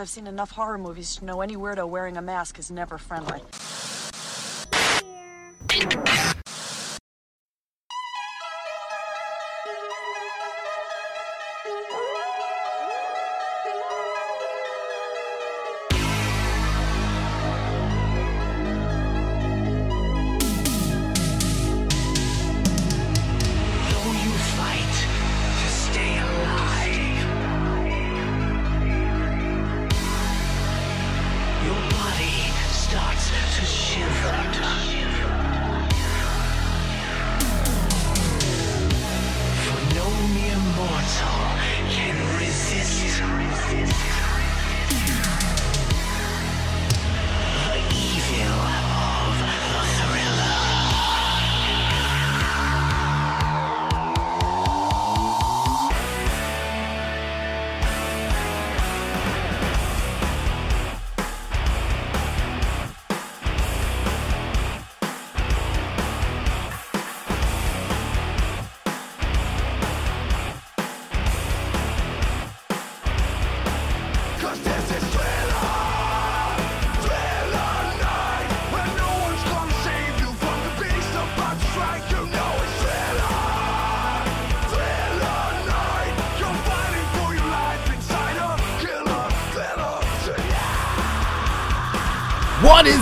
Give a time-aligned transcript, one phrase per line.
[0.00, 3.42] I've seen enough horror movies to know any weirdo wearing a mask is never friendly.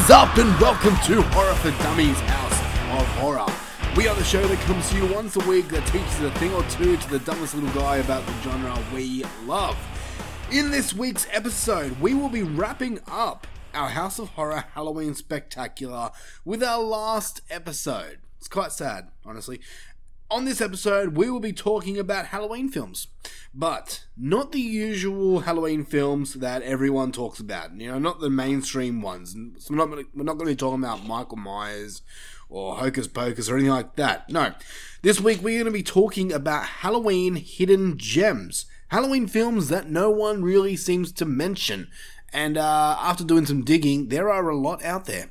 [0.07, 3.47] Is up, and welcome to Horror for Dummies House of Horror.
[3.97, 6.55] We are the show that comes to you once a week that teaches a thing
[6.55, 9.77] or two to the dumbest little guy about the genre we love.
[10.53, 16.13] In this week's episode, we will be wrapping up our House of Horror Halloween Spectacular
[16.45, 18.19] with our last episode.
[18.39, 19.61] It's quite sad, honestly.
[20.29, 23.07] On this episode, we will be talking about Halloween films,
[23.55, 27.81] but not the usual Halloween films that everyone talks about.
[27.81, 29.37] You know, not the mainstream ones.
[29.59, 32.03] So we're not, we're not going to be talking about Michael Myers
[32.49, 34.29] or Hocus Pocus or anything like that.
[34.29, 34.53] No.
[35.03, 38.67] This week, we're going to be talking about Halloween hidden gems.
[38.89, 41.87] Halloween films that no one really seems to mention.
[42.33, 45.31] And uh, after doing some digging, there are a lot out there.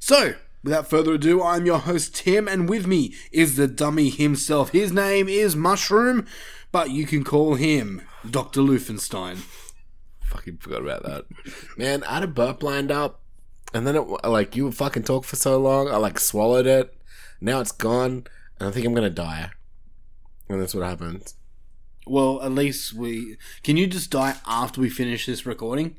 [0.00, 0.34] So,
[0.66, 4.70] without further ado, I'm your host Tim, and with me is the dummy himself.
[4.70, 6.26] His name is Mushroom,
[6.72, 8.62] but you can call him Dr.
[8.62, 9.36] Lufenstein.
[10.24, 11.26] fucking forgot about that.
[11.76, 13.22] Man, I had a burp lined up,
[13.72, 15.86] and then it like you fucking talk for so long.
[15.86, 16.92] I like swallowed it.
[17.40, 18.26] Now it's gone,
[18.58, 19.50] and I think I'm gonna die.
[20.48, 21.36] And that's what happens.
[22.08, 23.36] Well, at least we.
[23.62, 25.94] Can you just die after we finish this recording?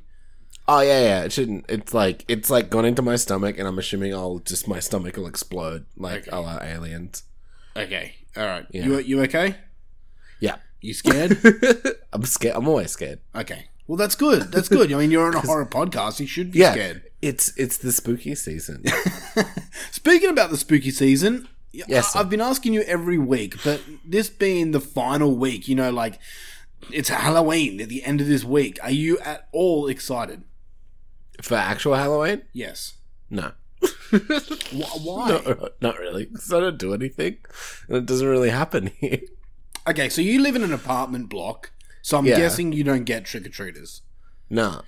[0.67, 1.23] Oh yeah, yeah.
[1.23, 1.66] It shouldn't.
[1.69, 5.16] It's like it's like gone into my stomach, and I'm assuming I'll just my stomach
[5.17, 7.23] will explode like a la aliens.
[7.75, 8.66] Okay, alright.
[8.72, 8.85] Yeah.
[8.85, 9.55] You, you okay?
[10.39, 11.38] Yeah, You scared?
[12.13, 12.55] I'm scared.
[12.55, 13.19] I'm always scared.
[13.35, 13.67] okay.
[13.88, 14.51] Well, that's good.
[14.51, 14.91] That's good.
[14.91, 16.19] I mean, you're on a horror podcast.
[16.19, 17.03] You should be Yeah, scared.
[17.22, 18.84] it's it's the spooky season.
[19.91, 24.29] Speaking about the spooky season, Yes, I- I've been asking you every week, but this
[24.29, 26.19] being the final week, you know, like
[26.91, 28.78] it's Halloween at the end of this week.
[28.84, 30.44] Are you at all excited?
[31.42, 32.94] For actual Halloween, Yes.
[33.30, 33.52] no.
[34.12, 35.28] Why?
[35.46, 36.25] No, not really.
[36.25, 37.38] Because I don't do anything,
[37.88, 39.20] and it doesn't really happen here.
[39.88, 41.72] Okay, so you live in an apartment block,
[42.02, 42.38] so I'm Yeah.
[42.38, 44.02] guessing you don't get trick or treaters.
[44.50, 44.81] No,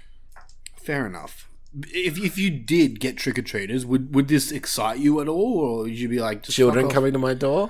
[0.81, 1.49] Fair enough.
[1.93, 5.59] If, if you did get trick or treaters, would would this excite you at all,
[5.59, 6.95] or would you be like just children fuck off?
[6.95, 7.69] coming to my door.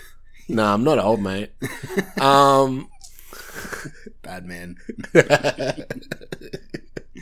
[0.48, 1.52] no, I'm not old, mate.
[2.20, 2.88] Um,
[4.22, 4.76] Bad man.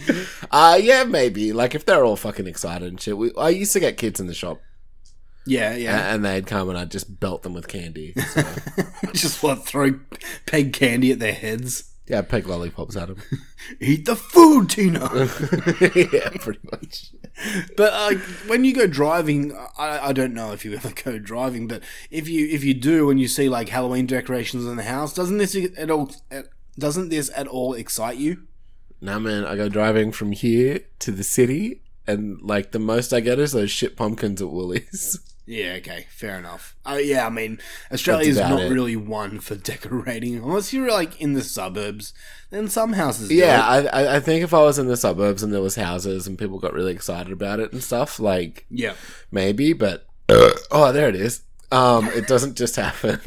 [0.51, 1.53] uh, yeah, maybe.
[1.53, 3.17] Like if they're all fucking excited and shit.
[3.17, 4.61] We, I used to get kids in the shop,
[5.47, 6.15] Yeah, yeah.
[6.15, 8.15] and they'd come and I'd just belt them with candy.
[8.15, 8.43] So,
[9.13, 9.99] just what throw
[10.47, 11.85] peg candy at their heads.
[12.09, 13.23] yeah, peg lollipops at them.
[13.81, 15.01] Eat the food, Tina.
[16.13, 17.11] yeah, pretty much.
[17.77, 21.67] But uh, when you go driving, I, I don't know if you ever go driving,
[21.69, 25.13] but if you if you do and you see like Halloween decorations in the house,
[25.13, 26.11] doesn't this at all
[26.79, 28.47] doesn't this at all excite you?
[29.07, 33.21] Now, man, I go driving from here to the city, and like the most I
[33.21, 35.21] get is those shit pumpkins at Woolies.
[35.49, 36.75] Yeah, okay, fair enough.
[36.85, 37.61] Uh, yeah, I mean,
[37.93, 38.69] Australia's not it.
[38.69, 42.13] really one for decorating unless you're like in the suburbs.
[42.51, 45.55] Then some houses, do Yeah, I I think if I was in the suburbs and
[45.55, 48.95] there was houses and people got really excited about it and stuff, like yeah.
[49.31, 51.43] maybe, but oh, there it is.
[51.71, 53.21] Um, it doesn't just happen.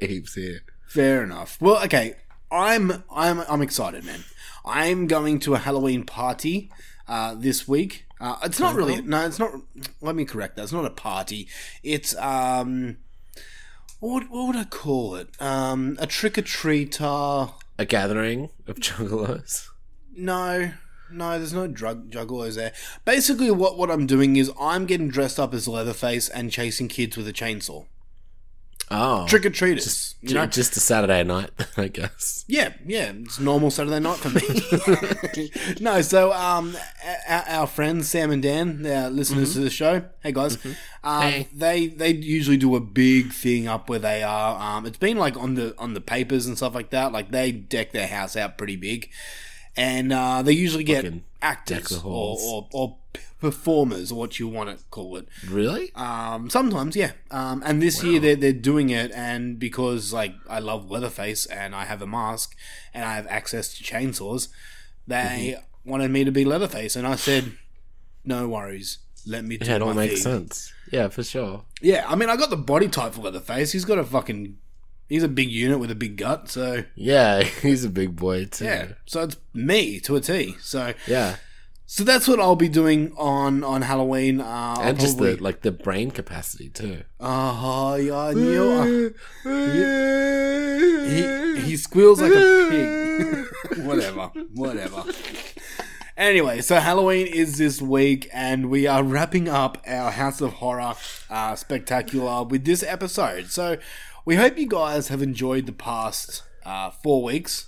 [0.00, 0.62] Heaps here.
[0.86, 1.60] Fair enough.
[1.60, 2.16] Well, okay.
[2.50, 4.24] I'm I'm I'm excited, man.
[4.64, 6.70] I'm going to a Halloween party
[7.08, 8.06] uh, this week.
[8.20, 9.24] Uh, it's not really no.
[9.26, 9.52] It's not.
[10.00, 10.62] Let me correct that.
[10.62, 11.48] It's not a party.
[11.82, 12.98] It's um.
[14.00, 15.28] What what would I call it?
[15.40, 17.52] Um, a trick or treater.
[17.78, 19.68] A gathering of juggalos.
[20.14, 20.72] No,
[21.10, 22.72] no, there's no drug juggalos there.
[23.04, 27.16] Basically, what what I'm doing is I'm getting dressed up as Leatherface and chasing kids
[27.16, 27.86] with a chainsaw.
[28.92, 30.46] Oh, Trick or treaters, you know.
[30.46, 32.44] just a Saturday night, I guess.
[32.48, 35.50] Yeah, yeah, it's normal Saturday night for me.
[35.80, 36.76] no, so um,
[37.28, 40.58] our, our friends Sam and Dan, our listeners to the show, hey guys,
[41.04, 41.48] um, Hey.
[41.54, 44.60] they they usually do a big thing up where they are.
[44.60, 47.12] Um, it's been like on the on the papers and stuff like that.
[47.12, 49.08] Like they deck their house out pretty big,
[49.76, 52.42] and uh, they usually get Fucking deck actors the or, halls.
[52.44, 55.26] or or p- performers or what you want to call it.
[55.48, 55.90] Really?
[55.94, 57.12] Um, sometimes, yeah.
[57.30, 61.74] Um, and this year they're, they're doing it, and because like I love Leatherface and
[61.74, 62.54] I have a mask
[62.94, 64.48] and I have access to chainsaws,
[65.06, 65.90] they Mm-hmm.
[65.90, 67.52] wanted me to be Leatherface, and I said,
[68.24, 70.72] "No worries, let me do yeah, it all makes thing." sense.
[70.92, 71.64] Yeah, for sure.
[71.80, 73.72] Yeah, I mean, I got the body type for Leatherface.
[73.72, 74.58] He's got a fucking,
[75.08, 78.64] he's a big unit with a big gut, so Yeah, he's a big boy too.
[78.66, 78.88] yeah.
[79.06, 80.56] So it's me to a T.
[80.60, 81.36] So Yeah.
[81.92, 84.40] So that's what I'll be doing on on Halloween.
[84.40, 87.02] Uh, And just the like the brain capacity too.
[87.18, 88.32] Oh, yeah,
[91.56, 93.84] he he squeals like a pig.
[93.84, 95.02] whatever, whatever.
[96.16, 100.94] Anyway, so Halloween is this week, and we are wrapping up our House of Horror
[101.28, 103.46] uh, spectacular with this episode.
[103.50, 103.78] So
[104.24, 107.66] we hope you guys have enjoyed the past uh, four weeks.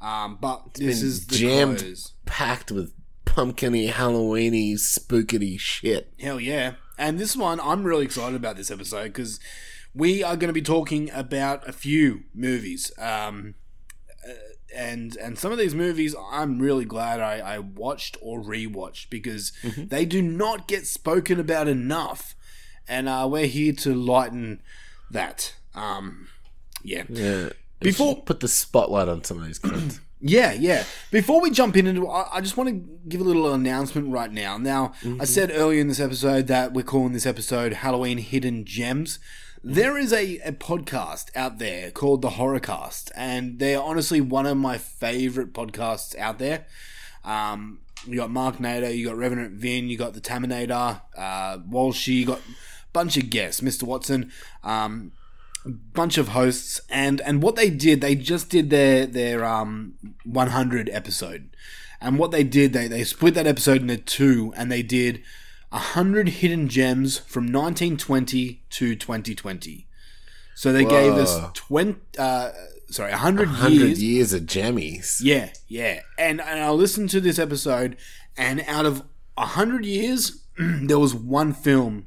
[0.00, 2.12] Um, but this been is the jammed, close.
[2.24, 2.92] packed with
[3.38, 6.12] pumpkiny, Halloweeny, spookity shit.
[6.18, 6.72] Hell yeah.
[6.98, 9.38] And this one, I'm really excited about this episode because
[9.94, 12.90] we are going to be talking about a few movies.
[12.98, 13.54] Um,
[14.28, 14.32] uh,
[14.74, 19.52] and and some of these movies I'm really glad I, I watched or rewatched because
[19.76, 22.34] they do not get spoken about enough.
[22.88, 24.62] And uh, we're here to lighten
[25.12, 25.54] that.
[25.76, 26.26] Um,
[26.82, 27.04] yeah.
[27.08, 27.50] Yeah.
[27.80, 30.00] Before- put the spotlight on some of these cunts.
[30.20, 30.82] Yeah, yeah.
[31.12, 34.58] Before we jump into I I just want to give a little announcement right now.
[34.58, 39.20] Now, I said earlier in this episode that we're calling this episode Halloween Hidden Gems.
[39.62, 44.56] There is a, a podcast out there called The Horrorcast, and they're honestly one of
[44.56, 46.66] my favorite podcasts out there.
[47.24, 52.14] Um, you got Mark Nader, you got Revenant Vin, you got the Taminator, uh, Walshy,
[52.14, 52.42] you got a
[52.92, 53.84] bunch of guests, Mr.
[53.84, 54.32] Watson.
[54.64, 55.12] Um,
[55.66, 59.94] bunch of hosts and and what they did they just did their their um
[60.24, 61.50] 100 episode
[62.00, 65.22] and what they did they they split that episode into two and they did
[65.70, 69.86] 100 hidden gems from 1920 to 2020
[70.54, 72.50] so they gave us 20 uh
[72.90, 75.20] sorry 100, Hundred years years of jammies.
[75.22, 76.00] yeah, yeah.
[76.18, 77.96] And and I listened to this episode,
[78.36, 79.02] and out of
[79.36, 82.06] a hundred years, there was one film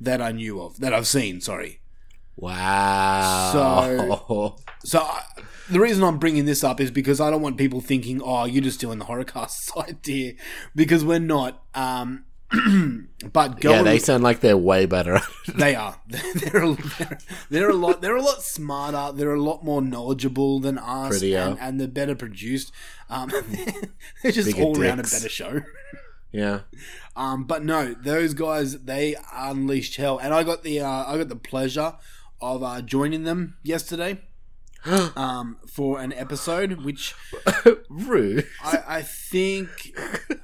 [0.00, 1.40] that I knew of that I've seen.
[1.40, 1.80] Sorry.
[2.36, 4.56] Wow.
[4.86, 5.22] So I,
[5.70, 8.62] the reason I'm bringing this up is because I don't want people thinking, "Oh, you're
[8.62, 10.34] just doing the horrorcast idea,"
[10.76, 11.62] because we're not.
[11.74, 12.26] Um,
[13.32, 15.20] but yeah, they sound like they're way better.
[15.54, 15.98] they are.
[16.34, 18.02] They're a, they're, they're a lot.
[18.02, 19.16] They're a lot smarter.
[19.16, 21.38] They're a lot more knowledgeable than us, Prettier.
[21.38, 22.70] and, and they're better produced.
[23.08, 23.32] Um,
[24.22, 25.62] they're just Bigger all around a better show.
[26.30, 26.60] yeah.
[27.16, 31.30] Um, but no, those guys they unleashed hell, and I got the uh, I got
[31.30, 31.94] the pleasure
[32.44, 34.20] of uh, joining them yesterday
[35.16, 37.14] um, for an episode, which
[37.88, 38.46] Rude.
[38.62, 39.96] I, I think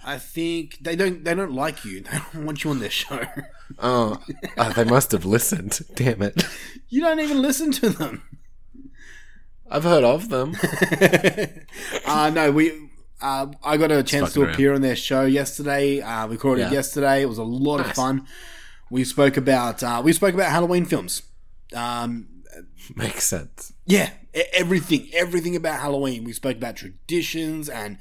[0.05, 2.01] I think they don't they don't like you.
[2.11, 3.21] They don't want you on their show.
[3.79, 4.19] Oh,
[4.59, 5.79] oh, they must have listened.
[5.95, 6.45] Damn it.
[6.89, 8.23] You don't even listen to them.
[9.71, 10.57] I've heard of them.
[12.05, 12.89] uh, no, we.
[13.23, 16.01] Uh, I got a chance to fucking appear on their show yesterday.
[16.01, 16.73] Uh, we recorded Yeah.
[16.73, 17.23] yesterday.
[17.23, 18.27] It was a lot of fun.
[18.91, 21.23] We spoke about uh, we spoke about Halloween films.
[21.75, 22.29] Um,
[22.97, 23.73] Makes sense.
[23.87, 24.11] yeah,
[24.53, 26.25] everything, everything about Halloween.
[26.25, 27.99] We spoke about traditions and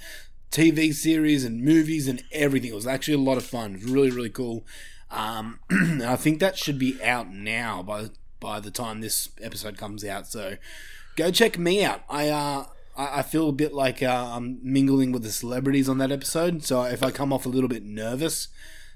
[0.52, 2.72] TV series and movies and everything.
[2.72, 3.76] It was actually a lot of fun.
[3.76, 4.66] It was really, really cool.
[5.12, 8.10] Um, and I think that should be out now by
[8.40, 10.28] by the time this episode comes out.
[10.28, 10.56] So
[11.16, 12.02] go check me out.
[12.10, 12.66] I uh,
[12.98, 16.64] I, I feel a bit like uh, I'm mingling with the celebrities on that episode.
[16.64, 18.48] So if I come off a little bit nervous,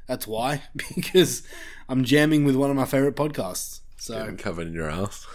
[0.08, 0.64] that's why
[0.96, 1.44] because
[1.90, 3.82] I'm jamming with one of my favorite podcasts.
[4.04, 5.26] So Covered in your ass.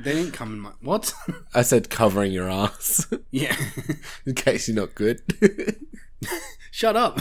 [0.00, 1.14] they didn't come in my what?
[1.54, 3.06] I said covering your ass.
[3.30, 3.54] yeah.
[4.26, 5.22] in case you're not good.
[6.72, 7.20] Shut up.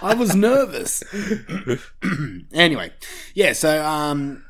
[0.00, 1.02] I was nervous.
[2.54, 2.92] anyway,
[3.34, 4.42] yeah, so um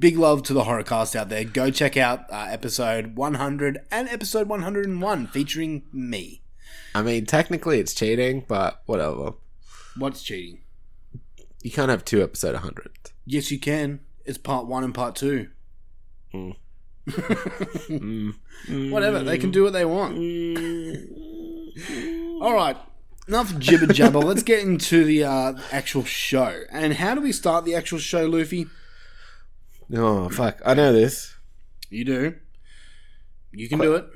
[0.00, 1.44] big love to the horrorcast out there.
[1.44, 6.42] Go check out uh, episode 100 and episode 101 featuring me.
[6.96, 9.34] I mean, technically it's cheating, but whatever.
[9.96, 10.62] What's cheating?
[11.62, 12.90] You can't have two episode 100.
[13.26, 14.00] Yes, you can.
[14.24, 15.48] It's part 1 and part 2.
[16.34, 16.56] Mm.
[18.90, 20.16] Whatever, they can do what they want.
[22.42, 22.76] All right,
[23.26, 24.18] enough jibber jabber.
[24.18, 26.64] Let's get into the uh, actual show.
[26.70, 28.66] And how do we start the actual show, Luffy?
[29.94, 30.60] Oh fuck!
[30.66, 31.34] I know this.
[31.88, 32.34] You do.
[33.52, 34.06] You can do it.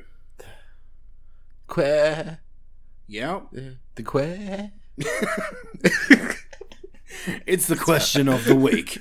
[1.66, 2.37] Que
[3.06, 3.40] Yeah.
[3.94, 4.70] the que.
[7.46, 8.98] It's the question of the week.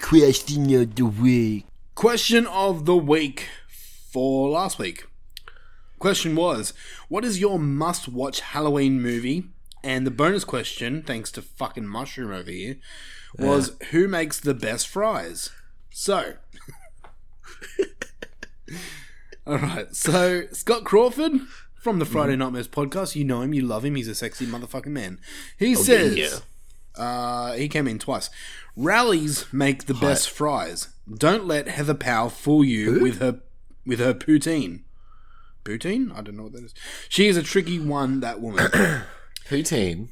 [0.00, 1.66] Question of the week.
[1.94, 3.48] Question of the week
[4.10, 5.06] for last week.
[5.98, 6.74] Question was,
[7.08, 9.44] what is your must watch Halloween movie?
[9.82, 12.76] And the bonus question, thanks to fucking Mushroom over here,
[13.38, 15.50] was who makes the best fries?
[15.90, 16.34] So.
[19.46, 21.32] Alright, so Scott Crawford
[21.74, 22.40] from the Friday mm-hmm.
[22.40, 25.20] Nightmares podcast, you know him, you love him, he's a sexy motherfucking man.
[25.58, 26.38] He oh, says, yeah.
[26.96, 28.30] Uh, he came in twice.
[28.76, 30.88] Rally's make the best fries.
[31.12, 33.40] Don't let Heather Powell fool you with her
[33.86, 34.80] with her poutine.
[35.64, 36.16] Poutine?
[36.16, 36.74] I don't know what that is.
[37.08, 38.68] She is a tricky one, that woman.
[39.48, 40.08] Poutine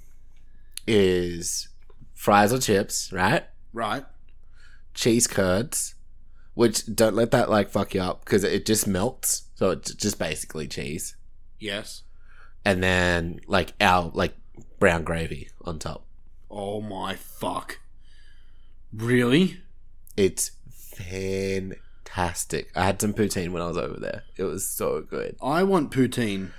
[0.86, 1.68] is
[2.14, 3.44] fries or chips, right?
[3.72, 4.04] right?
[4.94, 5.94] Cheese curds,
[6.54, 9.44] which don't let that like fuck you up because it just melts.
[9.54, 11.14] So it's just basically cheese,
[11.60, 12.02] Yes.
[12.64, 14.34] and then like our like
[14.78, 16.04] brown gravy on top.
[16.52, 17.80] Oh my fuck.
[18.92, 19.62] Really?
[20.18, 22.70] It's fantastic.
[22.76, 24.24] I had some poutine when I was over there.
[24.36, 25.36] It was so good.
[25.42, 26.50] I want poutine.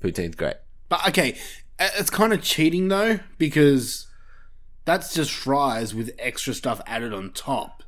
[0.00, 0.56] Poutine's great.
[0.88, 1.36] But okay,
[1.80, 4.06] it's kind of cheating though because
[4.84, 7.82] that's just fries with extra stuff added on top.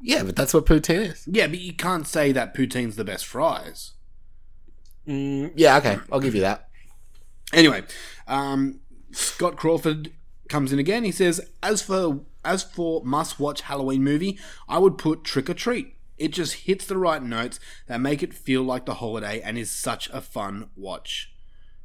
[0.00, 1.28] Yeah, but that's what poutine is.
[1.30, 3.92] Yeah, but you can't say that poutine's the best fries.
[5.06, 6.68] Mm, yeah, okay, I'll give you that.
[7.52, 7.84] Anyway,
[8.26, 8.80] um,
[9.12, 10.10] Scott Crawford
[10.48, 11.04] comes in again.
[11.04, 14.38] He says, "As for as for must watch Halloween movie,
[14.68, 15.94] I would put Trick or Treat.
[16.18, 19.70] It just hits the right notes that make it feel like the holiday and is
[19.70, 21.32] such a fun watch.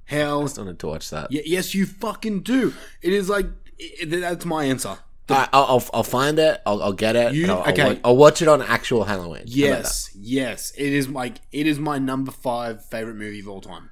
[0.06, 1.30] Hell, I still need to watch that.
[1.32, 2.74] y- yes, you fucking do.
[3.01, 3.48] It is like
[3.80, 4.98] i i- that's my answer.
[5.30, 6.62] I, I'll, I'll I'll find it.
[6.65, 7.34] I'll, I'll get it.
[7.34, 8.00] You- I'll, I'll okay.
[8.03, 9.44] I'll watch it on actual Halloween.
[9.46, 13.89] Yes, yes, it is like it is my number five favorite movie of all time.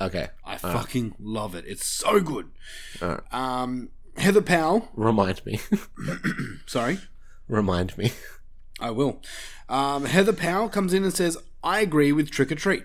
[0.00, 0.28] Okay.
[0.44, 1.64] I fucking love it.
[1.66, 2.50] It's so good.
[3.02, 3.20] Alright.
[3.32, 4.88] Um, Heather Powell.
[4.94, 5.60] Remind me.
[6.66, 6.98] Sorry.
[7.48, 8.12] Remind me.
[8.80, 9.22] I will.
[9.68, 12.84] Um, Heather Powell comes in and says, I agree with Trick or Treat,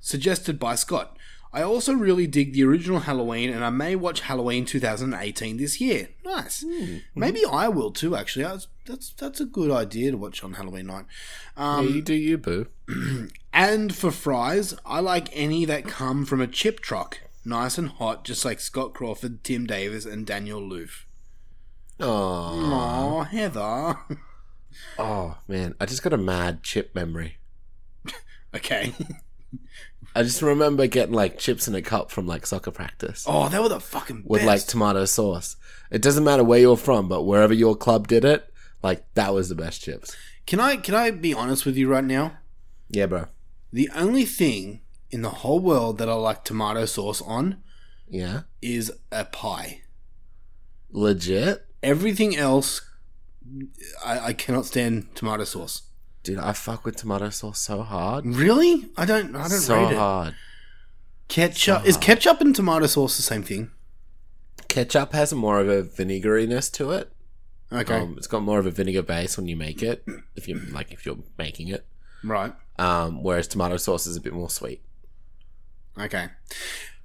[0.00, 1.16] suggested by Scott.
[1.52, 6.08] I also really dig the original Halloween, and I may watch Halloween 2018 this year.
[6.24, 6.64] Nice.
[7.14, 8.16] Maybe I will too.
[8.16, 11.04] Actually, that's that's that's a good idea to watch on Halloween night.
[11.56, 12.66] Yeah, Um, you do you, boo.
[13.52, 18.24] and for fries, I like any that come from a chip truck, nice and hot,
[18.24, 21.06] just like Scott Crawford, Tim Davis, and Daniel Loof.
[21.98, 23.96] Oh, Heather.
[24.98, 27.38] oh man, I just got a mad chip memory.
[28.54, 28.92] okay.
[30.14, 33.58] I just remember getting like chips in a cup from like soccer practice Oh, they
[33.58, 34.46] were the fucking with best.
[34.46, 35.56] like tomato sauce.
[35.90, 38.50] It doesn't matter where you're from, but wherever your club did it,
[38.82, 40.16] like that was the best chips.
[40.46, 42.38] Can I can I be honest with you right now?
[42.88, 43.26] Yeah, bro.
[43.72, 44.80] The only thing
[45.10, 47.62] in the whole world that I like tomato sauce on
[48.08, 49.82] Yeah, is a pie.
[50.90, 52.80] legit, Everything else,
[54.04, 55.82] I, I cannot stand tomato sauce.
[56.22, 56.38] dude.
[56.38, 58.88] I fuck with tomato sauce so hard, Really?
[58.96, 59.34] I don't.
[59.36, 59.96] I don't so rate it.
[59.98, 60.34] hard.
[61.28, 63.70] Ketchup is ketchup and tomato sauce the same thing?
[64.68, 67.12] Ketchup has more of a vinegariness to it.
[67.72, 70.04] Okay, Um, it's got more of a vinegar base when you make it,
[70.36, 71.84] if you like, if you're making it.
[72.24, 72.52] right.
[72.78, 74.82] Um, whereas tomato sauce is a bit more sweet.
[75.98, 76.28] Okay.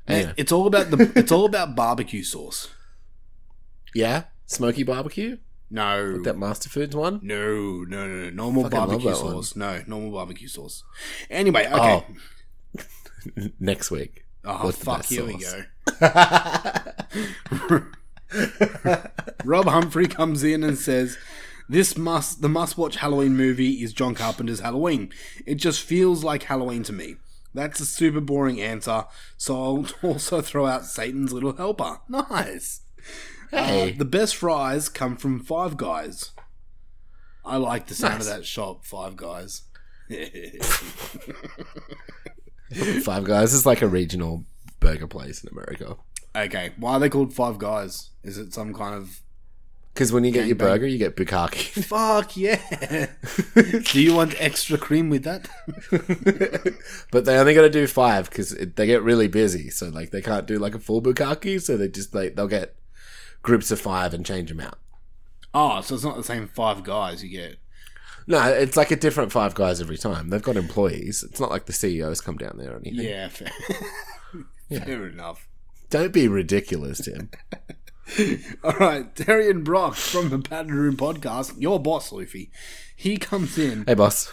[0.07, 0.33] Anyway.
[0.35, 1.11] It's all about the.
[1.15, 2.67] It's all about barbecue sauce.
[3.95, 5.37] Yeah, smoky barbecue,
[5.69, 6.21] No.
[6.23, 7.19] that Master Foods one.
[7.23, 8.29] no, no, no, no.
[8.29, 9.33] Normal barbecue that one.
[9.35, 9.55] sauce.
[9.55, 10.83] No, normal barbecue sauce.
[11.29, 12.05] Anyway, okay.
[13.59, 14.25] Next week.
[14.43, 15.63] Oh, fuck, here we go.
[19.45, 21.17] Rob Humphrey comes in and says,
[21.69, 25.11] "This must the must-watch Halloween movie is John Carpenter's Halloween.
[25.45, 27.17] It just feels like Halloween to me."
[27.53, 29.05] That's a super boring answer,
[29.37, 31.99] so I'll also throw out Satan's Little Helper.
[32.09, 32.81] Nice.
[33.51, 36.31] Hey, Uh, the best fries come from Five Guys.
[37.43, 38.27] I like the sound Nice.
[38.29, 39.63] of that shop, Five Guys.
[43.03, 44.45] Five Guys is like a regional
[44.79, 45.97] burger place in America.
[46.35, 48.09] Okay, why are they called Five Guys?
[48.23, 49.21] Is it some kind of
[49.93, 50.59] Because when you get your Gangbang.
[50.59, 51.83] burger, you get bukkake.
[51.85, 53.07] Fuck yeah.
[53.91, 55.49] do you want extra cream with that?
[57.11, 59.69] but they only got to do five because they get really busy.
[59.69, 61.61] So like they can't do like a full bukkake.
[61.61, 62.75] So they just like they'll get
[63.41, 64.77] groups of five and change them out.
[65.53, 67.57] oh, so it's not the same five guys you get.
[68.27, 70.29] No, it's like a different five guys every time.
[70.29, 71.23] They've got employees.
[71.23, 73.03] It's not like the CEOs come down there or anything.
[73.03, 73.49] Yeah, fair.
[74.69, 75.47] fair enough.
[75.91, 77.29] Don't be ridiculous, Tim.
[78.63, 82.49] All right, Darian Brock from the Pattern Room podcast, your boss, Luffy.
[82.95, 83.83] He comes in.
[83.85, 84.31] hey, boss.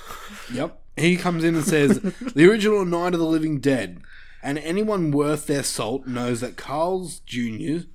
[0.52, 0.80] Yep.
[0.96, 4.00] He comes in and says, The original Night of the Living Dead.
[4.42, 7.86] And anyone worth their salt knows that Carl's Jr.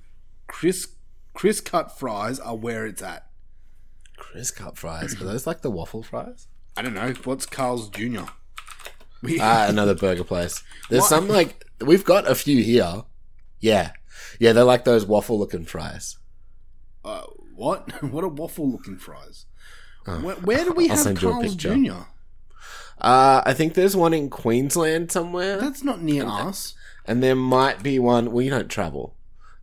[0.46, 0.88] criss
[1.32, 3.26] criss cut fries are where it's at.
[4.16, 5.20] criss cut fries.
[5.20, 6.46] Are those like the waffle fries?
[6.76, 7.12] I don't know.
[7.24, 8.24] What's Carl's Jr.?
[9.40, 10.62] Ah, another burger place.
[10.90, 11.08] There's What?
[11.08, 13.04] some like we've got a few here.
[13.64, 13.92] Yeah,
[14.38, 16.18] yeah, they're like those waffle looking fries.
[17.04, 17.22] uh,
[17.54, 17.80] what?
[18.12, 19.46] What are waffle looking fries?
[20.04, 21.54] where, where do we Oh, I'll have send you a Carl's.
[21.56, 22.02] Jr.?
[23.00, 26.74] Uh, I think there's one in Queensland somewhere, That's not near us.
[27.06, 28.32] and there might be one.
[28.32, 29.16] Well, you don't travel,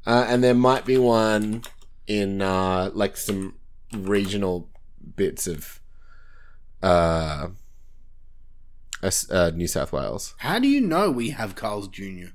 [0.08, 1.62] uh, and there might be one
[2.08, 3.54] in uh, like some
[3.94, 4.68] regional
[5.16, 5.80] bits of
[6.82, 7.50] uh,
[9.04, 12.34] uh, New South Wales How do you know we have Carl's Jr.?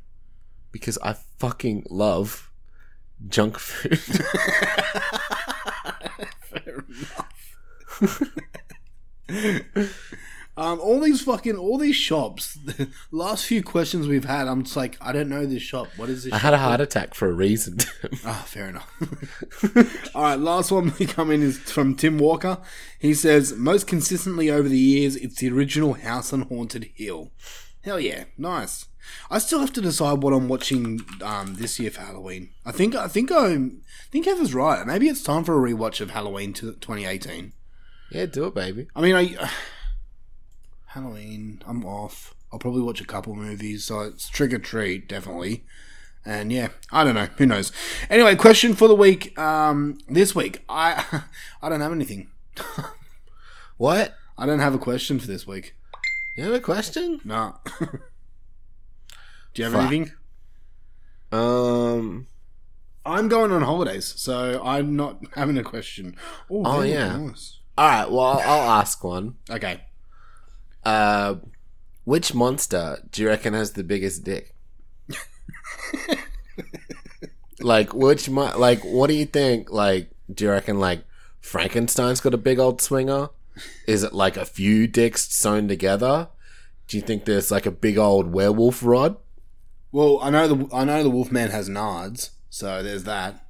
[0.76, 2.50] Because I fucking love
[3.28, 3.98] junk food.
[6.40, 7.22] Fair enough.
[10.56, 12.54] um, all these fucking all these shops.
[12.54, 15.88] The last few questions we've had, I'm just like, I don't know this shop.
[15.96, 16.32] What is this?
[16.32, 17.78] I had a heart attack for a reason.
[18.24, 18.90] Ah, fair enough.
[20.14, 22.58] All right, last one we come in is from Tim Walker.
[22.98, 27.30] He says, most consistently over the years, it's the original House on Haunted Hill.
[27.82, 28.86] Hell yeah, nice.
[29.30, 32.50] I still have to decide what I'm watching um, this year for Halloween.
[32.64, 33.70] I think I think I, I
[34.10, 34.86] think Heather's right.
[34.86, 37.52] Maybe it's time for a rewatch of Halloween to 2018.
[38.10, 38.88] yeah, do it, baby.
[38.94, 39.50] I mean, I
[40.86, 41.62] Halloween.
[41.66, 42.34] I'm off.
[42.52, 43.84] I'll probably watch a couple movies.
[43.84, 45.64] So it's trick or treat, definitely.
[46.24, 47.28] And yeah, I don't know.
[47.36, 47.70] Who knows?
[48.10, 49.38] Anyway, question for the week.
[49.38, 51.04] Um, this week, I
[51.62, 52.28] I don't have anything.
[53.76, 54.14] What?
[54.38, 55.74] I don't have a question for this week.
[56.36, 57.20] You have a question?
[57.24, 57.54] Nah.
[59.56, 59.90] Do you have Fuck.
[59.90, 60.12] anything?
[61.32, 62.26] Um.
[63.06, 66.14] I'm going on holidays, so I'm not having a question.
[66.50, 67.16] Oh, very yeah.
[67.16, 67.60] nice.
[67.78, 68.10] All right.
[68.10, 69.36] Well, I'll, I'll ask one.
[69.48, 69.80] Okay.
[70.84, 71.36] Uh,
[72.04, 74.54] which monster do you reckon has the biggest dick?
[77.60, 79.70] like which mo- like what do you think?
[79.70, 81.02] Like, do you reckon like
[81.40, 83.30] Frankenstein's got a big old swinger?
[83.86, 86.28] Is it like a few dicks sewn together?
[86.88, 89.16] Do you think there's like a big old werewolf rod?
[89.96, 93.46] Well, I know the I know the Wolfman has nards, so there's that.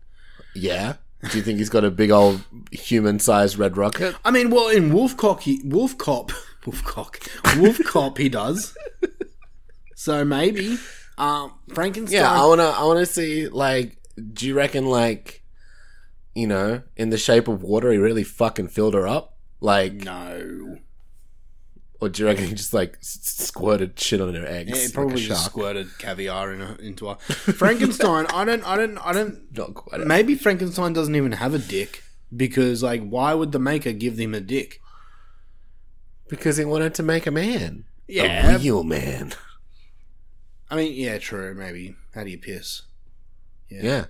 [0.55, 0.95] Yeah.
[1.29, 4.15] Do you think he's got a big old human-sized red rocket?
[4.25, 6.31] I mean, well, in Wolfcock, he, Wolf Cop,
[6.65, 7.19] Wolf Cock,
[7.57, 8.77] Wolf Cop, he does.
[9.97, 10.79] So maybe,
[11.19, 12.21] um, Frankenstein.
[12.21, 13.99] Yeah, I wanna I wanna see like
[14.33, 15.43] do you reckon like
[16.37, 19.37] you know, in the shape of water he really fucking filled her up?
[19.61, 20.79] Like no,
[22.01, 24.71] or do you reckon he just like squirted shit on her eggs?
[24.71, 25.53] yeah, he like probably a just shark?
[25.53, 27.15] squirted caviar in into her.
[27.17, 28.27] Frankenstein.
[28.27, 28.63] I don't.
[28.67, 28.99] I don't.
[28.99, 29.41] I don't.
[29.57, 30.01] Not quite.
[30.03, 32.03] Maybe Frankenstein doesn't even have a dick
[32.35, 34.81] because, like, why would the maker give him a dick?
[36.29, 37.85] Because he wanted to make a man.
[38.09, 38.57] Yeah.
[38.57, 39.33] A real man.
[40.71, 41.55] I mean, yeah, true.
[41.55, 41.97] Maybe.
[42.15, 42.83] How do you piss?
[43.69, 43.81] Yeah.
[43.83, 44.05] Yeah,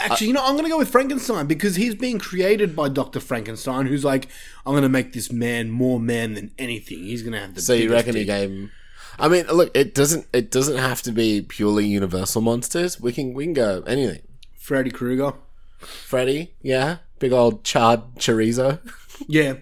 [0.00, 3.20] actually, you know, I'm going to go with Frankenstein because he's being created by Dr.
[3.20, 4.28] Frankenstein, who's like,
[4.66, 6.98] I'm going to make this man more man than anything.
[6.98, 8.70] He's going to have the So you reckon he gave him
[9.18, 13.00] I mean, look, it doesn't it doesn't have to be purely universal monsters.
[13.00, 14.22] We can we can go anything.
[14.56, 15.32] Freddy Krueger?
[15.78, 16.98] Freddy, yeah.
[17.18, 18.80] Big old charred chorizo.
[19.26, 19.54] Yeah.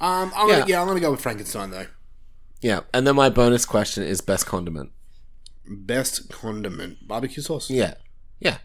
[0.00, 0.58] um, I'm Yeah.
[0.58, 1.86] Gonna, yeah, I'm going to go with Frankenstein, though.
[2.60, 2.80] Yeah.
[2.92, 4.90] And then my bonus question is best condiment.
[5.68, 7.06] Best condiment.
[7.06, 7.70] Barbecue sauce.
[7.70, 7.94] Yeah.
[8.38, 8.58] Yeah.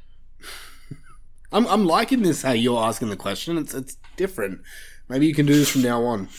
[1.52, 3.58] I'm, I'm liking this, how you're asking the question.
[3.58, 4.62] It's, it's different.
[5.10, 6.30] Maybe you can do this from now on.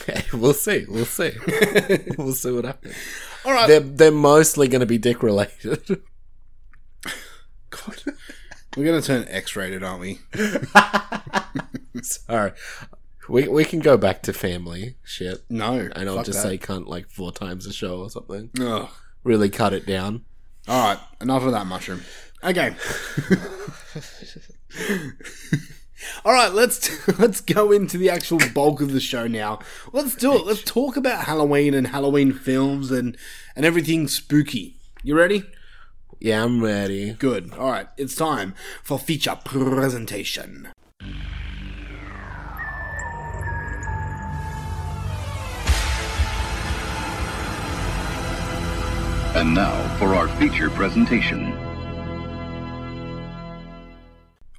[0.00, 0.86] Okay, we'll see.
[0.88, 1.32] We'll see.
[2.18, 2.94] we'll see what happens.
[3.44, 3.68] All right.
[3.68, 6.02] They're they're mostly going to be dick related.
[7.70, 8.02] God.
[8.76, 10.20] We're going to turn X rated, aren't we?
[12.02, 12.52] Sorry.
[13.28, 15.44] We we can go back to family shit.
[15.48, 15.88] No.
[15.94, 16.48] And I'll just that.
[16.48, 18.50] say cunt like four times a show or something.
[18.60, 18.88] Ugh.
[19.24, 20.24] Really cut it down.
[20.68, 22.02] All right, enough of that mushroom.
[22.42, 22.74] Okay.
[26.24, 29.58] All right, let's let's go into the actual bulk of the show now.
[29.92, 30.46] Let's do it.
[30.46, 33.16] Let's talk about Halloween and Halloween films and
[33.54, 34.76] and everything spooky.
[35.02, 35.44] You ready?
[36.18, 37.12] Yeah, I'm ready.
[37.12, 37.52] Good.
[37.54, 40.68] All right, it's time for feature presentation.
[49.34, 51.56] And now for our feature presentation.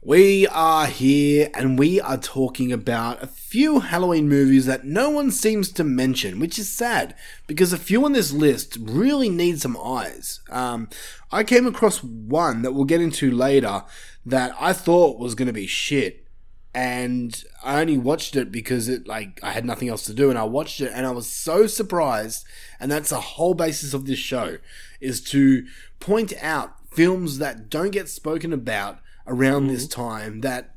[0.01, 5.29] We are here and we are talking about a few Halloween movies that no one
[5.29, 7.15] seems to mention, which is sad
[7.47, 10.39] because a few on this list really need some eyes.
[10.49, 10.89] Um,
[11.31, 13.83] I came across one that we'll get into later
[14.25, 16.25] that I thought was going to be shit,
[16.73, 20.39] and I only watched it because it like I had nothing else to do, and
[20.39, 22.45] I watched it and I was so surprised.
[22.79, 24.57] And that's the whole basis of this show
[24.99, 25.65] is to
[25.99, 30.01] point out films that don't get spoken about around this mm-hmm.
[30.01, 30.75] time that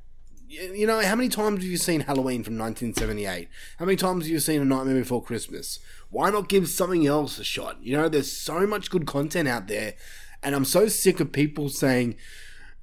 [0.48, 4.30] you know how many times have you seen halloween from 1978 how many times have
[4.30, 5.80] you seen a nightmare before christmas?
[6.10, 7.78] Why not give something else a shot?
[7.82, 9.94] You know there's so much good content out there
[10.42, 12.16] and i'm so sick of people saying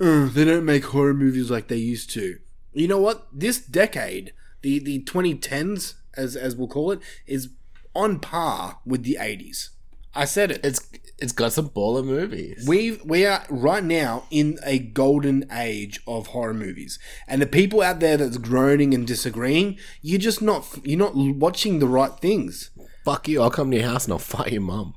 [0.02, 2.40] uh, they don't make horror movies like they used to
[2.74, 7.50] you know what this decade the the 2010s as as we'll call it is
[7.94, 9.70] on par with the 80s
[10.14, 10.88] i said it It's
[11.22, 12.66] it's got some baller movies.
[12.68, 17.84] we we are right now in a golden age of horror movies, and the people
[17.84, 22.72] out there that's groaning and disagreeing, you're just not you're not watching the right things.
[23.06, 23.40] Fuck you!
[23.40, 24.96] I'll come to your house and I'll fight your mum.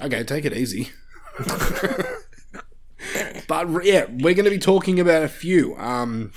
[0.00, 0.88] Okay, take it easy.
[3.46, 5.76] but yeah, we're going to be talking about a few.
[5.76, 6.32] Um,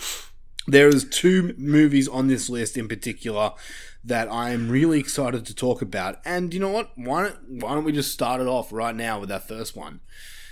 [0.68, 3.52] there is two movies on this list in particular
[4.04, 6.20] that I'm really excited to talk about.
[6.26, 6.92] And you know what?
[6.96, 10.00] Why don't why don't we just start it off right now with our first one?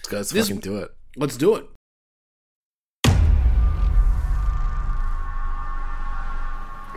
[0.02, 0.17] Let's go.
[0.17, 0.91] Let's This- fucking do it.
[1.15, 1.65] Let's do it.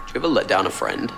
[0.07, 1.09] Did you ever let down a friend?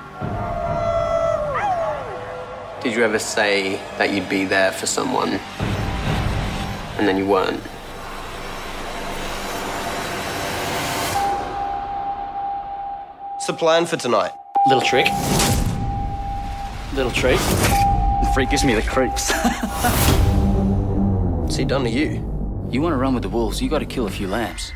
[2.83, 5.31] Did you ever say that you'd be there for someone
[6.99, 7.61] and then you weren't?
[13.45, 14.33] What's the plan for tonight?
[14.69, 15.05] Little trick.
[16.95, 17.37] Little treat.
[17.37, 19.31] The freak gives me the creeps.
[21.43, 22.67] What's he done to you?
[22.71, 24.73] you want to run with the wolves, you got to kill a few lambs.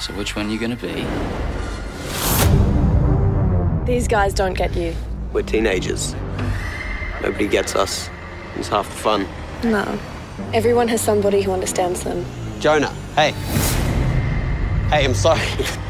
[0.00, 1.04] So which one are you going to be?
[3.84, 4.96] These guys don't get you.
[5.34, 6.14] We're teenagers.
[7.20, 8.08] Nobody gets us.
[8.54, 9.28] It's half the fun.
[9.62, 9.98] No.
[10.54, 12.24] Everyone has somebody who understands them.
[12.58, 13.32] Jonah, Hey.
[14.88, 15.46] Hey, I'm sorry.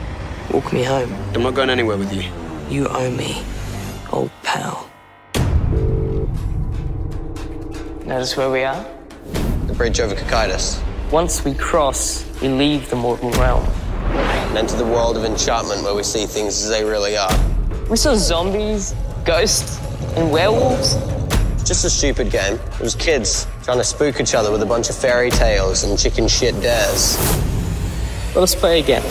[0.53, 1.13] Walk me home.
[1.35, 2.31] I'm not going anywhere with you.
[2.71, 3.43] You owe me,
[4.13, 4.89] old pal.
[8.07, 8.87] Notice where we are?
[9.67, 10.81] The bridge over Cocytus.
[11.11, 13.67] Once we cross, we leave the mortal realm.
[13.67, 17.33] And enter the world of enchantment where we see things as they really are.
[17.91, 19.81] We saw zombies, ghosts,
[20.17, 20.95] and werewolves.
[21.65, 22.55] Just a stupid game.
[22.55, 25.99] It was kids trying to spook each other with a bunch of fairy tales and
[25.99, 27.19] chicken shit dares.
[28.35, 29.03] Let us play again.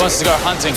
[0.00, 0.74] Who wants to go hunting?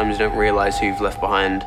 [0.00, 1.62] Sometimes you don't realize who you've left behind.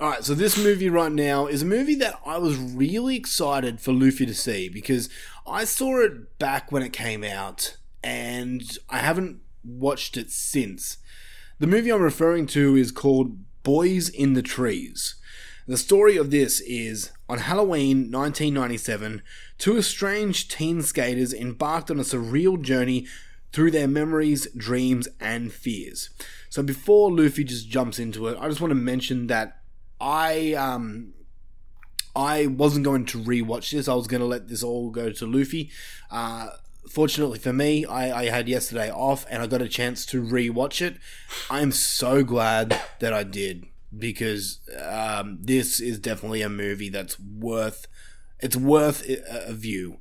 [0.00, 3.80] All right, so this movie right now is a movie that I was really excited
[3.80, 5.08] for Luffy to see because
[5.46, 10.98] I saw it back when it came out and I haven't watched it since.
[11.60, 15.14] The movie I'm referring to is called Boys in the Trees.
[15.68, 19.20] The story of this is on Halloween 1997,
[19.58, 23.08] two estranged teen skaters embarked on a surreal journey
[23.52, 26.10] through their memories, dreams, and fears.
[26.48, 29.58] So before Luffy just jumps into it, I just want to mention that
[30.00, 31.14] I um
[32.14, 33.88] I wasn't going to rewatch this.
[33.88, 35.72] I was going to let this all go to Luffy.
[36.12, 36.50] Uh,
[36.88, 40.80] fortunately for me, I, I had yesterday off and I got a chance to rewatch
[40.80, 40.98] it.
[41.50, 43.66] I'm so glad that I did
[43.98, 47.86] because um, this is definitely a movie that's worth
[48.40, 49.98] it's worth a, view.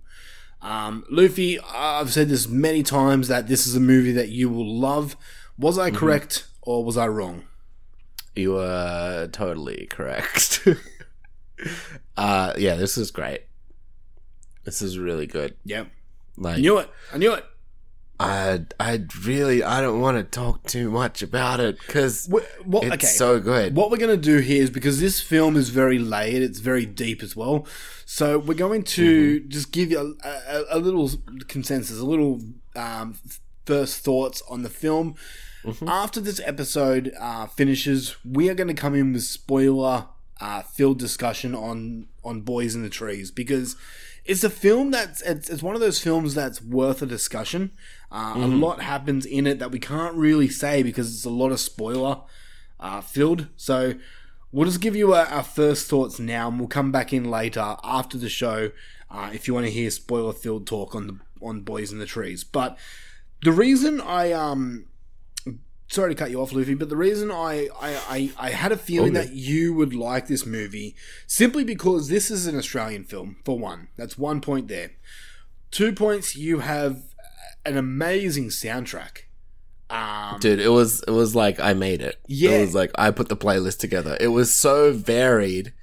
[0.62, 4.67] Um, Luffy, I've said this many times that this is a movie that you will
[4.67, 5.15] love.
[5.58, 7.45] Was I correct or was I wrong?
[8.36, 10.67] You are totally correct.
[12.17, 13.43] uh, yeah, this is great.
[14.63, 15.56] This is really good.
[15.65, 15.89] Yep.
[16.38, 16.89] Like, I knew it.
[17.13, 17.45] I knew it.
[18.24, 23.06] I, I really, I don't want to talk too much about it because it's okay.
[23.06, 23.76] so good.
[23.76, 26.86] What we're going to do here is because this film is very layered, it's very
[26.86, 27.68] deep as well.
[28.06, 31.10] So we're going to just give you a, a, a little
[31.48, 32.42] consensus, a little
[32.76, 33.18] um,
[33.66, 35.16] first thoughts on the film.
[35.88, 40.08] After this episode uh, finishes, we are going to come in with spoiler
[40.42, 43.78] uh, filled discussion on on Boys in the Trees because
[44.26, 47.72] it's a film that's it's, it's one of those films that's worth a discussion.
[48.13, 48.60] Uh, A Mhm.
[48.62, 52.21] lot happens in it that we can't really say because it's a lot of spoiler
[52.80, 53.47] uh, filled.
[53.56, 53.95] So
[54.52, 57.76] we'll just give you our, our first thoughts now, and we'll come back in later
[57.84, 58.71] after the show
[59.10, 62.06] uh, if you want to hear spoiler filled talk on the on Boys in the
[62.06, 62.43] Trees.
[62.43, 62.78] But
[63.43, 64.86] the reason I um
[65.88, 68.78] sorry to cut you off, Luffy, but the reason I I, I, I had a
[68.78, 70.95] feeling that you would like this movie
[71.28, 73.38] simply because this is an Australian film.
[73.45, 74.91] For one, that's one point there.
[75.71, 77.12] Two points, you have
[77.65, 79.23] an amazing soundtrack.
[79.89, 82.19] Um, Dude, it was it was like I made it.
[82.28, 82.52] Yeah.
[82.52, 84.17] It was like I put the playlist together.
[84.19, 85.73] It was so varied,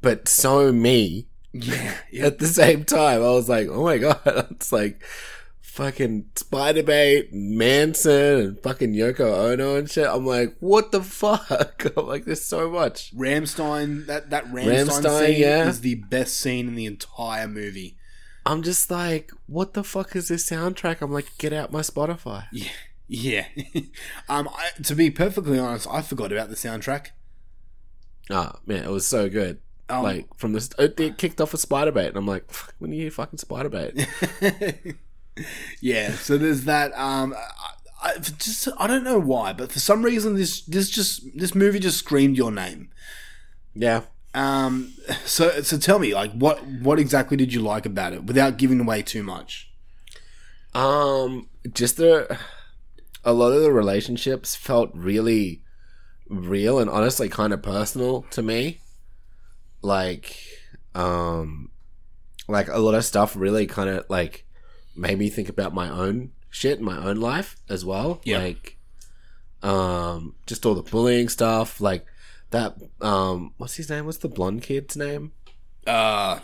[0.00, 1.28] but so me.
[1.52, 1.94] Yeah.
[2.20, 5.02] At the same time, I was like, oh my god, it's like
[5.60, 10.06] fucking Spiderbait, Manson, and fucking Yoko Ono and shit.
[10.06, 11.86] I'm like, what the fuck?
[11.96, 13.14] I'm like, there's so much.
[13.14, 15.68] Rammstein, that that Rammstein, Rammstein, scene yeah.
[15.68, 17.96] is the best scene in the entire movie.
[18.46, 21.02] I'm just like, what the fuck is this soundtrack?
[21.02, 22.46] I'm like, get out my Spotify.
[23.08, 23.82] Yeah, yeah.
[24.28, 27.10] um, I, to be perfectly honest, I forgot about the soundtrack.
[28.30, 29.60] Oh man, it was so good.
[29.88, 32.90] Um, like from this, it, it kicked off a Spiderbait, and I'm like, fuck, when
[32.90, 34.08] are you fucking Spiderbait?
[35.80, 36.92] yeah, so there's that.
[36.98, 37.32] Um,
[38.02, 41.54] I, I just I don't know why, but for some reason this this just this
[41.54, 42.90] movie just screamed your name.
[43.74, 44.02] yeah.
[44.36, 44.92] Um,
[45.24, 48.78] so so tell me, like, what what exactly did you like about it without giving
[48.80, 49.72] away too much?
[50.74, 52.38] Um, just the
[53.24, 55.62] a lot of the relationships felt really
[56.28, 58.80] real and honestly kind of personal to me.
[59.80, 60.36] Like,
[60.94, 61.70] um,
[62.46, 64.44] like a lot of stuff really kind of like
[64.94, 68.20] made me think about my own shit, my own life as well.
[68.22, 68.38] Yeah.
[68.38, 68.76] Like,
[69.62, 72.04] um, just all the bullying stuff, like
[72.50, 72.76] that.
[73.00, 74.06] Um, what's his name?
[74.06, 75.32] What's the blonde kid's name?
[75.86, 76.40] Uh,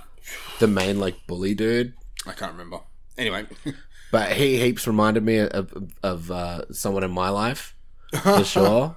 [0.58, 1.94] The main like bully dude.
[2.26, 2.80] I can't remember.
[3.18, 3.46] Anyway,
[4.12, 7.74] But he heaps reminded me of of, of uh, someone in my life
[8.22, 8.96] for sure.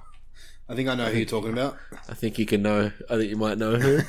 [0.67, 1.77] I think I know who you're talking about.
[2.09, 2.91] I think you can know.
[3.09, 4.01] I think you might know who.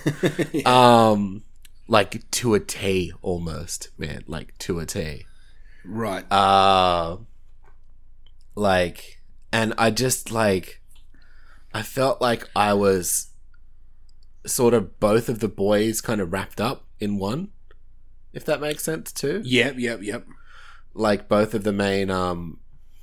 [0.68, 1.42] Um,
[1.86, 4.24] like to a T, almost, man.
[4.26, 5.26] Like to a T.
[5.84, 6.24] Right.
[6.32, 7.18] Uh,
[8.54, 9.20] like,
[9.52, 10.80] and I just like,
[11.76, 13.28] I felt like I was
[14.46, 17.48] sort of both of the boys kind of wrapped up in one.
[18.32, 19.42] If that makes sense too.
[19.44, 20.26] Yep, yep, yep.
[20.94, 22.58] like both of the main um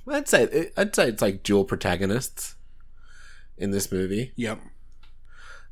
[0.08, 2.56] i'd say i'd say it's like dual protagonists
[3.58, 4.60] in this movie Yep.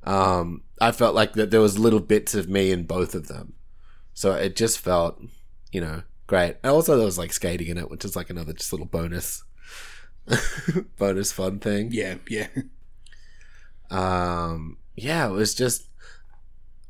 [0.04, 3.54] um i felt like that there was little bits of me in both of them
[4.14, 5.22] so it just felt
[5.72, 8.54] you know great and also there was like skating in it which is like another
[8.54, 9.44] just little bonus
[10.98, 12.48] bonus fun thing Yeah, yeah.
[13.91, 15.88] Um yeah it was just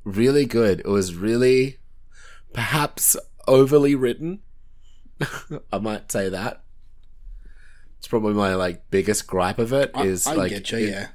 [0.03, 0.79] really good.
[0.79, 1.77] It was really
[2.53, 3.15] perhaps
[3.47, 4.39] overly written.
[5.71, 6.63] I might say that.
[7.99, 11.07] It's probably my like biggest gripe of it is I- I like getcha, it- yeah.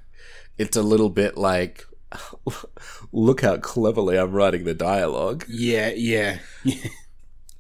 [0.59, 1.85] it's a little bit like
[3.13, 5.45] look how cleverly i'm writing the dialogue.
[5.49, 6.39] Yeah, yeah.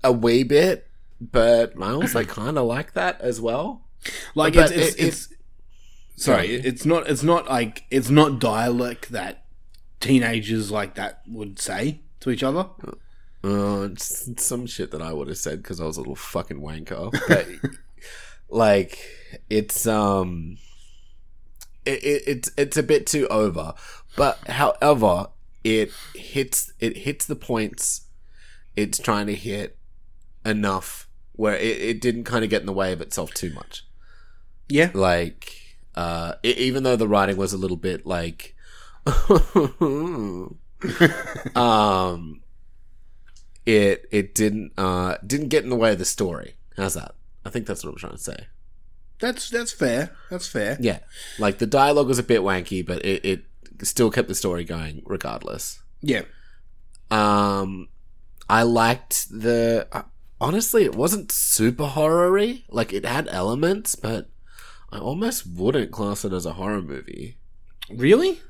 [0.04, 0.86] a wee bit
[1.20, 3.82] but i also kind of like that as well.
[4.36, 5.28] Like it's it's, it- it- it's
[6.16, 9.44] sorry, it's not it's not like it's not dialect that
[10.00, 12.66] teenagers like that would say to each other.
[13.44, 16.16] Uh, it's it's some shit that I would have said because I was a little
[16.16, 17.12] fucking wanker.
[17.29, 17.46] But
[18.48, 18.98] like,
[19.48, 20.59] it's um,
[21.85, 23.74] it, it, it's it's a bit too over.
[24.16, 25.29] But however,
[25.62, 28.07] it hits it hits the points
[28.76, 29.79] it's trying to hit
[30.44, 33.85] enough where it, it didn't kind of get in the way of itself too much.
[34.68, 34.90] Yeah.
[34.94, 35.65] Like,
[35.96, 38.54] uh, e even though the writing was a little bit like,
[41.56, 42.42] um,
[43.64, 46.54] it it didn't uh didn't get in the way of the story.
[46.76, 47.14] How's that?
[47.44, 48.46] I think that's what I'm trying to say.
[49.18, 50.14] That's that's fair.
[50.30, 50.76] That's fair.
[50.80, 50.98] Yeah,
[51.38, 53.44] like the dialogue was a bit wanky, but it, it
[53.82, 55.80] still kept the story going regardless.
[56.00, 56.22] Yeah.
[57.11, 57.88] Um,
[58.48, 59.88] I liked the.
[59.90, 60.02] Uh,
[60.40, 62.64] honestly, it wasn't super horror-y.
[62.68, 64.28] Like it had elements, but
[64.90, 67.37] I almost wouldn't class it as a horror movie.
[67.90, 68.40] Really?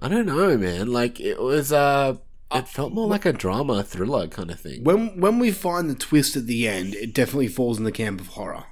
[0.00, 0.92] I don't know, man.
[0.92, 1.72] Like it was.
[1.72, 2.16] Uh,
[2.52, 4.82] it felt more like a drama thriller kind of thing.
[4.84, 8.20] When when we find the twist at the end, it definitely falls in the camp
[8.20, 8.64] of horror.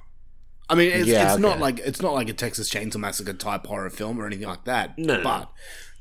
[0.69, 3.67] I mean, it's, Yeah, it's not like it's not like a Texas Chainsaw Massacre type
[3.67, 4.99] horror film or anything like that.
[4.99, 5.51] No, but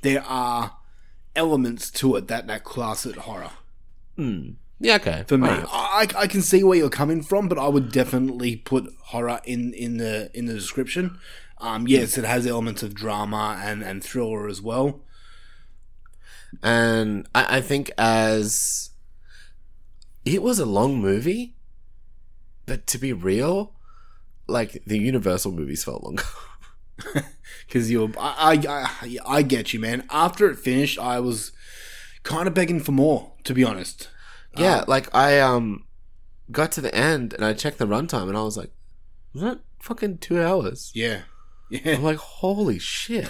[0.02, 0.78] there are
[1.36, 3.52] elements to it that that class it horror.
[4.15, 4.52] Hmm.
[4.79, 5.23] Yeah, okay.
[5.27, 5.47] For me.
[5.49, 9.73] I, I can see where you're coming from, but I would definitely put horror in,
[9.73, 11.17] in the in the description.
[11.59, 15.01] Um, yes, it has elements of drama and, and thriller as well.
[16.61, 18.89] and I, I think as
[20.25, 21.55] it was a long movie,
[22.65, 23.73] but to be real,
[24.47, 26.23] like the Universal movies felt longer.
[27.67, 31.51] because you're I, I I I get you man after it finished i was
[32.23, 34.07] kind of begging for more to be honest
[34.58, 35.86] Yeah, Um, like I um
[36.52, 38.72] got to the end and I checked the runtime and I was like,
[39.34, 40.91] was that fucking two hours?
[40.96, 41.22] yeah.
[41.70, 41.96] Yeah.
[41.96, 43.28] I'm like, holy shit.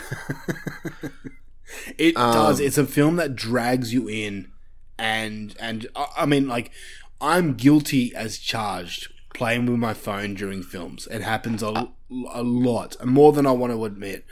[1.98, 4.52] it Um, does it's a film that drags you in
[4.98, 6.72] and and I, I mean like
[7.20, 11.08] i'm guilty as charged playing with my phone during films.
[11.12, 11.90] It happens a,
[12.32, 14.26] a lot and more than i want to admit.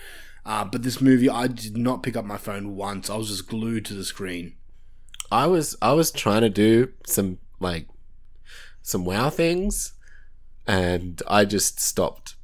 [0.46, 3.10] Uh, but this movie i did not pick up my phone once.
[3.10, 4.54] I was just glued to the screen
[5.34, 7.88] I was I was trying to do some like
[8.82, 9.94] some wow things
[10.68, 12.36] and I just stopped.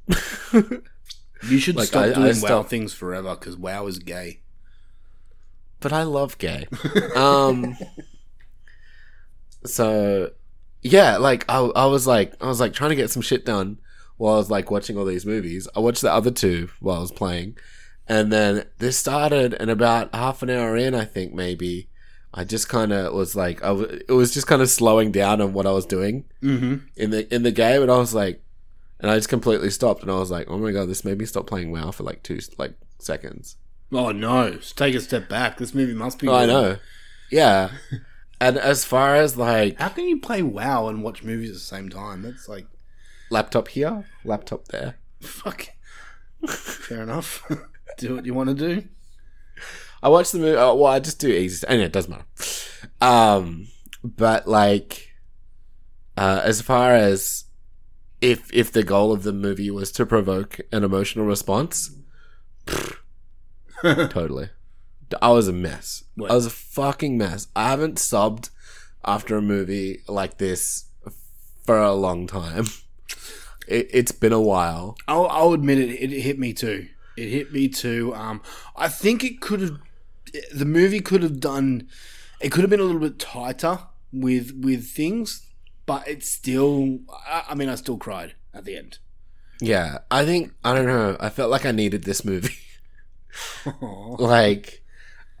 [1.48, 4.40] you should Like, stop I- I doing wow things forever because wow is gay
[5.80, 6.66] but I love gay.
[7.16, 7.76] Um
[9.64, 10.30] so
[10.82, 13.78] yeah, like I I was like I was like trying to get some shit done
[14.16, 15.68] while I was like watching all these movies.
[15.76, 17.56] I watched the other two while I was playing.
[18.08, 21.88] And then this started and about half an hour in, I think maybe
[22.32, 25.40] I just kind of was like I w- it was just kind of slowing down
[25.40, 26.76] on what I was doing mm-hmm.
[26.96, 28.42] in the in the game and I was like
[29.00, 31.24] and I just completely stopped and I was like, "Oh my god, this made me
[31.24, 33.56] stop playing WoW for like 2 like seconds."
[33.92, 36.76] oh no take a step back this movie must be Oh, I know.
[37.30, 37.70] Yeah.
[38.40, 41.60] and as far as like How can you play WoW and watch movies at the
[41.60, 42.22] same time?
[42.22, 42.66] That's like
[43.30, 44.96] laptop here, laptop there.
[45.20, 45.68] fuck.
[46.48, 47.44] Fair enough.
[47.98, 48.88] do what you want to do.
[50.02, 50.56] I watched the movie.
[50.56, 51.66] Oh, well, I just do easy.
[51.66, 52.24] Anyway, it doesn't matter.
[53.00, 53.68] Um,
[54.02, 55.10] but like,
[56.16, 57.44] uh, as far as
[58.20, 61.90] if if the goal of the movie was to provoke an emotional response,
[63.82, 64.50] totally.
[65.20, 66.04] I was a mess.
[66.14, 66.30] What?
[66.30, 67.48] I was a fucking mess.
[67.56, 68.50] I haven't sobbed
[69.04, 70.84] after a movie like this
[71.64, 72.66] for a long time.
[73.66, 74.96] It, it's been a while.
[75.08, 76.10] I'll, I'll admit it, it.
[76.10, 76.88] hit me too.
[77.16, 78.14] It hit me too.
[78.14, 78.42] Um,
[78.76, 79.78] I think it could have.
[80.52, 81.88] The movie could have done.
[82.40, 83.80] It could have been a little bit tighter
[84.12, 85.46] with with things,
[85.86, 87.00] but it's still.
[87.26, 88.98] I, I mean, I still cried at the end.
[89.60, 91.16] Yeah, I think I don't know.
[91.20, 92.54] I felt like I needed this movie.
[94.18, 94.82] like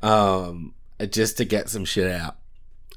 [0.00, 0.74] um
[1.10, 2.36] just to get some shit out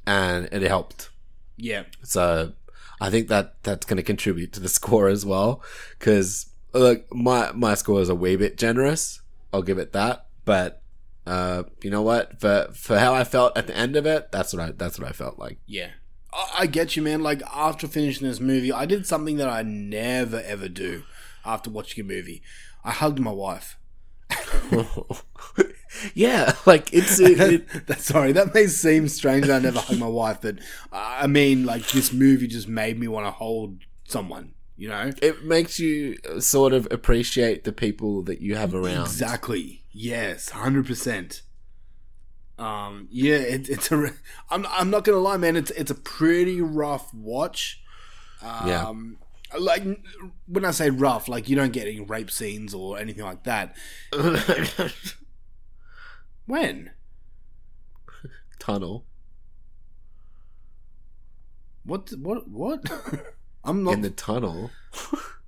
[0.06, 1.10] and it helped
[1.58, 1.84] Yeah.
[2.03, 2.53] so
[3.01, 5.63] i think that that's going to contribute to the score as well
[5.97, 9.19] because look my my score is a wee bit generous
[9.51, 10.82] i'll give it that but
[11.25, 14.53] uh you know what for for how i felt at the end of it that's
[14.53, 15.89] what i that's what i felt like Yeah.
[16.33, 17.21] I, I get you, man.
[17.21, 21.03] Like, after finishing this movie, I did something that I never, ever do
[21.45, 22.41] after watching a movie.
[22.83, 23.77] I hugged my wife.
[26.15, 30.07] yeah like it's it, that, sorry, that may seem strange that I never hug my
[30.07, 30.57] wife, but
[30.91, 35.12] uh, I mean, like, this movie just made me want to hold someone, you know?
[35.21, 39.82] it makes you sort of appreciate the people that you have around Exactly.
[39.93, 41.41] Yes, 100%.
[42.58, 44.12] Um, yeah, it, it's a.
[44.49, 45.56] I'm, I'm not gonna lie, man.
[45.56, 47.82] It's it's a pretty rough watch.
[48.43, 48.93] Um, Yeah.
[49.60, 49.84] Like
[50.47, 53.75] when I say rough, like you don't get any rape scenes or anything like that.
[56.45, 56.91] When?
[58.60, 59.06] tunnel
[61.86, 62.12] What?
[62.19, 62.49] What?
[62.49, 62.91] What?
[63.63, 63.93] I'm not.
[63.93, 64.71] in the tunnel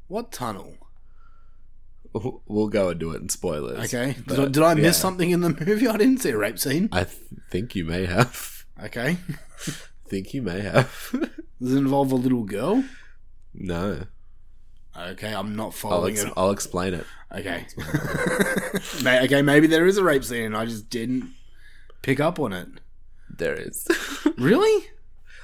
[0.08, 0.76] what tunnel?
[2.48, 3.94] We'll go and do it in spoilers.
[3.94, 4.16] Okay.
[4.28, 4.92] Did, I, did I miss yeah.
[4.92, 5.88] something in the movie?
[5.88, 6.90] I didn't see a rape scene.
[6.92, 7.18] I th-
[7.52, 8.66] think you may have.
[8.82, 9.18] Okay.
[10.08, 11.10] think you may have.
[11.62, 12.84] Does it involve a little girl?
[13.54, 14.04] no.
[14.98, 16.34] Okay, I'm not I'll, following ex- it.
[16.38, 17.06] I'll explain it.
[17.30, 17.66] Okay.
[19.04, 21.34] May- okay, maybe there is a rape scene and I just didn't
[22.02, 22.70] pick up on it.
[23.30, 23.86] There is.
[24.38, 24.86] Really?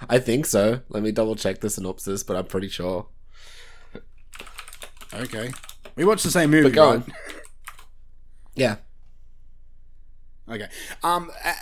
[0.09, 0.79] I think so.
[0.87, 3.07] Let me double check the synopsis, but I'm pretty sure.
[5.13, 5.51] Okay.
[5.95, 6.95] We watched the same movie, But go right?
[7.03, 7.13] on.
[8.55, 8.75] Yeah.
[10.49, 10.67] Okay.
[11.03, 11.53] Um, uh,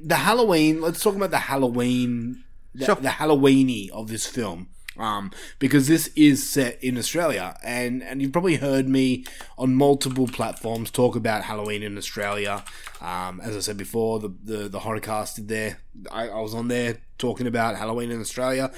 [0.00, 0.80] the Halloween.
[0.80, 2.94] Let's talk about the Halloween, the, Sure.
[2.94, 4.68] the Halloweeny of this film.
[4.96, 5.30] Um,
[5.60, 9.24] because this is set in Australia, and and you've probably heard me
[9.56, 12.64] on multiple platforms talk about Halloween in Australia.
[13.00, 15.78] Um, as I said before, the the the horrorcast did there.
[16.10, 18.72] I, I was on there talking about Halloween in Australia,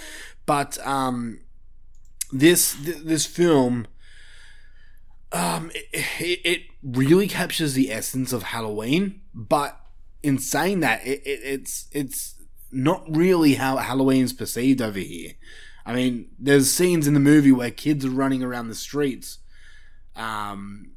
[0.44, 1.40] but um,
[2.30, 3.86] this th- this film
[5.32, 9.78] um, it, it, really captures the essence of Halloween, but
[10.22, 12.34] in saying that, it, it, it's it's
[12.72, 15.32] not really how Halloween's perceived over here.
[15.84, 19.38] I mean, there's scenes in the movie where kids are running around the streets,
[20.16, 20.92] um,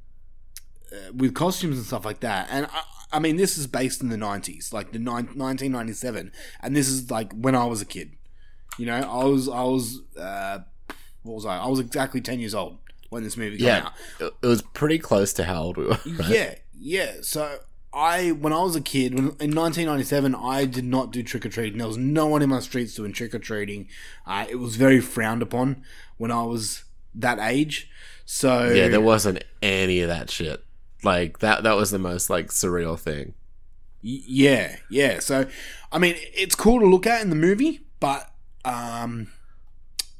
[0.92, 2.48] uh, with costumes and stuff like that.
[2.50, 2.82] And I,
[3.12, 6.32] I mean, this is based in the nineties, like the nine, 1997,
[6.62, 8.14] and this is like when I was a kid.
[8.80, 10.60] You know, I was I was uh,
[11.22, 11.58] what was I?
[11.58, 12.80] I was exactly ten years old
[13.14, 13.90] when this movie came Yeah,
[14.20, 14.34] out.
[14.42, 15.92] it was pretty close to how old we were.
[16.06, 16.28] right?
[16.30, 17.12] Yeah, yeah.
[17.22, 17.60] So
[17.94, 21.50] I, when I was a kid, when, in 1997, I did not do trick or
[21.50, 21.78] treating.
[21.78, 23.88] There was no one in my streets doing trick or treating.
[24.28, 25.84] Uh, it was very frowned upon
[26.18, 26.84] when I was
[27.16, 27.90] that age.
[28.26, 30.64] So yeah, there wasn't any of that shit.
[31.04, 31.64] Like that.
[31.64, 33.34] That was the most like surreal thing.
[34.02, 35.20] Yeah, yeah.
[35.20, 35.46] So,
[35.92, 38.30] I mean, it's cool to look at in the movie, but
[38.66, 39.32] um,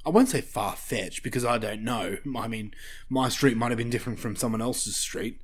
[0.06, 2.18] I won't say far fetched because I don't know.
[2.38, 2.74] I mean,
[3.10, 5.40] my street might have been different from someone else's street.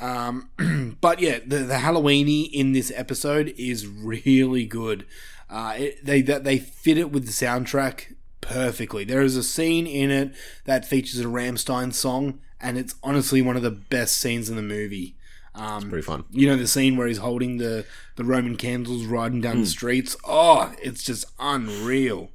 [0.00, 5.06] Um, but yeah, the the Halloweeny in this episode is really good.
[5.50, 9.04] Uh, it, they that they fit it with the soundtrack perfectly.
[9.04, 10.34] There is a scene in it
[10.66, 14.62] that features a Rammstein song, and it's honestly one of the best scenes in the
[14.62, 15.16] movie.
[15.54, 16.24] Um, Pretty fun.
[16.30, 17.84] you know the scene where he's holding the
[18.16, 20.16] the Roman candles riding down the streets.
[20.24, 22.30] Oh, it's just unreal.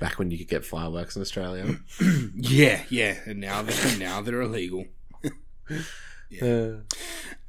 [0.00, 1.76] Back when you could get fireworks in Australia.
[2.36, 3.16] Yeah, yeah.
[3.26, 4.86] And now they're now they're illegal.
[6.42, 6.80] Uh,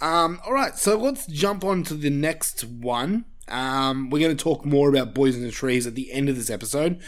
[0.02, 3.26] Um, all right, so let's jump on to the next one.
[3.50, 6.36] Um, we're going to talk more about Boys in the Trees at the end of
[6.38, 7.02] this episode.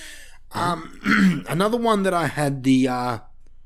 [0.52, 3.20] Um, another one that I had the uh,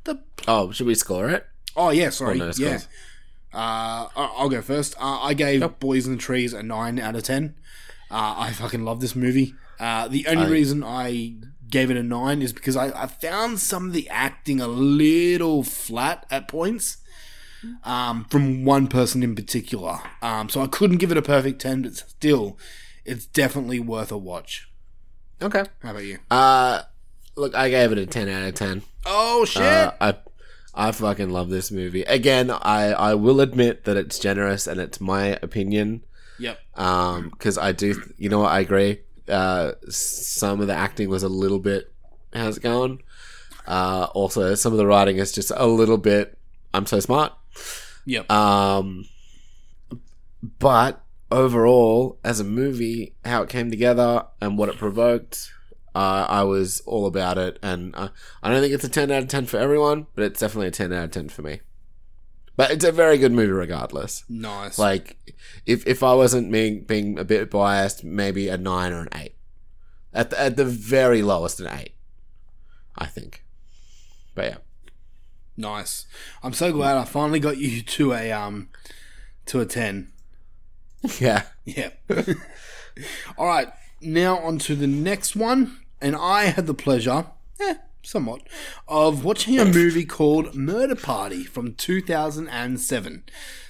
[0.03, 1.47] the oh, should we score it?
[1.75, 2.79] oh yeah, sorry, no, yeah.
[3.51, 4.95] Uh, I'll go first.
[4.99, 7.55] Uh, I gave Boys in the Trees a nine out of ten.
[8.11, 9.55] Uh, I fucking love this movie.
[9.79, 11.35] Uh, the only I- reason I
[11.75, 15.61] gave it a nine is because I, I found some of the acting a little
[15.61, 16.99] flat at points
[17.83, 19.99] um, from one person in particular.
[20.21, 22.57] Um, so I couldn't give it a perfect 10, but still,
[23.03, 24.69] it's definitely worth a watch.
[25.41, 25.65] Okay.
[25.83, 26.19] How about you?
[26.31, 26.83] Uh,
[27.35, 28.81] look, I gave it a ten out of ten.
[29.05, 29.61] Oh, shit!
[29.61, 30.15] Uh, I
[30.73, 32.03] I fucking love this movie.
[32.03, 36.05] Again, I I will admit that it's generous and it's my opinion.
[36.39, 36.57] yep.
[36.75, 38.53] Um, because I do, th- you know what?
[38.53, 39.01] I agree.
[39.27, 41.91] Uh, some of the acting was a little bit.
[42.33, 43.01] How's it going?
[43.67, 46.37] Uh, also some of the writing is just a little bit.
[46.73, 47.33] I'm so smart.
[48.05, 48.29] Yep.
[48.31, 49.05] Um,
[50.59, 51.01] but
[51.31, 55.51] overall, as a movie, how it came together and what it provoked,
[55.95, 57.57] uh, I was all about it.
[57.63, 58.09] And uh,
[58.43, 60.71] I don't think it's a 10 out of 10 for everyone, but it's definitely a
[60.71, 61.61] 10 out of 10 for me.
[62.57, 64.23] But it's a very good movie regardless.
[64.29, 64.79] nice.
[64.79, 65.17] Like,
[65.65, 69.35] if if I wasn't being being a bit biased, maybe a nine or an eight.
[70.13, 71.91] At the, at the very lowest, an eight.
[72.97, 73.43] I think.
[74.35, 74.57] But yeah.
[75.57, 76.05] nice.
[76.43, 78.69] I'm so glad I finally got you to a um
[79.47, 80.11] to a 10.
[81.19, 81.43] Yeah.
[81.65, 81.89] Yeah.
[83.37, 83.67] All right.
[84.01, 85.77] Now on to the next one.
[86.01, 87.27] And I had the pleasure,
[87.59, 87.75] eh,
[88.05, 88.41] somewhat,
[88.87, 93.23] of watching a movie called Murder Party from 2007.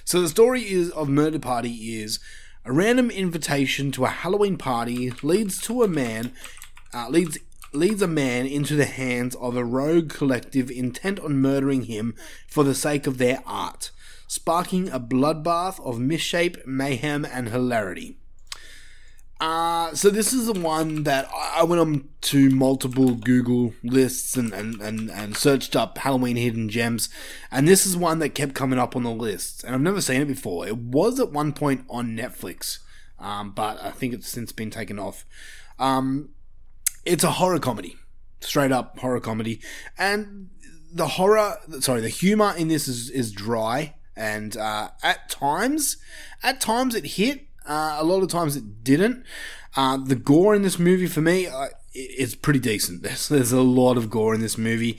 [0.04, 2.20] So the story is of Murder Party is
[2.64, 6.32] a random invitation to a Halloween party leads to a man
[6.92, 7.38] uh, leads
[7.72, 12.14] leads a man into the hands of a rogue collective intent on murdering him
[12.48, 13.90] for the sake of their art,
[14.26, 18.16] sparking a bloodbath of misshape, mayhem, and hilarity.
[19.38, 24.52] Uh, so this is the one that I went on to multiple Google lists and,
[24.54, 27.10] and, and, and searched up Halloween hidden gems,
[27.50, 30.22] and this is one that kept coming up on the list, and I've never seen
[30.22, 30.66] it before.
[30.66, 32.78] It was at one point on Netflix,
[33.18, 35.26] um, but I think it's since been taken off.
[35.78, 36.30] Um,
[37.04, 37.96] it's a horror comedy,
[38.40, 39.60] straight up horror comedy,
[39.98, 40.48] and
[40.90, 45.98] the horror, sorry, the humor in this is is dry, and uh, at times,
[46.42, 47.45] at times it hit.
[47.66, 49.24] Uh, a lot of times it didn't.
[49.76, 53.02] Uh, the gore in this movie for me uh, is pretty decent.
[53.02, 54.98] There's, there's a lot of gore in this movie,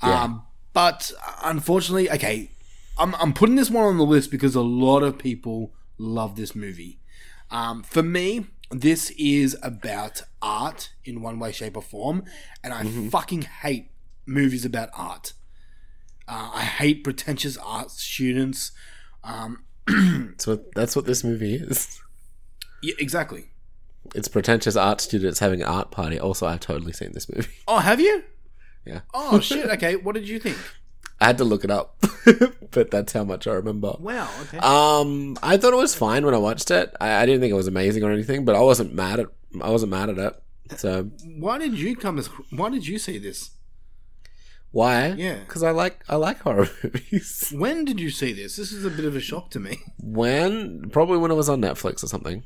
[0.00, 0.42] um,
[0.72, 1.12] but
[1.42, 2.50] unfortunately, okay,
[2.98, 6.54] I'm I'm putting this one on the list because a lot of people love this
[6.54, 6.98] movie.
[7.50, 12.24] Um, for me, this is about art in one way, shape, or form,
[12.62, 13.90] and I fucking hate
[14.26, 15.32] movies about art.
[16.26, 18.72] Uh, I hate pretentious art students.
[19.22, 19.64] Um,
[20.38, 22.00] So that's what this movie is.
[22.84, 23.46] yeah, exactly.
[24.14, 26.20] It's pretentious art students having an art party.
[26.20, 27.48] Also, I've totally seen this movie.
[27.68, 28.22] Oh, have you?
[28.84, 29.00] Yeah.
[29.14, 29.66] Oh shit.
[29.70, 30.58] Okay, what did you think?
[31.20, 31.96] I had to look it up,
[32.72, 33.94] but that's how much I remember.
[33.98, 34.28] Wow.
[34.42, 34.58] Okay.
[34.58, 36.94] Um, I thought it was fine when I watched it.
[37.00, 39.28] I, I didn't think it was amazing or anything, but I wasn't mad at.
[39.62, 40.42] I wasn't mad at it.
[40.76, 41.04] So
[41.38, 42.18] why did you come?
[42.18, 43.50] As, why did you see this?
[44.74, 45.14] why?
[45.16, 45.38] Yeah.
[45.38, 47.52] because I like I like horror movies.
[47.56, 48.56] When did you see this?
[48.56, 49.78] This is a bit of a shock to me.
[50.02, 52.42] When probably when it was on Netflix or something.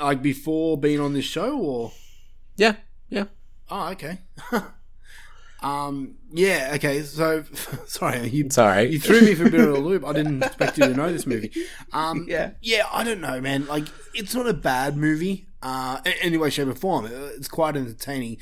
[0.00, 1.92] Like, before being on this show, or
[2.56, 2.76] Yeah,
[3.08, 3.24] yeah.
[3.70, 4.18] oh, okay.
[5.62, 7.44] Um, yeah, okay, so
[7.86, 8.84] sorry, you Sorry.
[8.90, 10.06] you threw me for a bit of a loop.
[10.06, 11.52] I didn't expect you to know this movie.
[11.92, 12.52] Um, Yeah.
[12.62, 13.66] yeah, I don't know, man.
[13.66, 17.06] Like, it's not a bad movie, uh, in any way, shape, or form.
[17.12, 18.38] It's quite entertaining,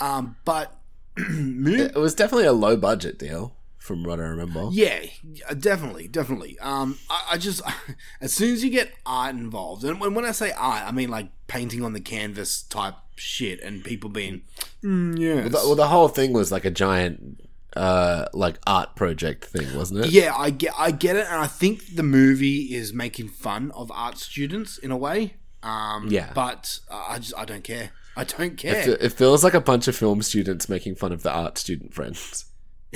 [0.00, 0.74] um, but
[1.18, 4.68] It was definitely a low budget deal, from what I remember.
[4.72, 6.58] Yeah, yeah, definitely, definitely.
[6.60, 7.60] Um, I, I just
[8.20, 11.08] as soon as you get art involved, and when, when I say art, I mean
[11.10, 14.42] like painting on the canvas type shit, and people being,
[14.82, 15.42] mm, yes.
[15.42, 17.40] Well the, well, the whole thing was like a giant,
[17.76, 20.10] uh, like art project thing, wasn't it?
[20.12, 23.90] yeah, I get, I get it, and I think the movie is making fun of
[23.92, 25.34] art students in a way.
[25.64, 26.32] Um, Yeah.
[26.34, 27.90] but uh, I just, I don't care.
[28.16, 28.82] I don't care.
[28.82, 31.94] fe- it feels like a bunch of film students making fun of the art student
[31.94, 32.44] friends.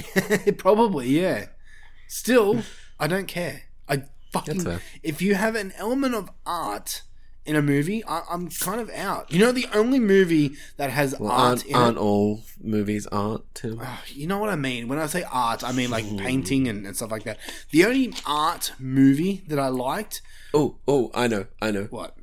[0.59, 1.47] Probably, yeah.
[2.09, 2.63] Still,
[2.99, 3.63] I don't care.
[3.89, 4.81] I fucking.
[5.03, 7.03] If you have an element of art
[7.45, 9.33] in a movie, I, I'm kind of out.
[9.33, 12.01] You know, the only movie that has Well, art aren't, in aren't it.
[12.01, 13.79] all movies art, Tim?
[13.83, 14.89] Ah, you know what I mean?
[14.89, 16.19] When I say art, I mean like hmm.
[16.19, 17.39] painting and, and stuff like that.
[17.71, 20.23] The only art movie that I liked.
[20.53, 21.85] Oh, oh, I know, I know.
[21.85, 22.17] What?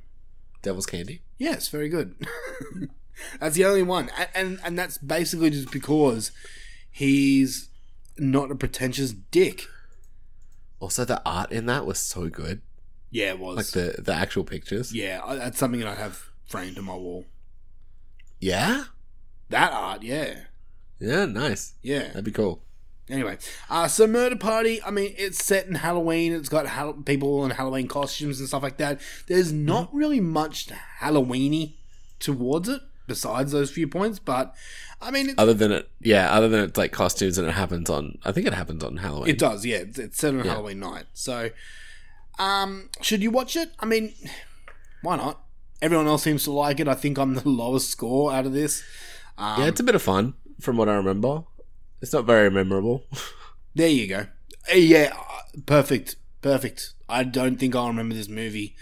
[0.61, 1.21] Devil's Candy.
[1.37, 2.15] Yes, very good.
[3.39, 6.31] that's the only one, and, and and that's basically just because
[6.93, 7.67] he's
[8.17, 9.67] not a pretentious dick.
[10.79, 12.61] Also, the art in that was so good.
[13.11, 13.57] Yeah, it was.
[13.57, 14.93] Like the the actual pictures.
[14.93, 17.25] Yeah, I- that's something that I have framed on my wall.
[18.39, 18.85] Yeah.
[19.49, 20.35] That art, yeah,
[20.99, 21.73] Yeah, nice.
[21.81, 22.07] yeah.
[22.07, 22.63] That'd be cool.
[23.09, 23.37] Anyway,
[23.69, 26.31] uh, so Murder Party, I mean, it's set in Halloween.
[26.33, 28.99] It's got Hall- people in Halloween costumes and stuff like that.
[29.27, 30.69] There's not really much
[31.01, 31.73] Halloweeny
[32.19, 34.19] towards it, besides those few points.
[34.19, 34.55] But
[35.01, 36.31] I mean, Other than it, yeah.
[36.31, 38.17] Other than it's like costumes and it happens on.
[38.23, 39.29] I think it happens on Halloween.
[39.29, 39.77] it does, yeah.
[39.77, 40.51] It's, it's set on Yeah.
[40.53, 41.05] Halloween night.
[41.13, 41.49] So,
[42.39, 43.71] um, should you watch it?
[43.79, 44.13] I mean,
[45.01, 45.41] why not?
[45.81, 46.87] Everyone else seems to like it.
[46.87, 48.83] I think I'm the lowest score out of this.
[49.37, 51.43] Um, yeah, it's a bit of fun from what I remember.
[52.01, 53.05] It's not very memorable.
[53.75, 54.27] There you go.
[54.71, 56.93] Uh, Yeah, uh, perfect, perfect.
[57.09, 58.75] I don't think I'll remember this movie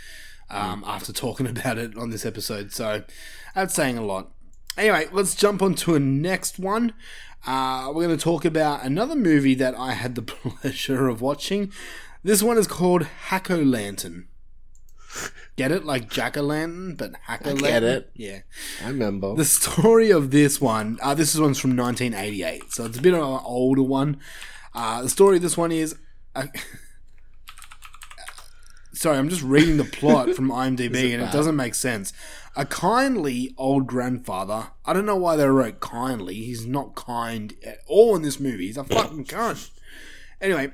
[0.50, 3.02] um, after talking about it on this episode, so
[3.56, 4.32] that's saying a lot.
[4.78, 6.94] Anyway, let's jump on to a next one.
[7.46, 11.72] Uh, we're going to talk about another movie that I had the pleasure of watching.
[12.24, 14.28] This one is called Hack O Lantern.
[15.58, 15.84] Get it?
[15.84, 17.62] Like Jack O Lantern, but Hack O Lantern?
[17.70, 18.12] get it.
[18.16, 18.40] Yeah.
[18.84, 19.36] I remember.
[19.36, 23.20] The story of this one, uh, this one's from 1988, so it's a bit of
[23.20, 24.20] an older one.
[24.74, 25.96] Uh, the story of this one is.
[26.36, 26.48] Uh,
[29.02, 32.14] sorry, I'm just reading the plot from IMDb it and it doesn't make sense.
[32.56, 34.68] A kindly old grandfather.
[34.86, 36.36] I don't know why they wrote kindly.
[36.36, 38.68] He's not kind at all in this movie.
[38.68, 39.72] He's a fucking cunt.
[40.40, 40.72] Anyway,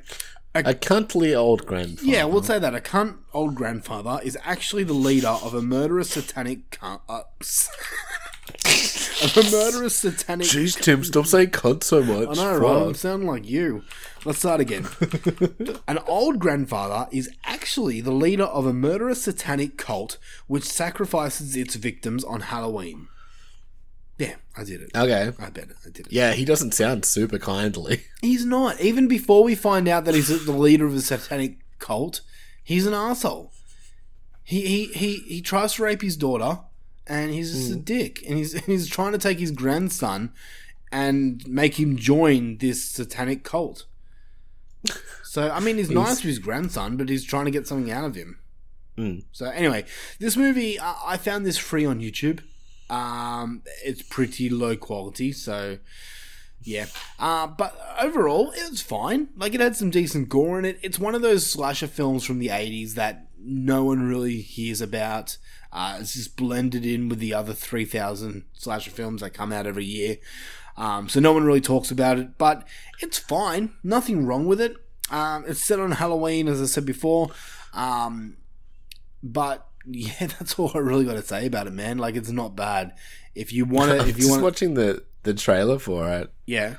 [0.56, 2.10] a cuntly old grandfather.
[2.10, 2.76] yeah, we'll say that.
[2.76, 7.02] A cunt old grandfather is actually the leader of a murderous satanic cunt.
[7.08, 7.22] Uh,
[9.24, 10.48] of a murderous satanic.
[10.48, 12.38] Jeez, Tim, stop saying cunt so much.
[12.38, 12.88] I know, right?
[12.88, 13.84] I'm sounding like you.
[14.28, 14.86] Let's start again.
[15.88, 20.18] An old grandfather is actually the leader of a murderous satanic cult
[20.48, 23.08] which sacrifices its victims on Halloween.
[24.18, 24.92] Yeah, I did it.
[24.94, 25.32] Okay.
[25.40, 25.78] I bet it.
[25.86, 26.12] I did it.
[26.12, 28.04] Yeah, he doesn't sound super kindly.
[28.22, 28.82] He's not.
[28.82, 32.20] Even before we find out that he's the leader of a satanic cult,
[32.62, 33.54] he's an asshole.
[34.44, 36.60] He he he, he tries to rape his daughter,
[37.08, 37.82] and he's just a hmm.
[37.84, 38.24] dick.
[38.28, 40.34] And he's he's trying to take his grandson
[40.92, 43.86] and make him join this satanic cult.
[45.24, 48.06] So I mean, he's, nice to his grandson, but he's trying to get something out
[48.06, 48.40] of him.
[48.98, 49.24] Mm.
[49.32, 49.86] So anyway,
[50.20, 52.42] this movie I, I found this free on YouTube.
[52.90, 55.78] Um, it's pretty low quality, so
[56.62, 56.86] yeah.
[57.20, 59.30] Uh, but overall, it was fine.
[59.36, 60.80] Like it had some decent gore in it.
[60.82, 65.38] It's one of those slasher films from the '80s that no one really hears about.
[65.72, 69.86] Uh, it's just blended in with the other 3,000 slasher films that come out every
[69.86, 70.18] year.
[70.78, 72.68] Um, so no one really talks about it, but
[73.02, 73.74] it's fine.
[73.84, 74.76] Nothing wrong with it.
[75.10, 77.32] Um, it's set on Halloween, as I said before.
[77.74, 78.38] Um,
[79.24, 81.98] but yeah, that's all I really got to say about it, man.
[81.98, 82.94] Like it's not bad.
[83.36, 86.32] If you want to, if you just want, watching the the trailer for it.
[86.46, 86.76] yeah.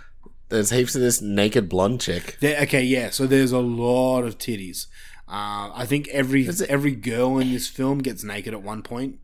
[0.50, 2.38] There's heaps of this naked blonde chick.
[2.40, 3.10] There, okay, yeah.
[3.10, 4.86] So there's a lot of titties.
[5.28, 9.18] Uh, I think every it- every girl in this film gets naked at one point.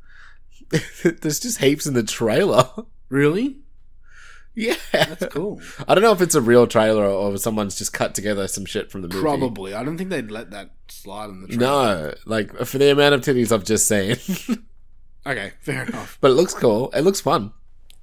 [1.02, 2.68] There's just heaps in the trailer.
[3.08, 3.56] Really?
[4.56, 5.60] Yeah, That's cool.
[5.88, 8.64] I don't know if it's a real trailer or if someone's just cut together some
[8.64, 9.20] shit from the movie.
[9.20, 9.74] Probably.
[9.74, 11.60] I don't think they'd let that slide in the trailer.
[11.60, 14.16] No, like for the amount of titties I've just seen.
[15.26, 16.18] Okay, fair enough.
[16.20, 16.90] but it looks cool.
[16.90, 17.52] It looks fun.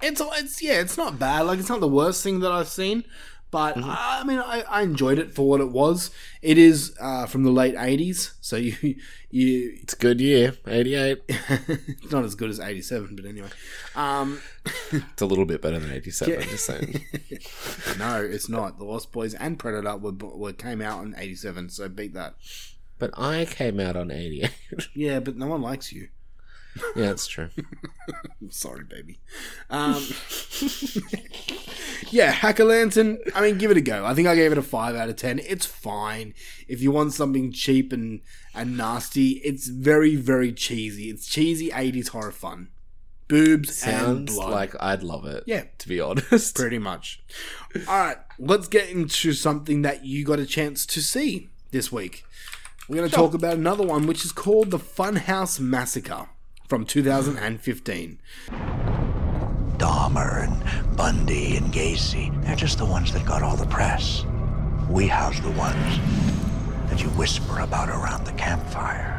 [0.02, 1.42] It's it's yeah, it's not bad.
[1.42, 3.04] Like it's not the worst thing that I've seen,
[3.52, 6.10] But I mean, I, I enjoyed it for what it was.
[6.40, 8.74] It is uh, from the late '80s, so you
[9.30, 10.56] you It's a good year.
[10.66, 11.22] 88.
[11.28, 13.50] it's not as good as '87, but anyway.
[13.94, 14.40] Um,
[14.90, 17.04] It's a little bit better than 87, I'm just saying.
[17.98, 18.78] no, it's not.
[18.78, 22.34] The Lost Boys and Predator were, were came out in '87, so beat that.
[22.98, 24.50] But I came out on 88.
[24.94, 26.08] Yeah, but no one likes you.
[26.96, 27.50] yeah, that's true.
[28.48, 29.18] Sorry, baby.
[29.68, 30.02] Um,
[32.10, 33.18] yeah, Hack O Lantern.
[33.34, 34.04] I mean, give it a go.
[34.04, 35.38] I think I gave it a five out of ten.
[35.40, 36.34] It's fine.
[36.68, 38.20] If you want something cheap and
[38.54, 41.10] and nasty, it's very very cheesy.
[41.10, 42.68] It's cheesy '80s horror fun.
[43.28, 43.96] Boobs and
[44.28, 44.50] Sounds blood.
[44.50, 45.44] like I'd love it.
[45.46, 45.64] Yeah.
[45.78, 46.54] To be honest.
[46.56, 47.22] pretty much.
[47.88, 52.24] All right, let's get into something that you got a chance to see this week.
[52.88, 56.28] We're going to talk about another one, which is called the Funhouse Massacre
[56.68, 58.18] from 2015.
[59.78, 60.62] Dahmer and
[60.96, 64.24] Bundy and Gacy, they're just the ones that got all the press.
[64.88, 65.98] We house the ones
[66.88, 69.18] that you whisper about around the campfire.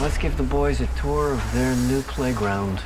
[0.00, 2.80] Let's give the boys a tour of their new playground.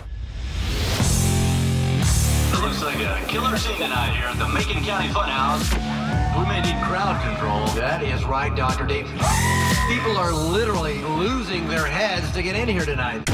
[2.53, 5.73] It Looks like a killer scene tonight here at the Macon County Funhouse.
[6.37, 7.67] We may need crowd control.
[7.81, 8.87] That is right, Dr.
[8.87, 9.07] Dave.
[9.89, 13.29] People are literally losing their heads to get in here tonight.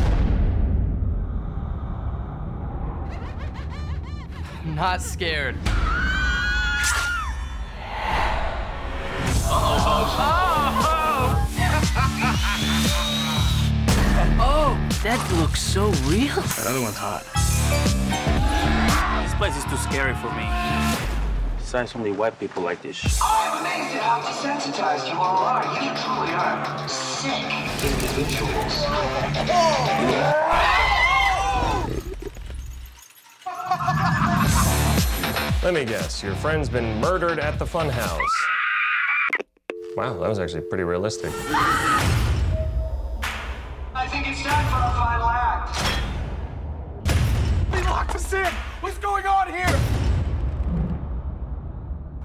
[4.64, 5.56] Not scared.
[9.50, 10.04] Uh-oh,
[14.40, 16.34] Oh, that looks so real.
[16.34, 17.24] That other one's hot.
[19.24, 20.46] This place is too scary for me.
[21.56, 23.12] Besides, only white people like this shit.
[23.22, 25.64] Oh, I'm amazed at how desensitized you all are.
[25.82, 27.44] You truly are sick
[27.84, 28.84] individuals.
[29.50, 30.97] Oh!
[35.60, 38.20] Let me guess, your friend's been murdered at the funhouse.
[39.96, 41.32] Wow, that was actually pretty realistic.
[43.92, 45.74] I think it's time for our final act.
[47.72, 48.46] They locked us in!
[48.80, 49.66] What's going on here?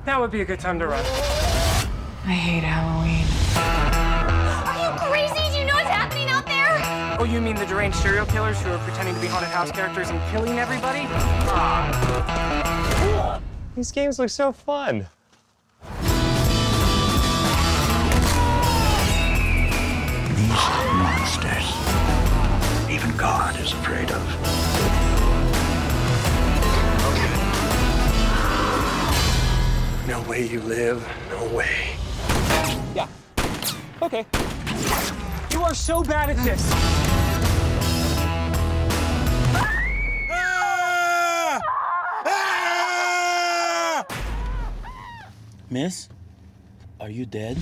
[0.06, 1.04] That would be a good time to run.
[1.04, 3.26] I hate Halloween.
[4.70, 5.52] Are you crazy?
[5.54, 7.18] Do you know what's happening out there?
[7.20, 10.12] Oh, you mean the deranged serial killers who are pretending to be haunted house characters
[10.12, 11.08] and killing everybody?
[11.50, 13.03] Ah.
[13.76, 15.08] These games look so fun.
[20.36, 21.74] These monsters,
[22.90, 24.22] even God is afraid of.
[30.08, 31.04] No way you live.
[31.32, 31.96] No way.
[32.94, 33.08] Yeah.
[34.02, 34.26] Okay.
[35.52, 36.70] You are so bad at this.
[40.30, 41.60] Ah!
[42.26, 42.63] Ah!
[45.74, 46.08] Miss,
[47.00, 47.58] are you dead?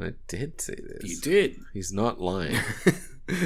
[0.00, 1.04] I did say this.
[1.08, 1.60] You did.
[1.72, 2.56] He's not lying.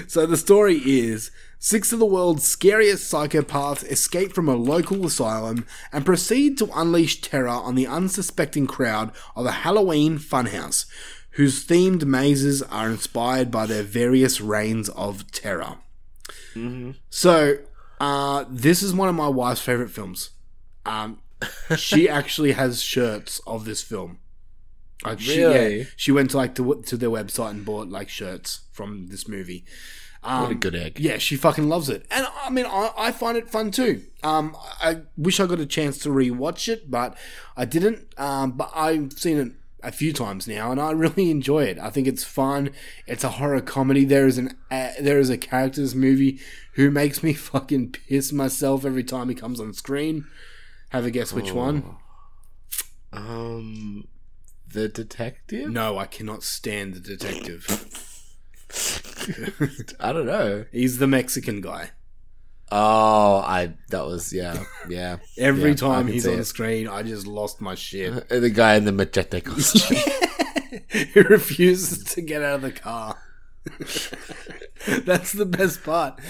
[0.09, 5.67] So the story is six of the world's scariest psychopaths escape from a local asylum
[5.93, 10.87] and proceed to unleash terror on the unsuspecting crowd of a Halloween funhouse,
[11.33, 15.77] whose themed mazes are inspired by their various reigns of terror.
[16.55, 16.93] Mm-hmm.
[17.11, 17.59] So,
[18.01, 20.31] uh, this is one of my wife's favorite films.
[20.85, 21.21] Um,
[21.77, 24.19] she actually has shirts of this film.
[25.05, 25.79] Like she, Really?
[25.79, 29.29] yeah, she went to like to, to their website and bought like shirts from this
[29.29, 29.65] movie.
[30.25, 30.99] Um, What a good egg.
[30.99, 34.03] Yeah, she fucking loves it, and I mean, I, I find it fun too.
[34.23, 37.17] Um, I wish I got a chance to rewatch it, but
[37.57, 38.09] I didn't.
[38.19, 39.53] Um, but I've seen it
[39.87, 41.79] a few times now, and I really enjoy it.
[41.79, 42.71] I think it's fun.
[43.07, 44.05] It's a horror comedy.
[44.05, 46.41] There is an uh, there is a character in this movie
[46.73, 50.27] who makes me fucking piss myself every time he comes on screen.
[50.91, 51.97] Have a guess which one?
[53.13, 54.09] Um,
[54.69, 55.71] the detective?
[55.71, 57.67] No, I cannot stand the detective.
[60.01, 60.65] I don't know.
[60.73, 61.91] He's the Mexican guy.
[62.73, 65.19] Oh, I that was yeah, yeah.
[65.39, 66.45] Every Yeah, time he's on it.
[66.47, 68.29] screen, I just lost my shit.
[68.31, 69.99] the guy in the machete costume.
[70.89, 73.19] he refuses to get out of the car.
[75.05, 76.21] That's the best part.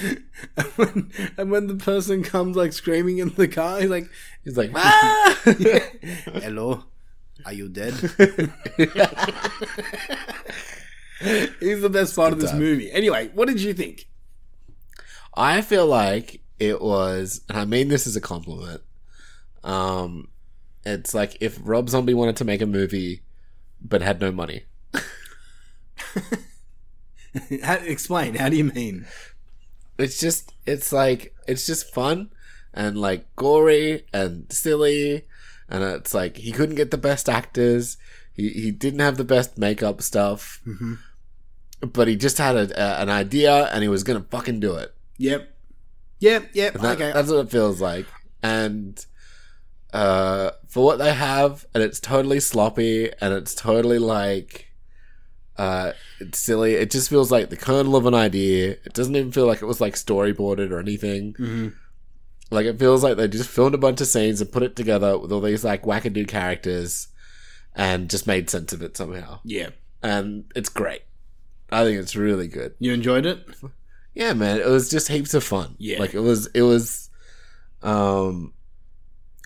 [0.57, 4.09] And when, and when the person comes like screaming in the car, he's like,
[4.45, 5.39] he's like, ah!
[5.45, 6.85] "Hello,
[7.45, 7.93] are you dead?"
[11.61, 12.61] he's the best part of this time.
[12.61, 12.91] movie.
[12.91, 14.09] Anyway, what did you think?
[15.37, 18.83] I feel like it was, and I mean this as a compliment.
[19.63, 20.29] Um,
[20.85, 23.23] it's like if Rob Zombie wanted to make a movie,
[23.81, 24.65] but had no money.
[27.63, 28.35] How, explain.
[28.37, 29.07] How do you mean?
[29.99, 32.31] It's just it's like it's just fun
[32.73, 35.25] and like gory and silly
[35.69, 37.97] and it's like he couldn't get the best actors.
[38.33, 40.61] He he didn't have the best makeup stuff.
[40.67, 40.99] Mhm.
[41.81, 44.75] But he just had a, a, an idea and he was going to fucking do
[44.77, 44.95] it.
[45.19, 45.49] Yep.
[46.21, 46.51] Yep.
[46.53, 46.73] Yep.
[46.75, 47.13] That- okay.
[47.13, 48.07] That's what it feels like.
[48.43, 49.05] And
[49.93, 54.67] uh, for what they have, and it's totally sloppy, and it's totally like
[55.57, 56.75] uh, it's silly.
[56.75, 58.73] It just feels like the kernel of an idea.
[58.85, 61.33] It doesn't even feel like it was like storyboarded or anything.
[61.35, 61.75] Mhm.
[62.51, 65.19] Like it feels like they just filmed a bunch of scenes and put it together
[65.19, 67.09] with all these like wackadoo characters,
[67.75, 69.41] and just made sense of it somehow.
[69.45, 69.71] Yeah.
[70.03, 71.03] And it's great.
[71.71, 72.75] I think it's really good.
[72.79, 73.45] You enjoyed it?
[74.17, 74.59] Yeah, man.
[74.59, 75.77] It was just heaps of fun.
[75.79, 75.99] Yeah.
[76.01, 77.11] Like it was it was
[77.83, 78.55] um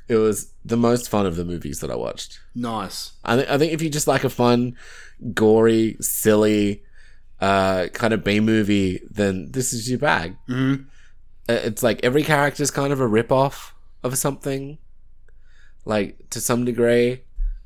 [0.09, 2.39] it was the most fun of the movies that I watched.
[2.55, 3.13] Nice.
[3.25, 4.77] I think I think if you just like a fun,
[5.35, 6.85] gory, silly,
[7.41, 10.37] uh kind of B movie, then this is your bag.
[10.49, 10.87] Mhm.
[11.49, 14.79] Uh, It's like every character's kind of a rip off of something.
[15.85, 17.23] Like to some degree.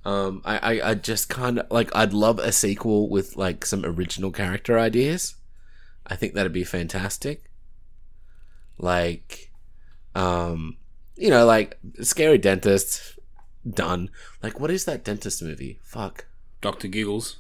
[0.07, 3.85] Um I, I, I just kind of like I'd love a sequel with like some
[3.85, 5.35] original character ideas.
[6.07, 7.51] I think that'd be fantastic.
[8.79, 9.51] Like,
[10.15, 10.77] um,
[11.17, 13.19] you know, like scary dentist,
[13.69, 14.11] done.
[14.43, 15.79] Like, what is that dentist movie?
[15.83, 16.27] Fuck.
[16.61, 17.37] Doctor Giggles.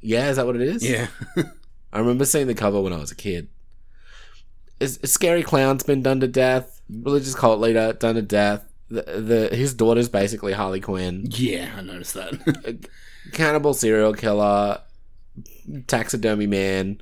[0.00, 0.88] Yeah, is that what it is?
[0.88, 1.08] Yeah.
[1.92, 3.48] I remember seeing the cover when I was a kid.
[4.80, 6.80] Is, is Scary Clown's been done to death?
[6.90, 8.64] Religious cult leader done to death.
[8.88, 11.26] The, the his daughter's basically Harley Quinn.
[11.30, 12.88] Yeah, I noticed that.
[13.32, 14.80] Cannibal serial killer,
[15.86, 17.00] taxidermy man.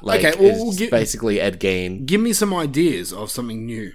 [0.00, 2.06] Like, Okay, well, is we'll gi- basically Ed Gein.
[2.06, 3.92] Give me some ideas of something new.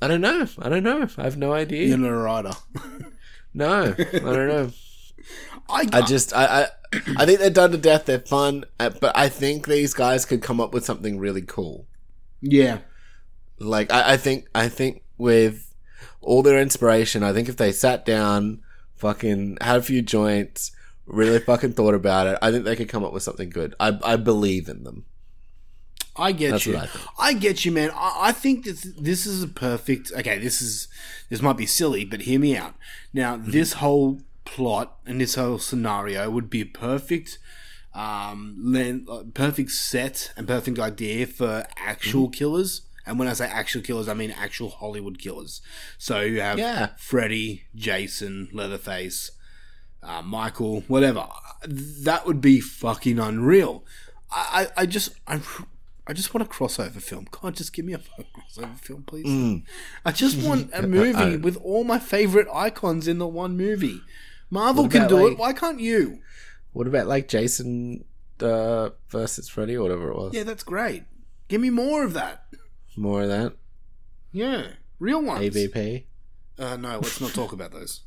[0.00, 0.48] I don't know.
[0.58, 1.06] I don't know.
[1.16, 1.86] I have no idea.
[1.86, 2.52] You're not a writer.
[3.54, 4.70] No, I don't know.
[5.68, 6.66] I, I just I, I
[7.18, 8.06] I think they're done to death.
[8.06, 11.86] They're fun, uh, but I think these guys could come up with something really cool.
[12.40, 12.78] Yeah.
[13.58, 15.74] Like I, I think I think with
[16.22, 18.62] all their inspiration, I think if they sat down,
[18.94, 20.72] fucking had a few joints,
[21.04, 23.74] really fucking thought about it, I think they could come up with something good.
[23.78, 25.04] I I believe in them.
[26.16, 26.76] I get That's you.
[26.76, 26.88] I.
[27.18, 27.90] I get you, man.
[27.94, 30.12] I, I think this this is a perfect.
[30.12, 30.88] Okay, this is
[31.30, 32.74] this might be silly, but hear me out.
[33.14, 33.50] Now, Mm-hmm.
[33.50, 37.38] this whole plot and this whole scenario would be a perfect,
[37.94, 42.32] um, len- uh, perfect set and perfect idea for actual Mm-hmm.
[42.32, 42.82] killers.
[43.06, 45.60] And when I say actual killers, I mean actual Hollywood killers.
[45.98, 46.90] So you have Yeah.
[46.98, 49.32] Freddy, Jason, Leatherface,
[50.02, 51.26] uh, Michael, whatever.
[51.66, 53.84] That would be fucking unreal.
[54.30, 55.40] I, I, I just, I,
[56.06, 57.28] I just want a crossover film.
[57.30, 57.98] God, just give me a
[58.58, 59.26] crossover film, please.
[59.26, 59.62] Mm.
[60.04, 64.00] I just want a movie I- with all my favorite icons in the one movie.
[64.50, 65.38] Marvel can do like- it.
[65.38, 66.18] Why can't you?
[66.72, 68.04] What about like Jason
[68.40, 70.34] uh, versus Freddy or whatever it was?
[70.34, 71.04] Yeah, that's great.
[71.48, 72.46] Give me more of that.
[72.96, 73.54] More of that.
[74.32, 75.54] Yeah, real ones.
[75.54, 76.04] AVP.
[76.58, 78.00] Uh, no, let's not talk about those.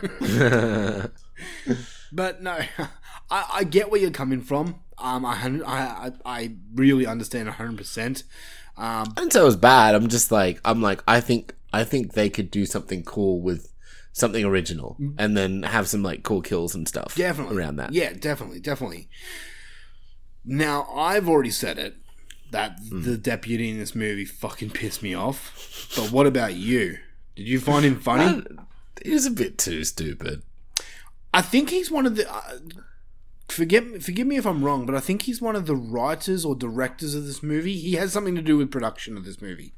[2.12, 2.58] But no,
[3.30, 4.80] I, I get where you're coming from.
[5.00, 5.32] Um, I
[5.66, 8.22] I I, really understand hundred percent.
[8.76, 9.94] Um, I didn't say it was bad.
[9.94, 13.72] I'm just like I'm like I think I think they could do something cool with
[14.12, 17.14] something original, and then have some like cool kills and stuff.
[17.16, 17.92] definitely around that.
[17.92, 19.08] Yeah, definitely, definitely.
[20.44, 21.96] Now I've already said it
[22.50, 23.02] that Hmm.
[23.02, 25.88] the deputy in this movie fucking pissed me off.
[25.96, 26.98] But what about you?
[27.36, 28.42] Did you find him funny?
[29.02, 30.42] He was a bit too stupid.
[31.32, 32.30] I think he's one of the.
[32.30, 32.58] Uh,
[33.50, 36.54] forget, forgive me if I'm wrong, but I think he's one of the writers or
[36.54, 37.76] directors of this movie.
[37.76, 39.72] He has something to do with production of this movie.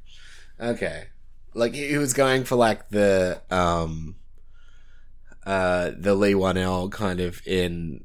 [0.60, 1.06] Okay,
[1.54, 4.16] like he was going for like the um
[5.44, 8.04] uh the Leigh Whannell kind of in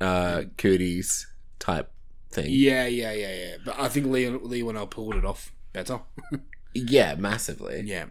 [0.00, 1.26] uh cooties
[1.58, 1.90] type
[2.30, 2.46] thing.
[2.48, 3.56] Yeah, yeah, yeah, yeah.
[3.64, 6.00] But I think Lee Leigh Whannell pulled it off better.
[6.72, 7.82] Yeah, massively.
[7.84, 8.04] yeah.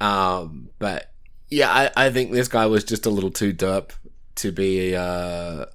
[0.00, 1.10] Um, but
[1.50, 3.90] yeah, I, I think this guy was just a little too derp
[4.36, 5.66] to be uh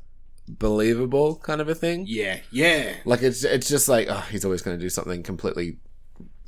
[0.48, 2.06] believable, kind of a thing.
[2.08, 2.94] Yeah, yeah.
[3.06, 5.78] Like it's it's just like oh, he's always going to do something completely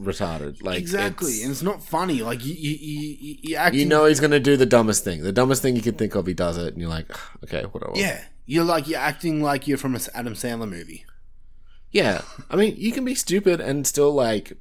[0.02, 0.64] retarded.
[0.64, 2.22] Like exactly, it's- and it's not funny.
[2.22, 3.80] Like you, you, you, you, you acting.
[3.82, 6.16] you know he's going to do the dumbest thing, the dumbest thing you can think
[6.16, 6.26] of.
[6.28, 7.12] He does it, and you're like,
[7.44, 7.94] okay, whatever.
[7.96, 11.06] Yeah, you're like you're acting like you're from an Adam Sandler movie.
[11.92, 14.54] Yeah, I mean, you can be stupid and still like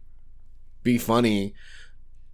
[0.83, 1.55] be funny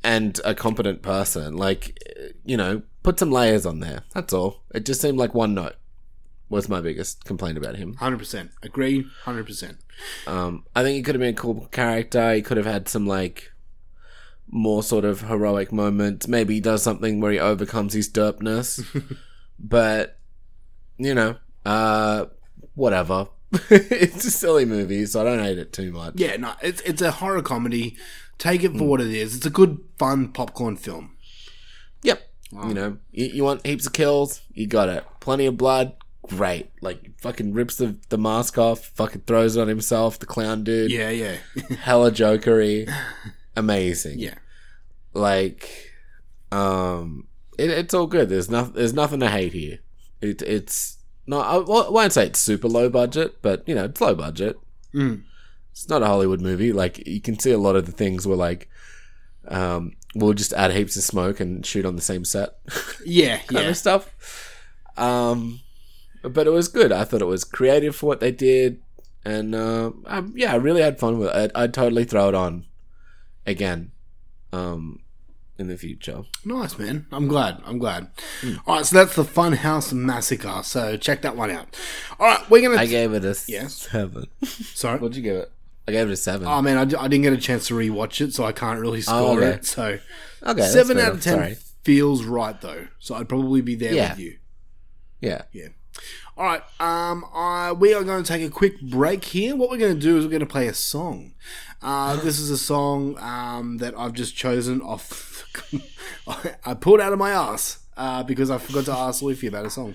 [0.05, 1.57] and a competent person.
[1.57, 1.99] Like,
[2.45, 4.03] you know, put some layers on there.
[4.15, 4.63] That's all.
[4.73, 5.75] It just seemed like one note
[6.49, 7.95] was my biggest complaint about him.
[7.95, 9.07] Hundred percent agree.
[9.23, 9.79] Hundred percent.
[10.27, 12.35] Um, I think he could have been a cool character.
[12.35, 13.53] He could have had some like
[14.49, 16.29] more sort of heroic moments.
[16.29, 18.85] Maybe he does something where he overcomes his derpness.
[19.59, 20.19] but
[20.99, 22.27] you know, uh,
[22.75, 23.29] whatever.
[23.71, 26.15] it's a silly movie, so I don't hate it too much.
[26.17, 27.97] Yeah, no, it's it's a horror comedy.
[28.37, 29.37] Take it for what it is.
[29.37, 31.17] It's a good, fun popcorn film.
[32.03, 32.21] Yep.
[32.67, 35.05] You know, you, you want heaps of kills, you got it.
[35.21, 35.95] Plenty of blood,
[36.29, 36.70] great.
[36.81, 40.91] Like fucking rips the, the mask off, fucking throws it on himself, the clown dude.
[40.91, 41.37] Yeah, yeah.
[41.81, 42.93] Hella jokery.
[43.57, 44.18] Amazing.
[44.18, 44.35] Yeah.
[45.12, 45.93] Like
[46.51, 47.27] um
[47.59, 48.29] it, it's all good.
[48.29, 49.79] There's nothing there's nothing to hate here.
[50.20, 54.01] It, it's not I won't- won't say it's super low budget, but you know, it's
[54.01, 54.57] low budget.
[54.95, 55.22] Mm.
[55.72, 56.72] It's not a Hollywood movie.
[56.72, 58.68] Like you can see a lot of the things were like
[59.49, 62.51] um we'll just add heaps of smoke and shoot on the same set.
[63.05, 63.70] Yeah, kind yeah.
[63.70, 64.51] of stuff.
[64.97, 65.61] Um,
[66.29, 66.93] but it was good.
[66.93, 68.81] I thought it was creative for what they did,
[69.25, 71.35] and uh, I, yeah, I really had fun with it.
[71.37, 72.66] I'd, I'd totally throw it on
[73.47, 73.93] again,
[74.53, 75.01] um,
[75.59, 76.25] in the future.
[76.45, 77.07] Nice, man.
[77.12, 77.62] I'm glad.
[77.64, 78.09] I'm glad.
[78.41, 78.55] Hmm.
[78.66, 80.61] All right, so that's the Funhouse Massacre.
[80.64, 81.77] So check that one out.
[82.18, 82.81] All right, we're gonna.
[82.81, 84.27] I gave it a seven.
[84.45, 84.99] Sorry.
[84.99, 85.51] What'd you give it?
[85.87, 86.49] I gave it a seven.
[86.49, 88.81] Oh man, I, d- I didn't get a chance to rewatch it, so I can't
[88.81, 89.49] really score Oh, okay.
[89.51, 89.66] it.
[89.66, 89.99] So
[90.43, 91.57] Okay, seven out of ten Sorry.
[91.83, 92.87] feels right though.
[92.99, 94.11] So I'd probably be there Yeah.
[94.12, 94.39] with you.
[95.20, 95.43] yeah.
[95.53, 95.68] Yeah.
[96.37, 96.63] All right.
[96.81, 99.55] Um, I, we are going to take a quick break here.
[99.55, 101.33] What we're going to do is we're going to play a song.
[101.83, 105.45] Uh, this is a song um, that I've just chosen off.
[106.65, 109.71] I pulled out of my ass uh, because I forgot to ask Luffy about a
[109.71, 109.95] song.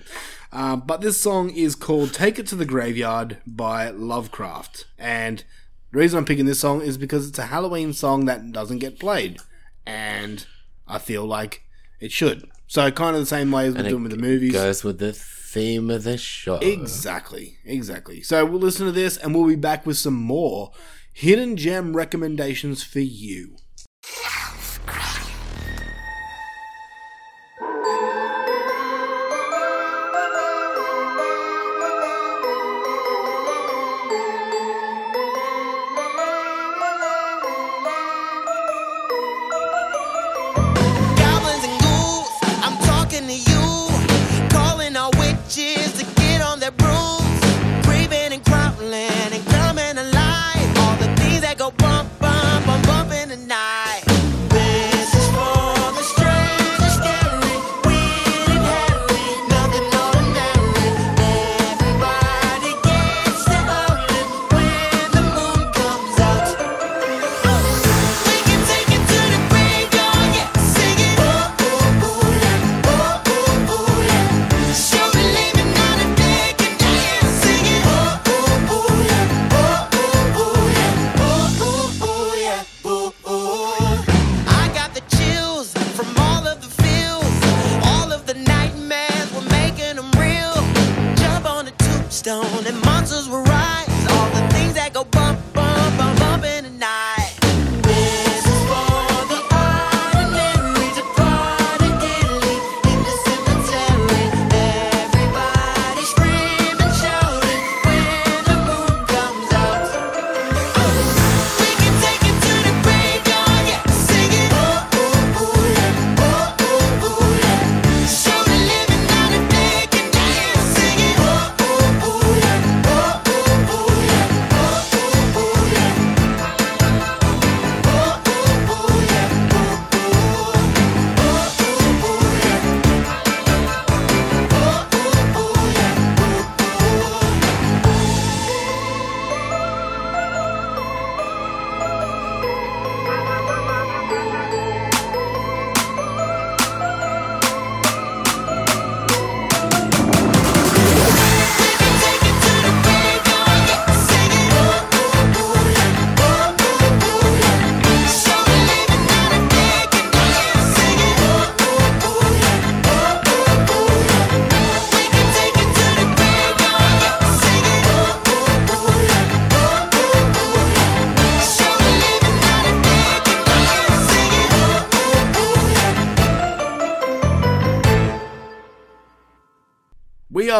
[0.52, 5.44] Uh, but this song is called "Take It to the Graveyard" by Lovecraft, and
[5.92, 8.98] the reason I'm picking this song is because it's a Halloween song that doesn't get
[8.98, 9.38] played,
[9.86, 10.44] and
[10.88, 11.62] I feel like
[12.00, 12.48] it should.
[12.66, 14.52] So kind of the same way as we're And doing with the movies.
[14.52, 15.12] Goes with the
[15.52, 16.56] theme of the show.
[16.56, 18.22] Exactly, exactly.
[18.22, 20.70] So we'll listen to this and we'll be back with some more
[21.12, 23.56] hidden gem recommendations for you.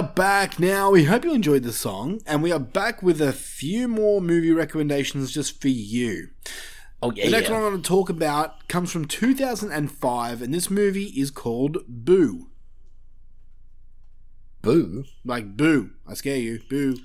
[0.00, 0.90] Are back now.
[0.90, 4.50] We hope you enjoyed the song, and we are back with a few more movie
[4.50, 6.30] recommendations just for you.
[7.02, 7.26] Oh yeah.
[7.26, 7.56] The next yeah.
[7.56, 12.48] one I'm going to talk about comes from 2005, and this movie is called Boo.
[14.62, 15.04] Boo.
[15.22, 15.90] Like Boo.
[16.08, 16.60] I scare you.
[16.70, 16.96] Boo.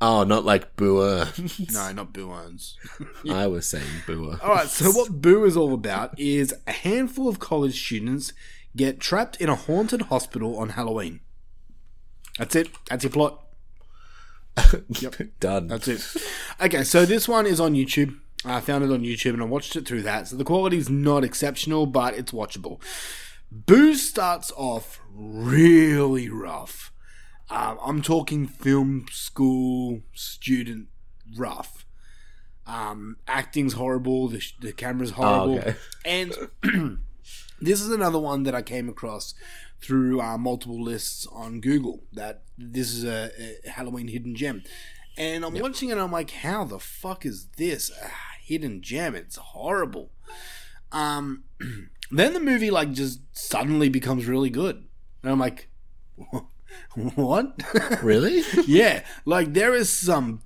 [0.00, 1.60] Oh, not like Boo Earns.
[1.72, 2.76] No, not Boo owns.
[3.28, 4.38] I was saying Boo.
[4.40, 8.32] All right, so what Boo is all about is a handful of college students
[8.76, 11.18] get trapped in a haunted hospital on Halloween.
[12.42, 12.70] That's it.
[12.90, 13.40] That's your plot.
[14.88, 15.14] Yep.
[15.40, 15.68] Done.
[15.68, 16.04] That's it.
[16.60, 18.18] Okay, so this one is on YouTube.
[18.44, 20.26] I found it on YouTube and I watched it through that.
[20.26, 22.80] So the quality is not exceptional, but it's watchable.
[23.52, 26.92] Boo starts off really rough.
[27.48, 30.88] Um, I'm talking film school student
[31.36, 31.86] rough.
[32.66, 34.26] Um, acting's horrible.
[34.26, 35.60] The, sh- the camera's horrible.
[35.60, 35.76] okay.
[36.04, 36.32] And
[37.60, 39.34] this is another one that I came across
[39.82, 42.04] through uh, multiple lists on Google.
[42.12, 43.30] That this is a,
[43.66, 44.62] a Halloween hidden gem,
[45.16, 45.92] and I'm watching it.
[45.92, 48.10] and I'm like, how the fuck is this a
[48.42, 49.14] hidden gem?
[49.14, 50.10] It's horrible.
[50.90, 51.44] Um,
[52.10, 54.84] then the movie like just suddenly becomes really good,
[55.22, 55.68] and I'm like,
[56.94, 57.62] what?
[58.02, 58.42] Really?
[58.66, 60.42] yeah, like there is some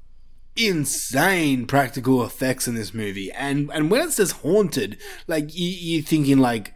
[0.56, 6.02] insane practical effects in this movie, and and when it says haunted, like you, you're
[6.02, 6.75] thinking like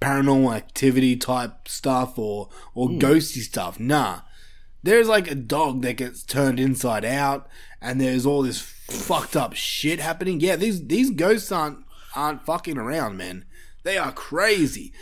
[0.00, 3.78] paranormal activity type stuff or or ghosty stuff.
[3.80, 4.20] Nah,
[4.82, 7.48] there's like a dog that gets turned inside out,
[7.80, 10.40] and there's all this fucked up shit happening.
[10.40, 11.78] Yeah, these these ghosts aren't
[12.14, 13.44] aren't fucking around, man.
[13.82, 14.92] They are crazy.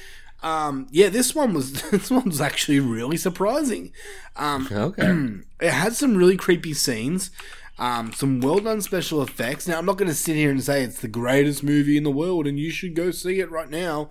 [0.43, 3.93] Um, yeah, this one was this one was actually really surprising.
[4.37, 5.41] Um, Okay.
[5.61, 7.31] it had some really creepy scenes,
[7.79, 9.67] um, some well done special effects.
[9.67, 12.11] Now, I'm not going to sit here and say it's the greatest movie in the
[12.11, 14.11] world and you should go see it right now,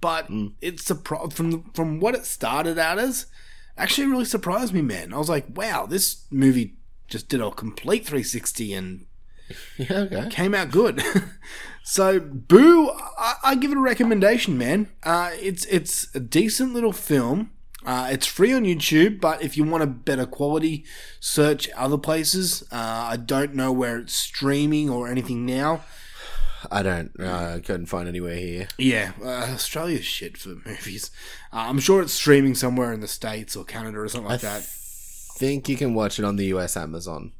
[0.00, 0.28] but
[0.60, 3.26] it's surpri- from from what it started out as.
[3.78, 5.12] Actually, really surprised me, man.
[5.12, 6.76] I was like, wow, this movie
[7.08, 9.06] just did a complete 360 and
[9.76, 10.28] Yeah, okay.
[10.30, 11.02] came out good.
[11.84, 14.88] so, Boo, I, I give it a recommendation, man.
[15.02, 17.50] Uh, it's it's a decent little film.
[17.84, 20.84] Uh, it's free on YouTube, but if you want a better quality,
[21.20, 22.62] search other places.
[22.72, 25.82] Uh, I don't know where it's streaming or anything now.
[26.70, 27.12] I don't.
[27.18, 28.68] Uh, I couldn't find anywhere here.
[28.78, 31.10] Yeah, uh, Australia's shit for movies.
[31.52, 34.48] Uh, I'm sure it's streaming somewhere in the States or Canada or something like I
[34.58, 34.62] that.
[34.62, 37.32] think you can watch it on the US Amazon,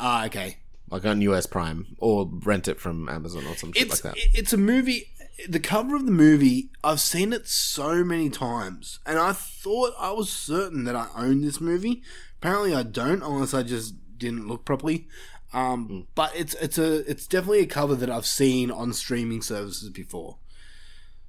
[0.00, 0.58] Ah, okay.
[0.90, 4.14] like on US Prime, or rent it from Amazon or something like that.
[4.16, 5.08] it's a movie.
[5.48, 10.12] The cover of the movie, I've seen it so many times, and I thought I
[10.12, 12.02] was certain that I owned this movie.
[12.40, 15.08] Apparently, I don't, unless I just didn't look properly.
[15.54, 19.88] Um, But it's it's a it's definitely a cover that I've seen on streaming services
[19.88, 20.38] before.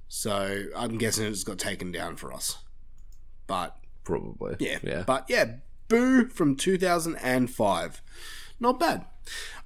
[0.08, 2.58] So I'm guessing it's got taken down for us.
[3.46, 4.56] But Probably.
[4.58, 5.04] yeah, Yeah.
[5.06, 5.54] But yeah,
[5.88, 8.02] Boo from 2005,
[8.60, 9.04] not bad.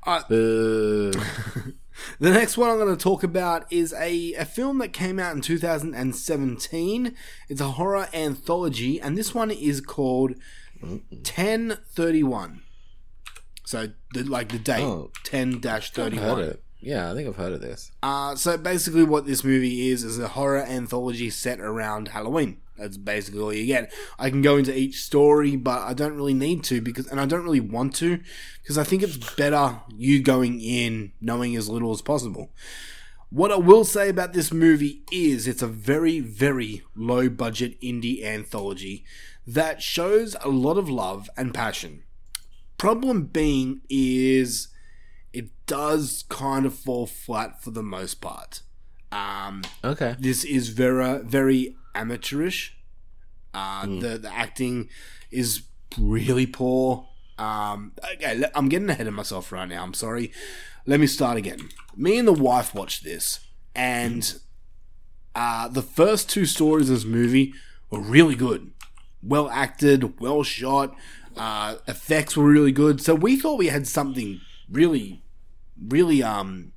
[0.07, 1.13] Uh, Boo.
[2.19, 5.35] the next one I'm going to talk about is a, a film that came out
[5.35, 7.15] in 2017.
[7.49, 10.35] It's a horror anthology, and this one is called
[10.81, 12.63] 1031.
[13.71, 15.12] So, the, like the date, Oh.
[15.23, 16.41] 10 I've heard 31.
[16.41, 16.62] it.
[16.81, 17.93] Yeah, I think I've heard of this.
[18.03, 22.57] Uh, so basically, what this movie is is a horror anthology set around Halloween.
[22.77, 23.93] That's basically all you get.
[24.18, 27.27] I can go into each story, but I don't really need to because, and I
[27.27, 28.18] don't really want to,
[28.61, 32.51] because I think it's better you going in knowing as little as possible.
[33.29, 38.25] What I will say about this movie is it's a very, very low budget indie
[38.25, 39.05] anthology
[39.47, 42.03] that shows a lot of love and passion.
[42.81, 44.68] Problem being is
[45.35, 48.62] it does kind of fall flat for the most part.
[49.12, 50.16] Um, Okay.
[50.18, 52.74] this is very, very amateurish.
[53.53, 54.89] Uh, the, the acting
[55.31, 55.64] is
[55.99, 57.07] really poor.
[57.39, 59.83] Um, okay, I'm getting ahead of myself right now.
[59.83, 60.33] I'm sorry.
[60.87, 61.68] Let me start again.
[61.95, 63.41] Me and the wife watched this,
[63.74, 64.41] and
[65.35, 67.53] uh, the first two stories of this movie
[67.91, 68.70] were really good.
[69.22, 70.95] Well acted, well shot,
[71.41, 73.01] uh, effects were really good.
[73.01, 75.22] So we thought we had something really,
[75.82, 76.72] really, um,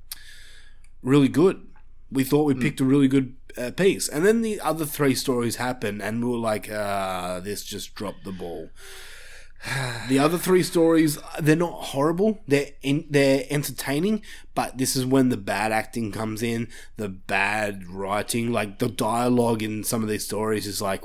[1.02, 1.66] really good.
[2.10, 5.56] We thought we picked a really good uh, piece, and then the other three stories
[5.56, 8.70] happened, and we were like, uh, "This just dropped the ball."
[10.08, 12.40] The other three stories, they're not horrible.
[12.46, 14.22] They're in, they're entertaining,
[14.54, 19.62] but this is when the bad acting comes in, the bad writing, like the dialogue
[19.62, 21.04] in some of these stories is like,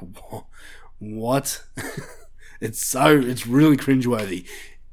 [0.99, 1.63] what?
[2.61, 4.45] it's so it's really cringeworthy.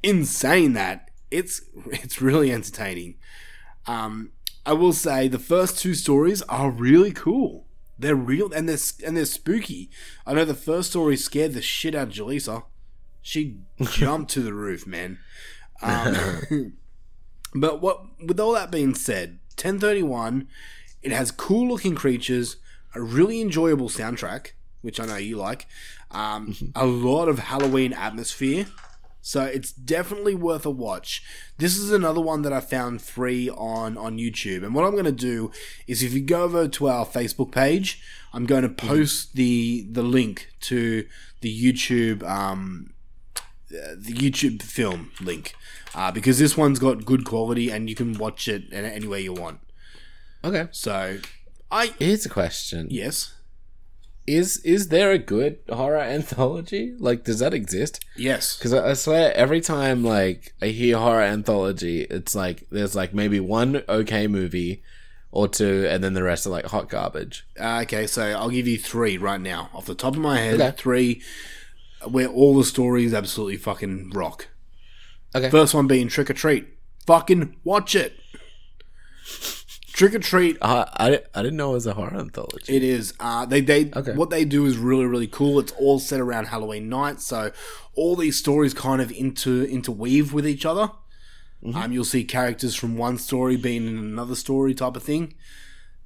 [0.02, 3.16] Insane that it's it's really entertaining.
[3.86, 4.32] Um,
[4.64, 7.66] I will say the first two stories are really cool.
[7.98, 9.90] They're real and they're and they're spooky.
[10.26, 12.64] I know the first story scared the shit out of Jaleesa.
[13.22, 15.18] She jumped to the roof, man.
[15.82, 16.74] Um,
[17.54, 20.48] but what with all that being said, 1031,
[21.02, 22.56] it has cool looking creatures,
[22.94, 24.52] a really enjoyable soundtrack,
[24.82, 25.66] which I know you like,
[26.16, 28.66] um, a lot of Halloween atmosphere.
[29.20, 31.22] So it's definitely worth a watch.
[31.58, 34.64] This is another one that I found free on on YouTube.
[34.64, 35.50] And what I'm going to do
[35.86, 38.00] is if you go over to our Facebook page,
[38.32, 41.06] I'm going to post the the link to
[41.40, 42.94] the YouTube um
[43.70, 45.54] uh, the YouTube film link
[45.94, 49.58] uh, because this one's got good quality and you can watch it anywhere you want.
[50.44, 50.68] Okay.
[50.70, 51.18] So,
[51.70, 52.86] I Here's a question.
[52.90, 53.34] yes,
[54.26, 56.94] Is is there a good horror anthology?
[56.98, 58.04] Like, does that exist?
[58.16, 62.96] yes, Because I I swear, every time like I hear horror anthology, it's like there's
[62.96, 64.82] like maybe one okay movie
[65.30, 67.46] or two, and then the rest are like hot garbage.
[67.60, 68.06] Uh, okay.
[68.06, 70.60] So I'll give you three right now off the top of my head.
[70.60, 70.76] Okay.
[70.76, 71.22] Three
[72.08, 74.48] where all the stories absolutely fucking rock.
[75.34, 75.50] Okay.
[75.50, 76.66] First one being Trick or Treat.
[77.06, 78.18] Fucking watch it.
[79.96, 82.76] Trick or Treat Uh, I I didn't know it was a horror anthology.
[82.76, 83.14] It is.
[83.18, 84.12] Uh, they they Okay.
[84.12, 85.58] what they do is really really cool.
[85.58, 87.50] It's all set around Halloween night, so
[87.94, 90.90] all these stories kind of inter interweave with each other.
[91.74, 95.32] Um, you'll see characters from one story being in another story type of thing.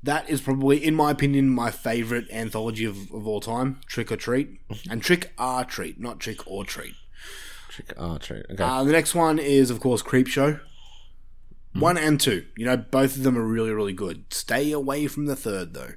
[0.02, 3.80] That is probably, in my opinion, my favorite anthology of, of all time.
[3.86, 6.94] Trick or Treat and Trick or Treat, not Trick or Treat.
[7.68, 8.44] Trick or treat.
[8.50, 8.62] Okay.
[8.62, 10.60] Uh, the next one is, of course, Creepshow.
[11.72, 12.46] One and two.
[12.56, 14.24] You know, both of them are really, really good.
[14.32, 15.92] Stay away from the third, though.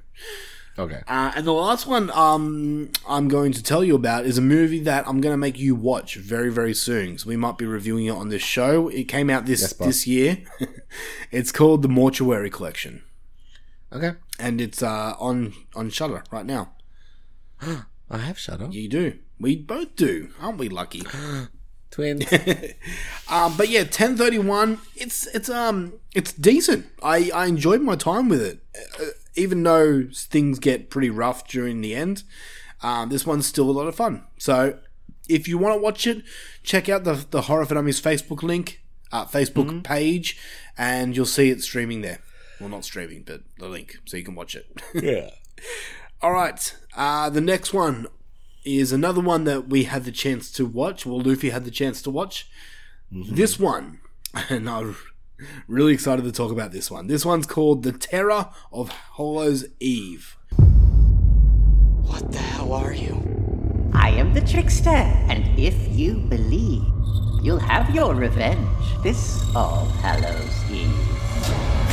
[0.78, 1.00] okay.
[1.08, 4.78] Uh, and the last one um, I'm going to tell you about is a movie
[4.80, 7.18] that I'm going to make you watch very, very soon.
[7.18, 8.88] So we might be reviewing it on this show.
[8.88, 10.38] It came out this Yes, this year.
[11.32, 13.02] it's called The Mortuary Collection,
[13.92, 14.12] Okay.
[14.38, 16.72] and it's uh, on on Shudder right now.
[17.60, 18.68] I have Shudder.
[18.70, 19.18] You do.
[19.40, 20.68] We both do, aren't we?
[20.68, 21.02] Lucky.
[21.94, 22.24] Twins.
[23.30, 24.78] Um, but yeah, 1031.
[24.96, 26.84] It's it's um it's decent.
[27.02, 28.62] I I enjoyed my time with it,
[29.00, 32.22] uh, even though things get pretty rough during the end.
[32.82, 34.24] Um, this one's still a lot of fun.
[34.36, 34.78] So
[35.26, 36.22] if you want to watch it,
[36.62, 40.36] check out the the Horror for Dummies Facebook link, uh, Facebook page,
[40.76, 42.18] and you'll see it streaming there.
[42.60, 44.66] Well, not streaming, but the link, so you can watch it.
[44.94, 45.30] yeah.
[46.20, 46.76] All right.
[46.94, 48.06] Uh, the next one
[48.64, 51.04] is another one that we had the chance to watch.
[51.04, 52.48] Well, Luffy had the chance to watch.
[53.12, 53.34] Mm-hmm.
[53.34, 54.00] This one,
[54.48, 54.96] and I'm
[55.68, 57.06] really excited to talk about this one.
[57.06, 60.36] This one's called The Terror of Hallow's Eve.
[62.06, 63.22] What the hell are you?
[63.92, 66.82] I am the trickster, and if you believe,
[67.42, 68.68] you'll have your revenge
[69.02, 71.83] this All Hallows Eve.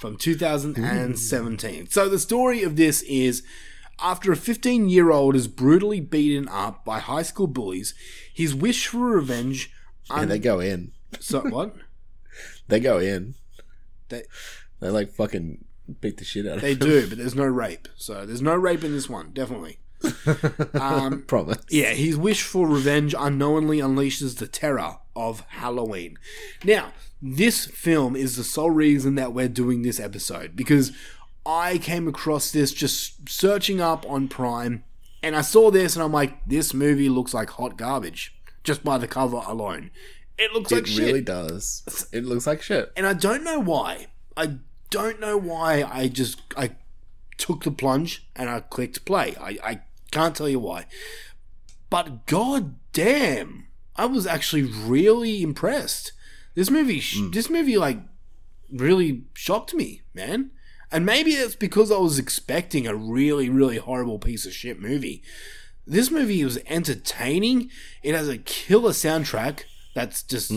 [0.00, 1.86] From 2017.
[1.90, 3.42] so the story of this is
[3.98, 7.94] after a 15 year old is brutally beaten up by high school bullies,
[8.32, 9.70] his wish for revenge.
[10.08, 10.92] Yeah, they go in.
[11.20, 11.76] So what?
[12.68, 13.34] They go in.
[14.08, 14.22] They
[14.80, 15.64] They like fucking
[16.00, 16.78] beat the shit out of they him.
[16.78, 17.88] do, but there's no rape.
[17.96, 19.78] So there's no rape in this one, definitely.
[20.74, 21.58] Um, Promise.
[21.68, 26.16] Yeah, his wish for revenge unknowingly unleashes the terror of Halloween.
[26.64, 26.92] Now,
[27.22, 30.92] this film is the sole reason that we're doing this episode because
[31.44, 34.84] I came across this just searching up on Prime
[35.22, 38.96] and I saw this and I'm like, this movie looks like hot garbage just by
[38.98, 39.90] the cover alone.
[40.38, 41.04] It looks like It shit.
[41.06, 42.08] really does.
[42.12, 42.90] It looks like shit.
[42.96, 44.06] And I don't know why.
[44.36, 44.56] I
[44.88, 46.70] don't know why I just I
[47.36, 49.36] took the plunge and I clicked play.
[49.38, 50.86] I, I can't tell you why.
[51.90, 53.66] But god damn,
[53.96, 56.12] I was actually really impressed.
[56.54, 57.98] This movie sh this movie like
[58.72, 60.50] really shocked me, man.
[60.92, 65.22] And maybe it's because I was expecting a really really horrible piece of shit movie.
[65.86, 67.70] This movie was entertaining.
[68.02, 69.64] It has a killer soundtrack
[69.94, 70.52] that's just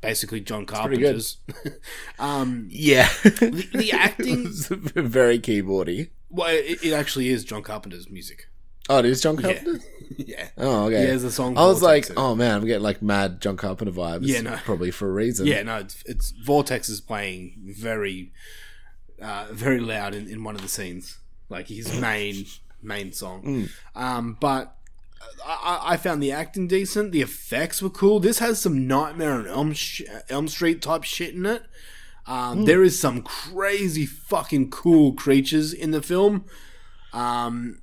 [0.00, 0.66] basically John.
[0.66, 1.38] Carpenter's.
[2.18, 3.08] um, Yeah.
[3.24, 4.46] the, the acting,
[4.94, 6.10] very keyboardy.
[6.30, 8.48] well, it, it actually is John Carpenter's music.
[8.88, 9.42] Oh, it is John Yeah.
[9.54, 9.84] Carpenter?
[10.16, 10.48] yeah.
[10.58, 11.00] Oh, okay.
[11.00, 11.58] Yeah, there's a song.
[11.58, 14.20] I was like, in oh man, I'm getting like mad John Carpenter vibes.
[14.26, 14.56] Yeah, no.
[14.64, 15.46] Probably for a reason.
[15.46, 18.32] Yeah, no, it's, it's Vortex is playing very,
[19.20, 21.18] uh, very loud in, in one of the scenes,
[21.48, 22.46] like his main
[22.82, 23.42] main song.
[23.42, 23.70] Mm.
[24.00, 24.76] Um, but
[25.44, 27.10] I, I- I found the acting decent.
[27.10, 28.20] The effects were cool.
[28.20, 31.62] This has some Nightmare on Elm sh- Elm Street type shit in it.
[32.28, 32.66] Um, Mm.
[32.66, 36.44] There is some crazy fucking cool creatures in the film.
[37.12, 37.80] Um,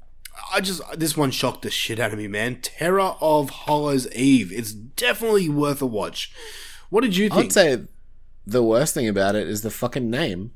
[0.52, 2.60] I just this one shocked the shit out of me, man.
[2.62, 4.52] Terror of Hallow's Eve.
[4.52, 6.34] It's definitely worth a watch.
[6.90, 7.46] What did you think?
[7.46, 7.84] I'd say
[8.46, 10.52] the worst thing about it is the fucking name.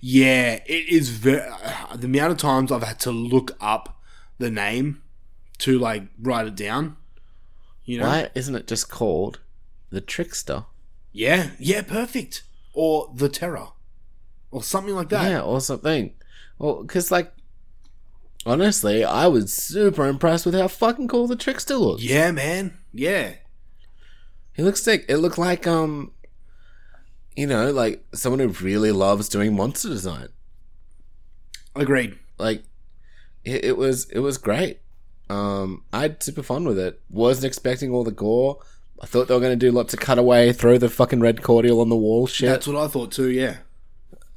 [0.00, 1.40] Yeah, it is very.
[1.40, 4.00] Uh, the amount of times I've had to look up
[4.38, 5.02] the name
[5.58, 6.96] to like write it down.
[7.84, 8.06] You know?
[8.06, 9.40] Why isn't it just called
[9.90, 10.66] the Trickster?
[11.12, 12.42] Yeah, yeah, perfect.
[12.74, 13.68] Or the Terror,
[14.50, 15.30] or something like that.
[15.30, 16.14] Yeah, or something.
[16.58, 17.32] Well, because like,
[18.44, 22.02] honestly, I was super impressed with how fucking cool the Trickster looks.
[22.02, 22.78] Yeah, man.
[22.92, 23.34] Yeah.
[24.54, 25.04] He looks sick.
[25.08, 26.12] it looked like um,
[27.36, 30.28] you know, like someone who really loves doing monster design.
[31.74, 32.18] Agreed.
[32.38, 32.64] Like
[33.44, 34.80] it, it was it was great.
[35.30, 37.00] Um, I had super fun with it.
[37.08, 38.58] Wasn't expecting all the gore.
[39.00, 41.80] I thought they were going to do lots of cutaway, throw the fucking red cordial
[41.80, 42.48] on the wall shit.
[42.48, 43.30] That's what I thought too.
[43.30, 43.58] Yeah.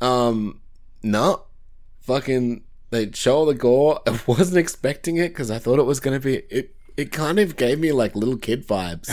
[0.01, 0.61] Um,
[1.03, 1.43] no,
[2.01, 2.63] fucking
[2.95, 4.01] they show all the gore.
[4.07, 6.75] I wasn't expecting it because I thought it was gonna be it.
[6.97, 9.09] It kind of gave me like little kid vibes.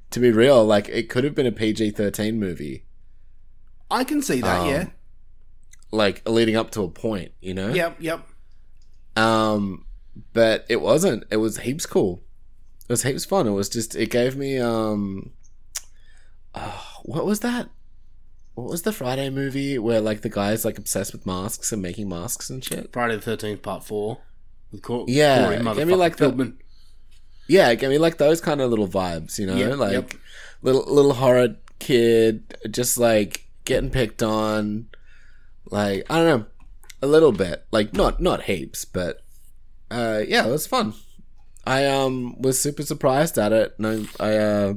[0.10, 2.84] to be real, like it could have been a PG thirteen movie.
[3.90, 4.60] I can see that.
[4.60, 4.86] Um, yeah.
[5.90, 7.68] Like leading up to a point, you know.
[7.68, 7.96] Yep.
[8.00, 8.26] Yep.
[9.16, 9.84] Um,
[10.32, 11.24] but it wasn't.
[11.30, 12.22] It was heaps cool.
[12.88, 13.46] It was heaps fun.
[13.46, 13.94] It was just.
[13.94, 15.32] It gave me um.
[16.54, 17.68] Oh, what was that?
[18.54, 22.08] What was the Friday movie where like the guy's like obsessed with masks and making
[22.08, 22.92] masks and shit?
[22.92, 24.18] Friday the Thirteenth Part Four.
[24.70, 26.54] With Cor- Yeah, Corey it me like the-
[27.46, 30.12] Yeah, it gave me like those kind of little vibes, you know, Yep, like yep.
[30.62, 34.86] little little horror kid just like getting picked on,
[35.70, 36.46] like I don't know,
[37.02, 39.22] a little bit, like not not heaps, but
[39.90, 40.94] uh, yeah, it was fun.
[41.66, 44.74] I um was super surprised at it, and I I, uh,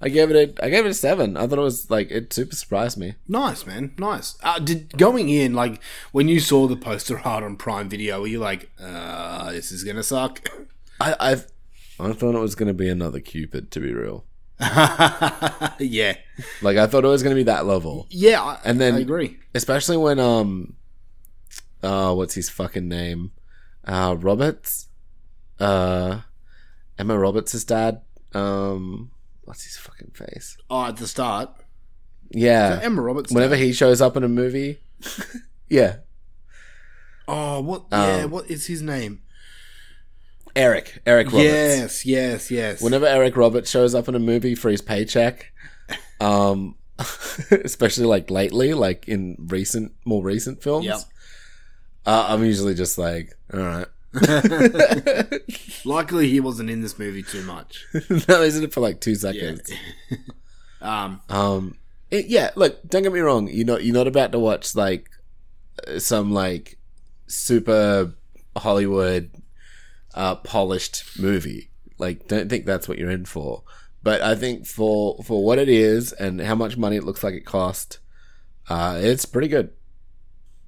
[0.00, 1.36] I gave it a I gave it a seven.
[1.36, 3.14] I thought it was like it super surprised me.
[3.26, 3.94] Nice, man.
[3.98, 4.36] Nice.
[4.42, 5.80] Uh, did going in like
[6.12, 9.84] when you saw the poster art on Prime Video, were you like, uh, "This is
[9.84, 10.46] gonna suck"?
[11.00, 11.46] I I've,
[11.98, 14.24] I thought it was gonna be another Cupid, to be real.
[15.78, 16.16] yeah.
[16.62, 18.06] Like I thought it was gonna be that level.
[18.10, 19.38] Yeah, I, and then I agree.
[19.54, 20.76] especially when um
[21.82, 23.32] uh what's his fucking name
[23.84, 24.88] uh roberts
[25.60, 26.20] uh
[26.98, 28.00] emma roberts' dad
[28.32, 29.10] um
[29.46, 31.50] what's his fucking face Oh, at the start.
[32.30, 34.78] yeah Emma Roberts' whenever he shows up in a movie
[35.68, 35.96] yeah
[37.28, 37.86] Oh, what?
[37.90, 39.22] Um, yeah, what is his name?
[40.54, 42.80] eric eric roberts Yes, yes, yes.
[42.82, 45.52] whenever eric roberts shows up in a movie for his paycheck
[46.18, 46.76] um
[47.50, 50.98] especially like lately like in recent more recent films Yep.
[52.06, 53.86] uh, i'm usually just like all right
[55.84, 57.84] Luckily, he wasn't in this movie too much.
[58.28, 59.62] no, he's in it for like two seconds.
[60.10, 60.16] Yeah.
[60.82, 61.78] Um, Um,
[62.10, 62.50] it- yeah.
[62.54, 63.48] Look, don't get me wrong.
[63.48, 65.08] You're not you're not about to watch like
[65.88, 66.78] uh, some like
[67.26, 68.12] super
[68.56, 69.30] Hollywood
[70.14, 71.70] uh, polished movie.
[71.98, 73.62] Like, don't think that's what you're in for.
[74.02, 77.34] But I think for for what it is and how much money it looks like
[77.34, 77.98] it cost,
[78.68, 79.70] uh, it's pretty good.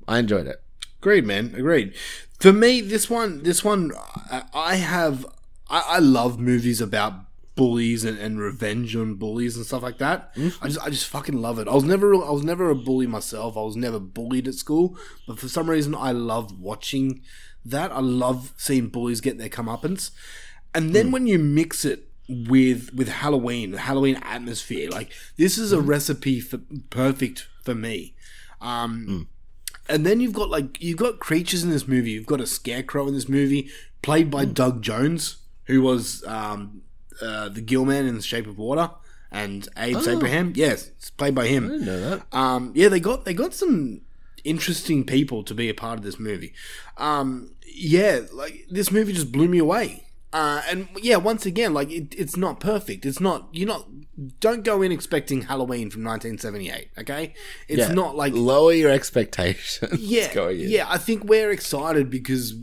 [0.08, 0.60] I enjoyed it.
[1.00, 1.54] Agreed, man.
[1.54, 1.94] Agreed.
[2.40, 3.92] For me, this one, this one,
[4.52, 5.26] I, have,
[5.68, 7.14] I, I love movies about
[7.56, 10.34] bullies and, and revenge on bullies and stuff like that.
[10.36, 10.64] Mm-hmm.
[10.64, 11.66] I just, I just fucking love it.
[11.66, 13.56] I was never, I was never a bully myself.
[13.56, 14.96] I was never bullied at school,
[15.26, 17.22] but for some reason, I love watching
[17.64, 17.90] that.
[17.90, 20.12] I love seeing bullies get their comeuppance,
[20.72, 21.12] and then mm.
[21.12, 25.86] when you mix it with with Halloween, the Halloween atmosphere, like this is a mm-hmm.
[25.86, 26.60] recipe for
[26.90, 28.14] perfect for me.
[28.60, 29.26] Um, mm.
[29.88, 32.10] And then you've got like you've got creatures in this movie.
[32.12, 33.70] You've got a scarecrow in this movie,
[34.02, 36.82] played by Doug Jones, who was um,
[37.22, 38.90] uh, the Gill Man in The Shape of Water,
[39.30, 40.10] and Abe Oh.
[40.16, 40.52] Abraham.
[40.56, 41.66] Yes, it's played by him.
[41.66, 42.26] I didn't know that.
[42.36, 44.00] Um, yeah, they got they got some
[44.44, 46.52] interesting people to be a part of this movie.
[46.96, 50.04] Um, yeah, like this movie just blew me away.
[50.32, 53.06] Uh, and yeah, once again, like it, it's not perfect.
[53.06, 53.86] It's not you're not.
[54.40, 56.90] Don't go in expecting Halloween from 1978.
[56.98, 57.34] Okay,
[57.68, 59.92] it's Yeah, not like lower your expectations.
[59.98, 60.86] yeah, yeah.
[60.88, 62.54] I think we're excited because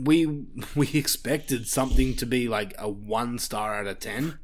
[0.00, 0.44] we
[0.76, 4.38] we expected something to be like a one star out of ten.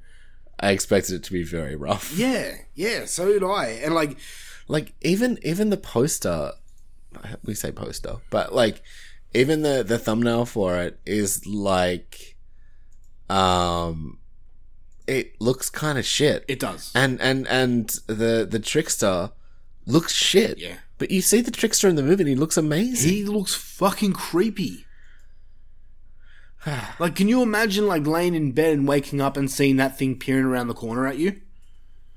[0.59, 2.17] I expected it to be very rough.
[2.17, 3.05] Yeah, yeah.
[3.05, 3.67] So did I.
[3.85, 4.17] And like,
[4.67, 6.53] like even even the poster
[7.45, 8.83] we say poster but like
[9.33, 12.34] even the the thumbnail for it is like
[13.31, 14.19] um
[15.07, 19.31] it looks kind of shit it does and and and the the trickster
[19.87, 20.77] looks shit Yeah.
[20.99, 24.13] but you see the trickster in the movie and he looks amazing he looks fucking
[24.15, 24.87] creepy.
[26.99, 30.19] like, can you imagine like laying in bed and waking up and seeing that thing
[30.19, 31.41] peering around the corner at you?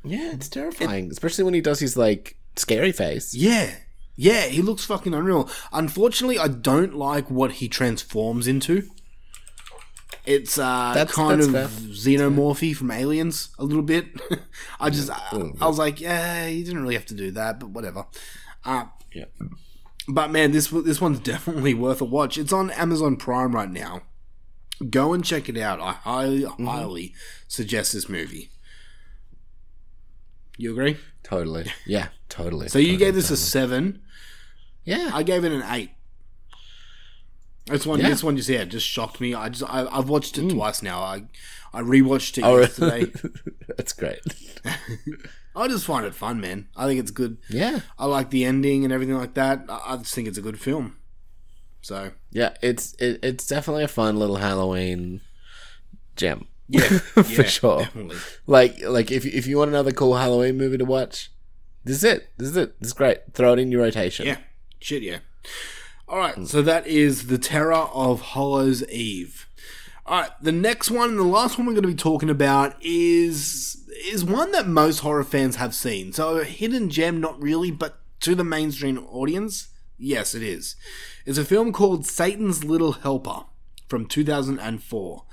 [0.03, 3.71] yeah it's terrifying especially when he does his like scary face Yeah.
[4.19, 5.47] Yeah, he looks fucking unreal.
[5.71, 8.89] Unfortunately, I don't like what he transforms into.
[10.25, 11.67] It's uh, That's- kind that's of fair.
[11.93, 14.07] xenomorphy from Aliens a little bit.
[14.79, 17.69] I just, I, I was like, yeah, you didn't really have to do that, but
[17.69, 18.05] whatever.
[18.65, 19.25] Uh, yeah.
[20.09, 22.38] But man, this this one's definitely worth a watch.
[22.38, 24.01] It's on Amazon Prime right now.
[24.89, 25.79] Go and check it out.
[25.81, 26.65] I highly, Mm-hmm.
[26.67, 27.13] highly
[27.47, 28.49] suggest this movie.
[30.57, 30.97] You agree?
[31.23, 34.01] totally yeah totally So you totally, gave this a seven.
[34.85, 35.89] yeah I gave it an eight.
[37.69, 38.10] This one, Yeah.
[38.10, 39.34] this one just yeah, just shocked me.
[39.34, 40.49] I just I, I've watched it hmm.
[40.49, 40.99] twice now.
[41.02, 41.23] I
[41.73, 43.11] I rewatched it Oh, yesterday.
[43.77, 44.19] that's great
[45.56, 46.68] I just find it fun, man.
[46.76, 47.38] I think it's good.
[47.49, 49.65] yeah I like the ending and everything like that.
[49.69, 50.98] I, I just think it's a good film.
[51.81, 55.22] So Yeah, it's it, it's definitely a fun little Halloween
[56.15, 56.48] gem.
[56.69, 57.80] Yeah, for yeah, sure.
[57.80, 58.18] definitely.
[58.45, 61.31] Like like if if you want another cool Halloween movie to watch,
[61.84, 62.30] this is it.
[62.38, 62.80] This is it.
[62.80, 63.19] This is great.
[63.34, 64.26] Throw it in your rotation.
[64.26, 64.38] Yeah,
[64.80, 65.19] shit, yeah.
[66.09, 69.45] All right, so that is the Terror of Hallow's Eve.
[70.05, 72.77] All right, the next one and the last one we're going to be talking about
[72.79, 76.13] is is one that most horror fans have seen.
[76.13, 79.67] So a hidden gem, not really, but to the mainstream audience,
[79.97, 80.77] yes, it is.
[81.25, 83.41] It's a film called Satan's Little Helper
[83.89, 85.23] from 2004.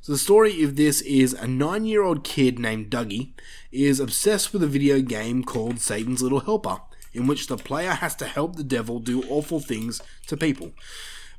[0.00, 3.34] So the story of this is a nine-year-old kid named Dougie
[3.70, 6.80] is obsessed with a video game called Satan's Little Helper,
[7.14, 10.72] in which the player has to help the devil do awful things to people.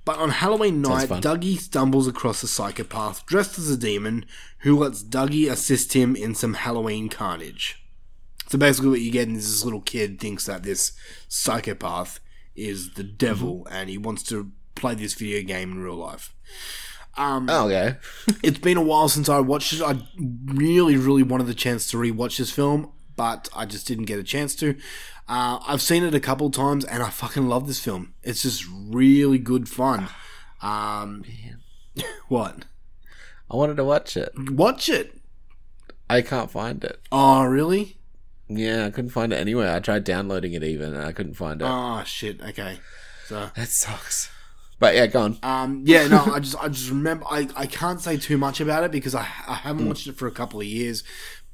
[0.05, 1.09] But on Halloween night.
[1.09, 4.25] Dougie stumbles across a psychopath dressed as a demon
[4.59, 7.83] who lets Dougie assist him in some Halloween carnage.
[8.47, 10.91] So basically, what you get is this little kid thinks that this
[11.27, 12.19] psychopath
[12.55, 16.33] is the devil and he wants to play this video game in real life.
[17.17, 17.97] Um, Oh, okay.
[18.43, 19.81] it's been a while since I watched it.
[19.81, 19.97] I
[20.45, 24.23] really, really wanted the chance to rewatch this film, but I just didn't get a
[24.23, 24.75] chance to.
[25.27, 28.13] Uh, I've seen it a couple times, and I fucking love this film.
[28.23, 30.09] It's just really good fun.
[30.61, 31.23] Um,
[32.27, 32.65] what?
[33.49, 34.33] I wanted to watch it.
[34.51, 35.19] Watch it.
[36.09, 36.99] I can't find it.
[37.11, 37.97] Oh, really?
[38.47, 39.75] Yeah, I couldn't find it anywhere.
[39.75, 41.67] I tried downloading it even, and I couldn't find it.
[41.67, 42.41] Oh shit.
[42.41, 42.79] Okay.
[43.25, 44.29] So that sucks.
[44.77, 45.37] But yeah, go on.
[45.41, 48.83] Um, yeah, no, I just I just remember I, I can't say too much about
[48.83, 51.03] it because I I haven't watched it for a couple of years.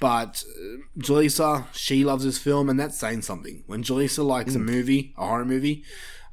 [0.01, 3.63] But uh, Jaleesa, she loves this film, and that's saying something.
[3.67, 4.65] When Jaleesa likes a Mm.
[4.65, 5.83] movie, a horror movie,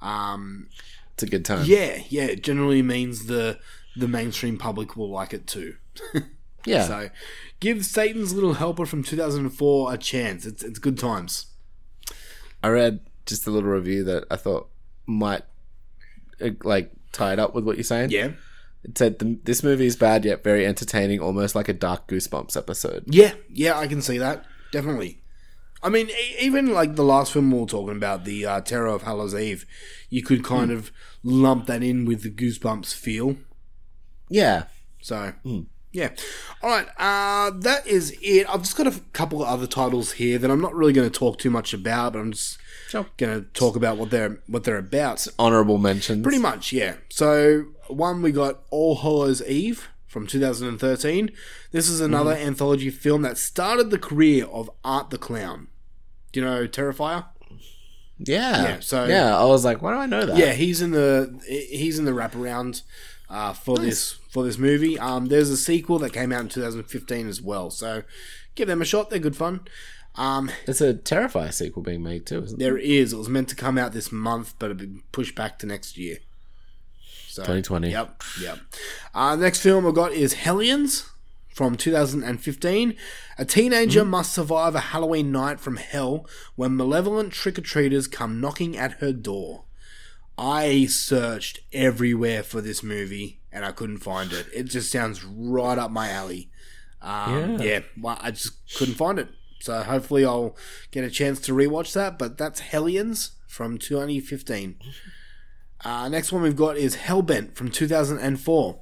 [0.01, 0.69] um,
[1.15, 1.65] It's a good time.
[1.67, 3.61] yeah, yeah, it generally means the
[3.95, 5.77] the mainstream public will like it too.
[6.67, 6.87] Yeah.
[6.87, 7.09] So,
[7.61, 10.45] give Satan's Little Helper from 2004 a chance.
[10.45, 11.47] It's it's good times.
[12.63, 14.69] I read just a little review that I thought
[15.07, 15.45] might
[16.43, 18.11] uh, like tie it up with what you're saying.
[18.11, 18.33] Yeah.
[18.85, 22.57] It said the, this movie is bad yet very entertaining, almost like a dark Goosebumps
[22.57, 23.05] episode.
[23.07, 25.21] Yeah, yeah, I can see that definitely.
[25.83, 28.89] I mean, e- even like the last film we were talking about, the uh, Terror
[28.89, 29.65] of Hallows Eve,
[30.11, 30.75] you could kind Mm.
[30.77, 30.93] of
[31.23, 33.37] lump that in with the Goosebumps feel.
[34.29, 34.65] Yeah.
[35.01, 35.33] So,
[35.93, 36.11] yeah.
[36.63, 38.49] All right, uh, that is it.
[38.49, 41.17] I've just got a couple of other titles here that I'm not really going to
[41.19, 42.59] talk too much about, but I'm just
[43.17, 45.27] going to talk about what they're what they're about.
[45.39, 46.23] Honorable mentions.
[46.23, 46.97] Pretty much, yeah.
[47.09, 51.31] So one we got All Hallows Eve from 2013.
[51.73, 52.47] This is another Mm-hmm.
[52.49, 55.69] anthology film that started the career of Art the Clown.
[56.33, 57.27] Do you know Terrifier?
[58.19, 58.63] Yeah.
[58.63, 60.37] Yeah, so- yeah, I was like, why do I know that?
[60.37, 62.83] Yeah, he's in the he's in the wraparound
[63.31, 64.99] uh, for this for this movie.
[64.99, 67.71] Um, there's a sequel that came out in 2015 as well.
[67.71, 68.03] So
[68.55, 69.11] give them a shot.
[69.11, 69.61] They're good fun.
[70.17, 72.71] Um, There's a Terrifier sequel being made too, isn't there?
[72.73, 73.13] there is.
[73.13, 75.97] It was meant to come out this month, but it been pushed back to next
[75.97, 76.17] year.
[77.45, 77.91] So 2020.
[77.91, 78.59] Yep, yep.
[79.15, 81.09] Uh, next film I got is Hellions
[81.49, 82.95] from 2015.
[83.39, 88.41] A teenager must survive a Halloween night from hell when malevolent trick or treaters come
[88.41, 89.65] knocking at her door.
[90.37, 94.47] I searched everywhere for this movie and I couldn't find it.
[94.55, 96.51] It just sounds right up my alley.
[97.03, 97.63] Um, Yeah.
[97.63, 99.29] yeah, well, I just couldn't find it.
[99.61, 100.57] So hopefully I'll
[100.93, 102.19] get a chance to rewatch that.
[102.19, 104.77] But that's Hellions from 2015.
[105.85, 108.81] Uh, next one we've got is Hellbent from 2004.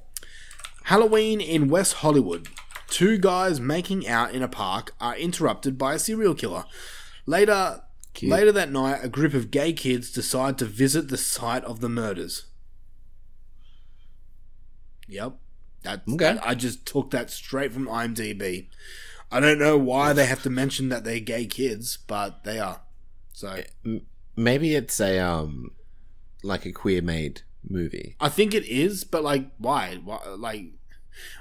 [0.83, 2.47] Halloween in West Hollywood.
[2.89, 6.63] Two guys making out in a park are interrupted by a serial killer.
[7.25, 7.81] Later,
[8.13, 8.31] Cute.
[8.31, 11.89] later that night, a group of gay kids decide to visit the site of the
[11.89, 12.45] murders.
[15.07, 15.35] Yep,
[15.83, 16.37] that, Okay.
[16.41, 18.67] I just took that straight from IMDb.
[19.31, 22.81] I don't know why they have to mention that they're gay kids, but they are.
[23.33, 23.61] So
[24.35, 25.71] Maybe it's a um
[26.43, 28.15] like a queer made movie.
[28.19, 29.99] I think it is, but like, why?
[30.03, 30.65] why like,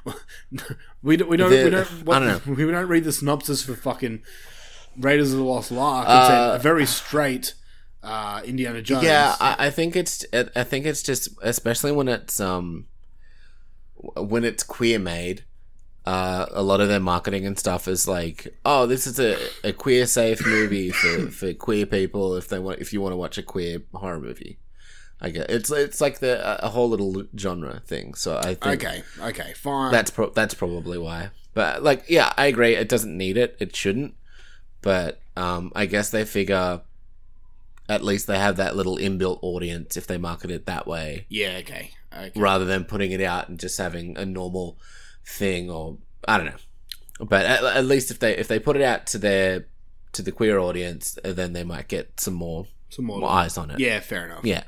[1.03, 2.55] we don't, we don't, The- we don't, I don't know.
[2.67, 4.23] We don't read the synopsis for fucking
[4.99, 6.07] Raiders of the Lost Ark.
[6.07, 7.55] It's Uh, a very straight
[8.03, 9.05] uh, Indiana Jones.
[9.05, 12.87] Yeah, I, I think it's I I think it's just especially when it's um
[14.17, 15.45] when it's queer made.
[16.05, 19.73] Uh, a lot of their marketing and stuff is like, oh, this is a, a
[19.73, 23.37] queer safe movie for, for queer people if they want if you want to watch
[23.39, 24.57] a queer horror movie.
[25.21, 28.15] I guess it's it's like the a whole little genre thing.
[28.15, 29.91] So I think okay, okay, fine.
[29.93, 31.31] that's pro- that's probably why.
[31.55, 32.75] But like, yeah, I agree.
[32.75, 33.57] It doesn't need it.
[33.59, 34.15] It shouldn't.
[34.83, 36.83] But um, I guess they figure
[37.89, 41.59] at least they have that little inbuilt audience if they market it that way, yeah,
[41.61, 42.39] okay, okay.
[42.39, 44.79] rather than putting it out and just having a normal
[45.25, 47.25] thing or I don't know.
[47.25, 49.67] But at, at least if they if they put it out to their
[50.13, 53.79] to the queer audience, then they might get some more Some more, eyes on it.
[53.79, 54.45] Yeah, fair enough.
[54.45, 54.65] Yeah.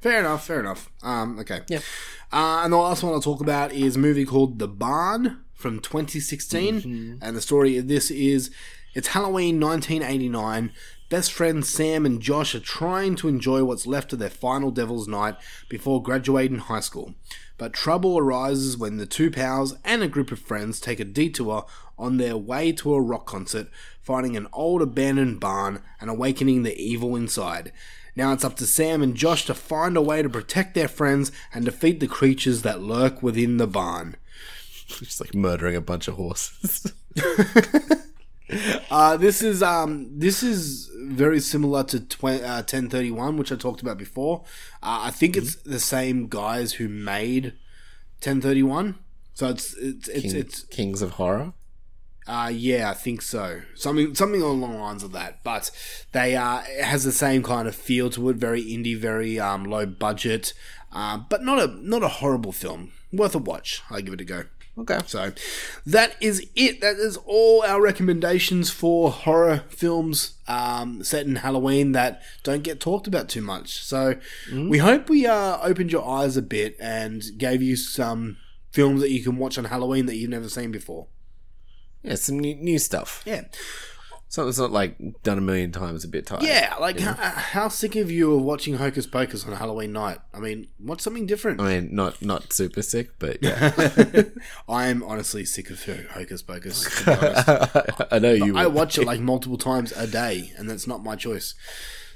[0.00, 0.46] Fair enough.
[0.46, 0.90] Fair enough.
[1.02, 1.60] Um, okay.
[1.68, 1.78] Yeah.
[2.32, 5.80] Uh, and the last one I'll talk about is a movie called The Barn from
[5.80, 7.18] 2016, Mhm.
[7.20, 8.50] and the story of this is
[8.94, 10.72] it's Halloween 1989.
[11.08, 15.08] Best friends Sam and Josh are trying to enjoy what's left of their final Devil's
[15.08, 15.36] Night
[15.68, 17.14] before graduating high school.
[17.56, 21.64] But trouble arises when the two pals and a group of friends take a detour
[21.98, 23.68] on their way to a rock concert,
[24.02, 27.72] finding an old abandoned barn and awakening the evil inside.
[28.18, 31.30] Now it's up to Sam and Josh to find a way to protect their friends
[31.54, 34.16] and defeat the creatures that lurk within the barn.
[34.88, 36.92] Just like murdering a bunch of horses.
[38.90, 43.82] Uh, this is um, this is very similar to tw- uh, 1031, which I talked
[43.82, 44.42] about before.
[44.82, 47.52] Uh, I think it's the same guys who made
[48.22, 48.94] 1031.
[49.34, 51.52] So it's it's it's, King- it's Kings of Horror.
[52.28, 53.62] Uh, yeah, I think so.
[53.74, 55.42] Something something along the lines of that.
[55.42, 55.70] But
[56.12, 58.36] they uh, it has the same kind of feel to it.
[58.36, 60.52] Very indie, very um, low budget,
[60.92, 62.92] uh, but not a not a horrible film.
[63.12, 63.82] Worth a watch.
[63.90, 64.44] I give it a go.
[64.76, 65.00] Okay.
[65.06, 65.32] So
[65.86, 66.82] that is it.
[66.82, 72.78] That is all our recommendations for horror films um, set in Halloween that don't get
[72.78, 73.82] talked about too much.
[73.82, 74.16] So
[74.52, 78.36] we hope we uh, opened your eyes a bit and gave you some
[78.70, 81.06] films that you can watch on Halloween that you've never seen before.
[82.08, 83.22] Yeah, some new, new stuff.
[83.24, 83.42] Yeah.
[84.30, 86.42] Something that's not like done a million times a bit tired.
[86.42, 87.14] Yeah, like you know?
[87.14, 90.18] how, how sick of you of watching Hocus Pocus on Halloween night?
[90.34, 91.62] I mean, what's something different.
[91.62, 93.72] I mean, not not super sick, but yeah.
[94.68, 96.86] I'm honestly sick of Hocus Pocus.
[98.12, 101.16] I know you I watch it like multiple times a day, and that's not my
[101.16, 101.54] choice.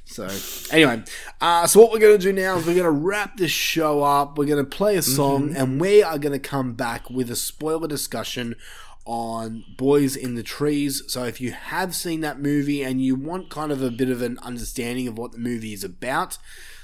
[0.04, 0.28] So
[0.70, 1.04] anyway,
[1.40, 4.02] uh, so what we're going to do now is we're going to wrap this show
[4.02, 4.36] up.
[4.36, 5.56] We're going to play a song, Mhm.
[5.56, 8.56] and we are going to come back with a spoiler discussion
[9.04, 11.02] on Boys in the Trees.
[11.08, 14.22] So if you have seen that movie and you want kind of a bit of
[14.22, 16.38] an understanding of what the movie is about,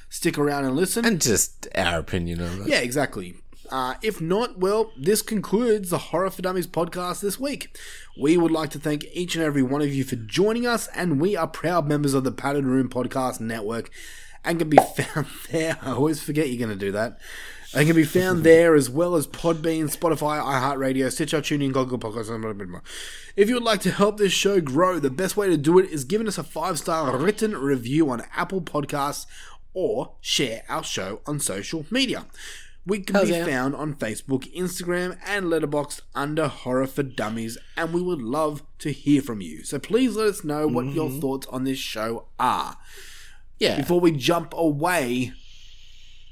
[0.08, 1.04] stick around and listen.
[1.04, 2.68] and just our opinion on it.
[2.68, 3.36] Yeah, exactly.
[3.70, 7.76] Uh, if not, well, this concludes the Horror for Dummies podcast this week.
[8.18, 11.20] We would like to thank each and every one of you for joining us, and
[11.20, 13.90] we are proud members of the Padded Room Podcast Network
[14.44, 15.76] and can be found there.
[15.82, 17.18] I always forget you're going to do that.
[17.74, 22.30] And can be found there as well as Podbean, Spotify, iHeartRadio, Stitcher, TuneIn, Google Podcasts,
[22.30, 22.80] and blah, blah, blah.
[23.36, 25.90] If you would like to help this show grow, the best way to do it
[25.90, 29.26] is giving us a five star written review on Apple Podcasts
[29.74, 32.24] or share our show on social media.
[32.86, 38.00] We can be found on Facebook, Instagram, and Letterboxd under Horror for Dummies, and we
[38.00, 39.62] would love to hear from you.
[39.62, 41.20] So please let us know what your mm-hmm.
[41.20, 42.78] thoughts on this show are.
[43.58, 43.76] Yeah.
[43.76, 45.34] Before we jump away,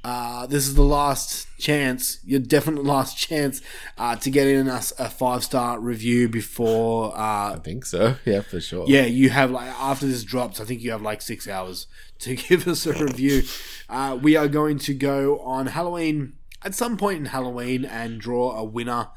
[0.07, 3.61] uh, this is the last chance, your definite last chance,
[3.99, 7.13] uh, to get in us a five star review before.
[7.13, 8.15] Uh, I think so.
[8.25, 8.85] Yeah, for sure.
[8.87, 11.89] yeah, you have like after this drops, I think you have like six hours
[12.21, 13.43] to give us a review.
[13.89, 18.53] Uh, we are going to go on Halloween at some point in Halloween and draw
[18.57, 19.09] a winner.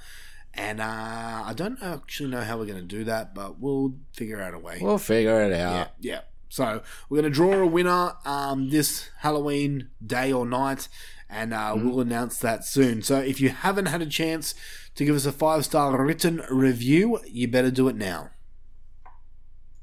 [0.55, 4.41] And uh, I don't actually know how we're going to do that, but we'll figure
[4.41, 4.79] out a way.
[4.81, 5.87] We'll figure it yeah, out.
[5.99, 6.21] yeah.
[6.49, 10.87] So we're going to draw a winner um, this Halloween day or night,
[11.29, 11.83] and uh, Mhm.
[11.85, 13.01] we'll announce that soon.
[13.03, 14.55] So if you haven't had a chance
[14.95, 18.31] to give us a five star written review, you better do it now.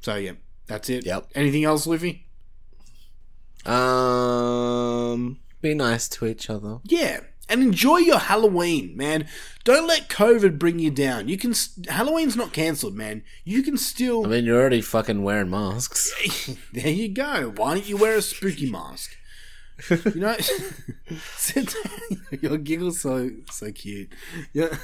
[0.01, 0.32] So yeah,
[0.66, 1.06] that's it.
[1.06, 1.28] Yep.
[1.34, 2.26] Anything else, Luffy?
[3.64, 6.78] Um, be nice to each other.
[6.84, 9.27] Yeah, and enjoy your Halloween, man.
[9.64, 11.28] Don't let COVID bring you down.
[11.28, 11.55] You can.
[11.89, 13.23] Halloween's not cancelled, man.
[13.44, 14.24] You can still.
[14.24, 16.12] I mean, you're already fucking wearing masks.
[16.73, 17.52] there you go.
[17.56, 19.16] Why don't you wear a spooky mask?
[19.90, 20.36] You know,
[21.36, 22.23] sit down.
[22.40, 24.10] Your giggle's so so cute.
[24.52, 24.77] Yeah.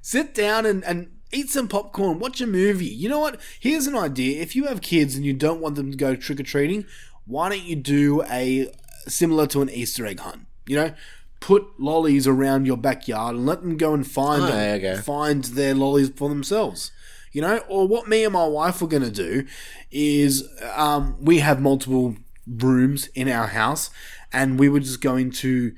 [0.00, 2.18] sit down and, and eat some popcorn.
[2.18, 2.86] Watch a movie.
[2.86, 3.40] You know what?
[3.60, 4.40] Here's an idea.
[4.42, 6.84] If you have kids and you don't want them to go trick or treating,
[7.26, 8.72] why don't you do a
[9.06, 10.45] similar to an Easter egg hunt?
[10.66, 10.94] You know,
[11.40, 15.00] put lollies around your backyard and let them go and find Oh, them, okay.
[15.00, 16.92] find their lollies for themselves.
[17.32, 19.46] You know, or what me and my wife were gonna do
[19.90, 22.16] is um, we have multiple
[22.46, 23.90] rooms in our house,
[24.32, 25.74] and we were just going to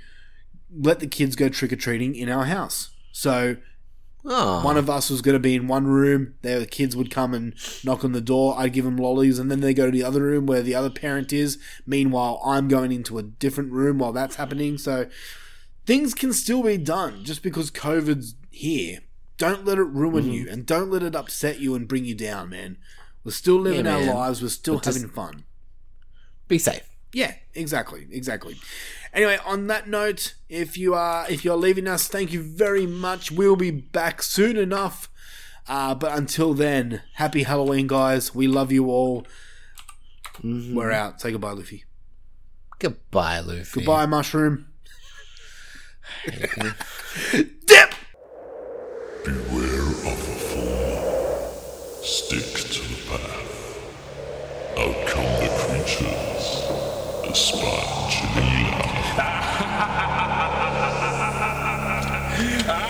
[0.73, 2.91] let the kids go trick or treating in our house.
[3.13, 3.57] So
[4.31, 4.63] Oh.
[4.63, 6.35] one of us was going to be in one room.
[6.43, 8.55] The kids would come and knock on the door.
[8.59, 10.91] I'd give them lollies, and then they go to the other room where the other
[10.91, 11.59] parent is.
[11.87, 14.77] Meanwhile, I'm going into a different room while that's happening.
[14.77, 15.07] So
[15.87, 19.01] things can still be done just because COVID's here.
[19.39, 20.33] Don't let it ruin Mhm.
[20.35, 22.77] you, and don't let it upset you and bring you down, man.
[23.25, 24.43] We're still living Yeah, our lives.
[24.43, 25.45] We're still But having fun.
[26.49, 26.83] Be safe.
[27.13, 28.57] Yeah, exactly, exactly.
[29.13, 33.31] Anyway, on that note, if you are if you're leaving us, thank you very much.
[33.31, 35.09] We'll be back soon enough.
[35.67, 38.35] Uh, but until then, happy Halloween, guys.
[38.35, 39.27] We love you all.
[40.43, 41.21] We're out.
[41.21, 41.85] Say goodbye, Luffy.
[42.79, 43.81] Goodbye, Luffy.
[43.81, 44.67] Goodbye, mushroom.
[47.67, 47.95] Dip.
[49.25, 52.03] Beware of the fall.
[52.03, 53.49] Stick to the path.
[54.79, 56.68] Out come the creatures.
[57.39, 57.55] The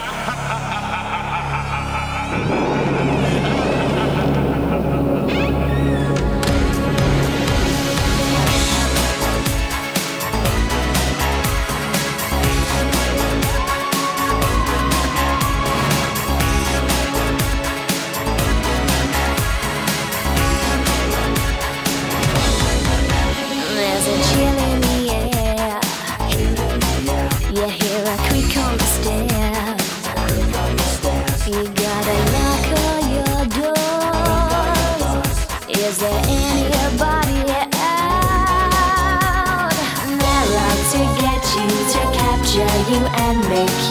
[43.28, 43.87] and make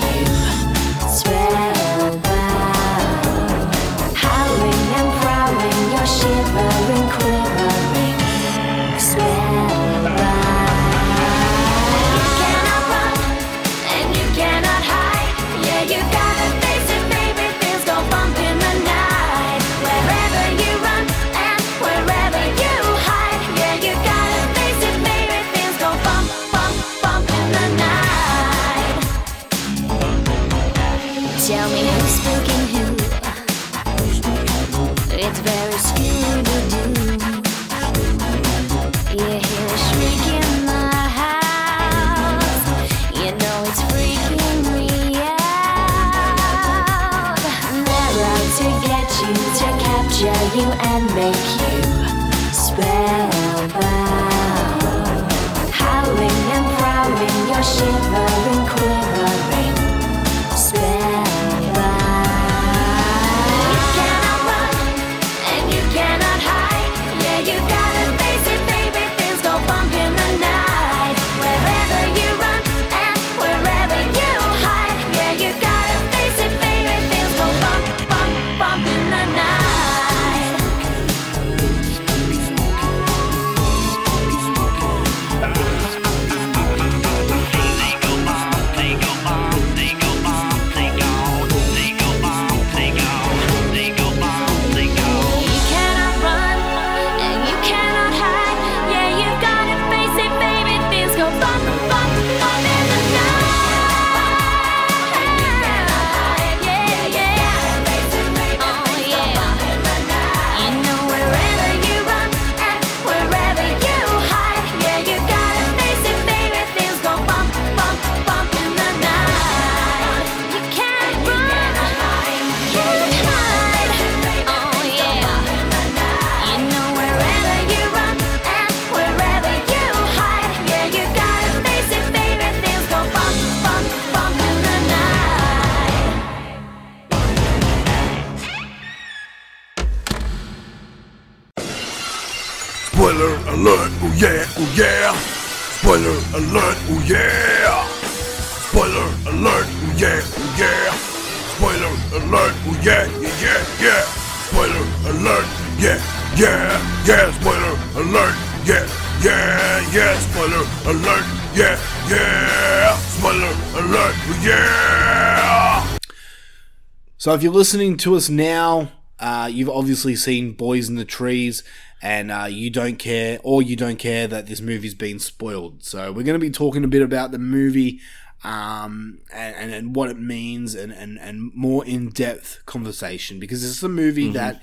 [167.28, 168.90] So if you're listening to us now,
[169.20, 171.62] uh, you've obviously seen Boys in the Trees,
[172.02, 175.84] and uh, you don't care, or you don't care that this movie's been spoiled.
[175.84, 178.00] So we're going to be talking a bit about the movie
[178.46, 183.62] um, and, and, and what it means, and, and, and more in depth conversation because
[183.62, 184.34] this is a movie Mhm.
[184.36, 184.62] that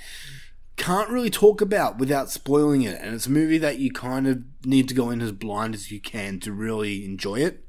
[0.78, 4.42] can't really talk about without spoiling it, and it's a movie that you kind of
[4.64, 7.62] need to go in as blind as you can to really enjoy it.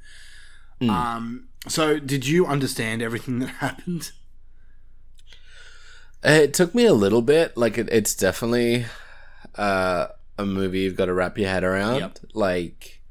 [0.80, 0.90] Mm.
[0.90, 4.14] Um, so did you understand everything that happened?
[6.26, 7.56] It took me a little bit.
[7.56, 8.86] Like it, it's definitely
[9.56, 10.08] uh,
[10.38, 12.00] a movie you've got to wrap your head around.
[12.00, 12.20] Yep.
[12.34, 13.02] Like,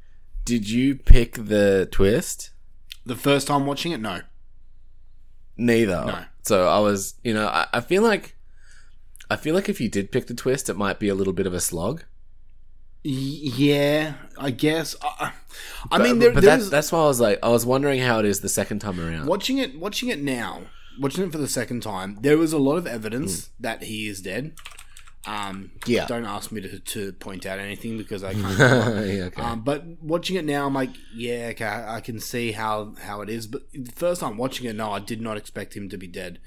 [0.45, 2.51] did you pick the twist?
[3.07, 4.21] The first time watching it, no.
[5.57, 6.05] Neither.
[6.07, 6.25] No.
[6.43, 8.35] So I was, you know, I, I feel like,
[9.31, 11.47] I feel like if you did pick the twist, it might be a little bit
[11.47, 12.03] of a slog.
[13.07, 14.97] Yeah, I guess.
[15.03, 15.33] I,
[15.91, 18.19] I But- mean, there, but that's that's why I was like, I was wondering how
[18.19, 19.27] it is the second time around.
[19.27, 19.79] watching it.
[19.79, 20.63] Watching it now,
[21.01, 22.19] watching it for the second time.
[22.21, 23.63] There was a lot of evidence Hmm.
[23.63, 24.53] that he is dead.
[25.27, 26.07] Um, Yeah.
[26.07, 28.59] Don't ask me to, to point out anything because I can't.
[28.59, 29.41] Yeah, okay.
[29.43, 33.31] um, but watching it now, I'm like, yeah, okay, I can see how how it
[33.31, 33.47] is.
[33.47, 36.39] But the first time watching it, no, I did not expect him to be dead.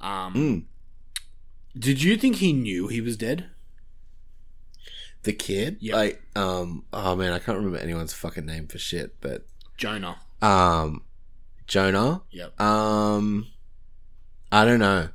[0.00, 0.64] Um, Mm.
[1.78, 3.50] Did you think he knew he was dead?
[5.24, 9.44] The kid, like, um, oh man, I can't remember anyone's fucking name for shit, but
[9.76, 10.16] Jonah.
[10.40, 11.02] um,
[11.66, 12.22] Jonah.
[12.30, 12.60] Yep.
[12.60, 13.48] Um,
[14.52, 15.08] I don't know.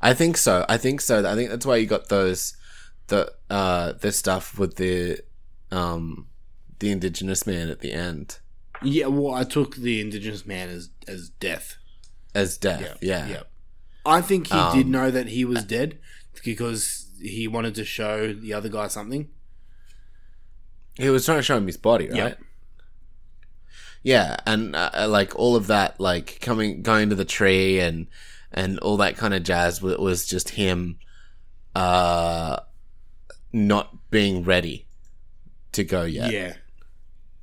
[0.00, 0.64] I think so.
[0.68, 1.24] I think so.
[1.28, 2.56] I think that's why you got those,
[3.08, 5.18] the uh, the stuff with the,
[5.70, 6.28] um,
[6.78, 8.38] the indigenous man at the end
[8.82, 11.76] Yeah, well, I took the indigenous man as as death.
[12.34, 12.98] as death.
[13.02, 13.26] Yeah.
[13.28, 13.42] yeah.
[14.06, 15.98] I think he did Um, know that he was dead
[16.44, 19.28] because he wanted to show the other guy something.
[20.94, 22.16] He was trying to show him his body, right?
[22.16, 22.40] Yep.
[24.02, 28.06] Yeah, and uh, like all of that, like coming, going to the tree, and
[28.52, 30.98] and all that kind of jazz was, just him,
[31.74, 32.58] uh,
[33.52, 34.86] not being ready
[35.72, 36.32] to go yet.
[36.32, 36.54] Yeah.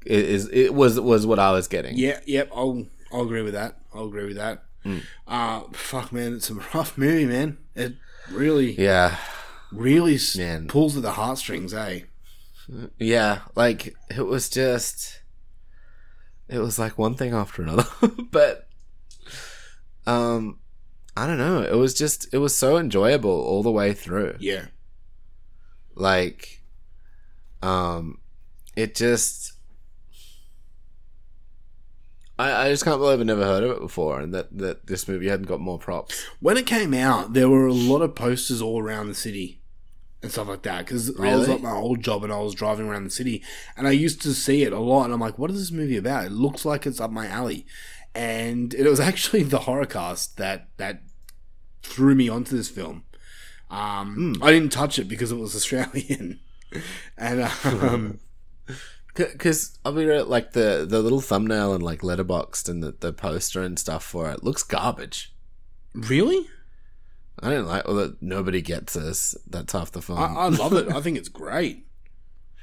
[0.06, 1.98] it is it was was what I was getting.
[1.98, 3.78] Yeah, yep, I'll I'll agree with that.
[3.94, 4.64] I'll agree with that.
[4.86, 5.04] Mm.
[5.28, 7.58] Uh fuck man, it's a rough movie, man.
[7.76, 7.94] It
[8.32, 9.18] really Yeah.
[9.72, 10.68] really Man.
[10.68, 12.02] pulls at the heartstrings, eh?
[13.00, 15.22] Yeah, like it was just
[16.50, 17.86] it was like one thing after another.
[18.32, 18.68] but
[20.06, 20.60] um
[21.18, 24.36] I don't know, it was just it was so enjoyable all the way through.
[24.40, 24.66] Yeah.
[25.96, 26.62] Like
[27.64, 28.20] um
[28.76, 29.54] it just
[32.40, 35.08] I, I just can't believe I never heard of it before and that, that this
[35.08, 36.24] movie hadn't got more props.
[36.40, 39.60] When it came out, there were a lot of posters all around the city
[40.22, 40.86] and stuff like that.
[40.86, 41.54] Because I was Really?
[41.56, 43.42] at my old job and I was driving around the city,
[43.76, 45.06] and I used to see it a lot.
[45.06, 47.66] And I'm like, "What is this movie about?" It looks like it's up my alley,
[48.14, 51.02] and it was actually the horror cast that that
[51.88, 53.04] threw me onto this film.
[53.70, 56.40] Um, I didn't touch it because it was Australian,
[57.18, 58.20] and um,
[59.16, 63.12] Because I'll be real, like the the little thumbnail and like letterboxed and the, the
[63.12, 65.34] poster and stuff for it looks garbage.
[65.94, 66.48] really,
[67.40, 69.36] I don't like well, that nobody gets this.
[69.50, 70.18] That's half the fun.
[70.18, 70.88] I, I love it.
[70.90, 71.88] I think it's great.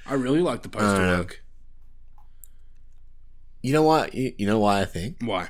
[0.07, 1.43] I really like the poster Uh, work.
[3.63, 4.15] you know what?
[4.15, 5.17] You, you know why I think?
[5.23, 5.49] Why?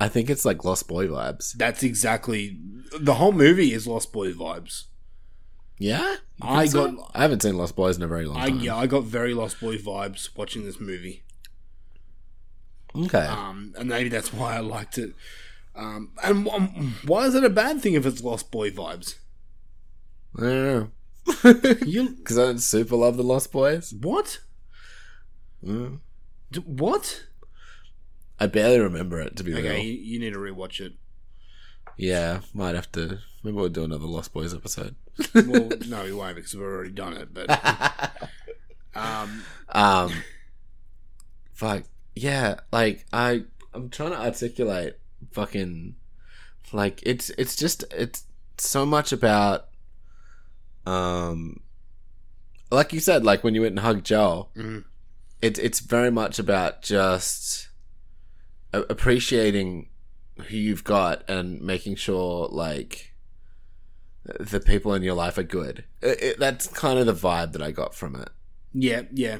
[0.00, 1.52] I think it's like Lost Boy vibes.
[1.52, 2.58] That's exactly
[2.98, 4.84] the whole movie is Lost Boy vibes.
[5.78, 6.90] Yeah, I so?
[6.92, 8.60] got- I haven't seen Lost Boys in a very long I time.
[8.60, 11.22] yeah, I got very Lost Boy vibes watching this movie.
[12.96, 13.18] Okay.
[13.26, 15.14] Um, and maybe that's why I liked it.
[15.76, 19.16] Um, and um, why is it a bad thing if it's Lost Boy vibes?
[20.36, 20.90] I don't know.
[21.86, 23.92] You Because I don't super love the Lost Boys.
[24.00, 24.40] what?
[25.64, 26.00] Mm.
[26.50, 27.26] D- what?
[28.40, 29.78] I barely remember it to be Okay, real.
[29.84, 30.94] you, you need to rewatch it.
[31.96, 33.18] Yeah, might have to.
[33.42, 34.94] Maybe we'll do another Lost Boys episode.
[35.34, 37.34] Well, no, we won't because we've already done it.
[37.34, 37.50] But
[38.94, 40.12] um, Um,
[41.52, 41.82] fuck
[42.14, 43.44] yeah, like I
[43.74, 44.96] I'm trying to articulate
[45.32, 45.94] fucking
[46.72, 48.24] like it's it's just it's
[48.56, 49.66] so much about
[50.86, 51.60] um
[52.70, 54.84] like you said like when you went and hugged Joel Mhm.
[55.42, 57.68] it's it's very much about just
[58.72, 59.88] a- appreciating
[60.48, 63.14] who you've got and making sure like
[64.38, 65.84] the people in your life are good.
[66.00, 68.30] It, it, that's kind of the vibe that I got from it.
[68.72, 69.38] Yeah, yeah,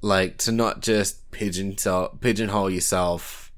[0.00, 1.76] like to not just pigeon
[2.20, 3.52] pigeonhole yourself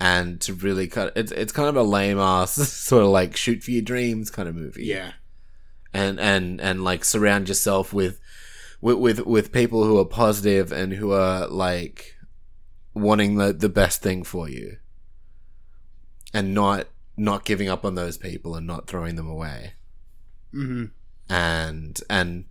[0.00, 3.36] and to really kind of, it's it's kind of a lame ass sort of like
[3.36, 4.86] shoot for your dreams kind of movie.
[4.86, 5.12] Yeah,
[5.92, 8.18] and and and like surround yourself with
[8.80, 12.16] with with, with people who are positive and who are like
[12.94, 14.76] wanting the the best thing for you
[16.34, 16.86] and not
[17.16, 19.74] not giving up on those people and not throwing them away.
[20.52, 20.86] Hmm
[21.30, 22.44] and and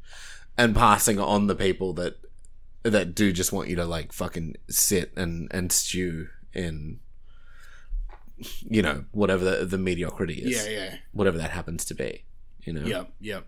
[0.57, 2.17] and passing on the people that
[2.83, 6.99] that do just want you to like fucking sit and and stew in
[8.37, 10.65] you know whatever the, the mediocrity is.
[10.65, 10.95] Yeah, yeah.
[11.11, 12.23] whatever that happens to be
[12.69, 12.85] you know?
[12.85, 13.47] Yep, yep.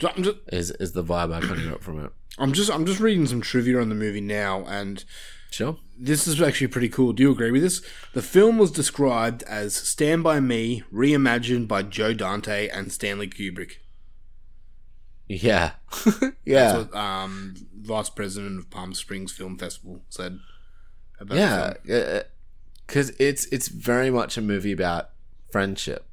[0.00, 2.10] So just, is is the vibe i kind of got from it.
[2.38, 5.04] I'm just, I'm just reading some trivia on the movie now, and
[5.50, 7.12] sure this is actually pretty cool.
[7.14, 7.80] Do you agree with this?
[8.12, 13.78] The film was described as Stand By Me, reimagined by Joe Dante and Stanley Kubrick.
[15.28, 15.72] yeah
[16.44, 20.38] yeah That's what um, Vice President of Palm Springs Film Festival said
[21.18, 22.22] about yeah
[22.86, 25.10] because it's it's very much a movie about
[25.50, 26.06] friendship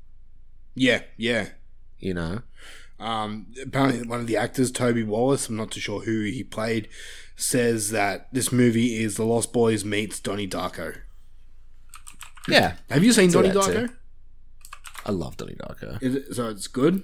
[0.76, 1.50] Yeah, yeah.
[2.00, 2.42] you know
[3.00, 6.88] Um, apparently, one of the actors, Toby Wallace, I'm not too sure who he played,
[7.36, 10.98] says that this movie is The Lost Boys meets Donnie Darko.
[12.48, 13.72] yeah Have you seen See Donnie that too.
[13.72, 13.90] Darko?
[15.06, 17.04] i love donnie darko Is it, so it's good.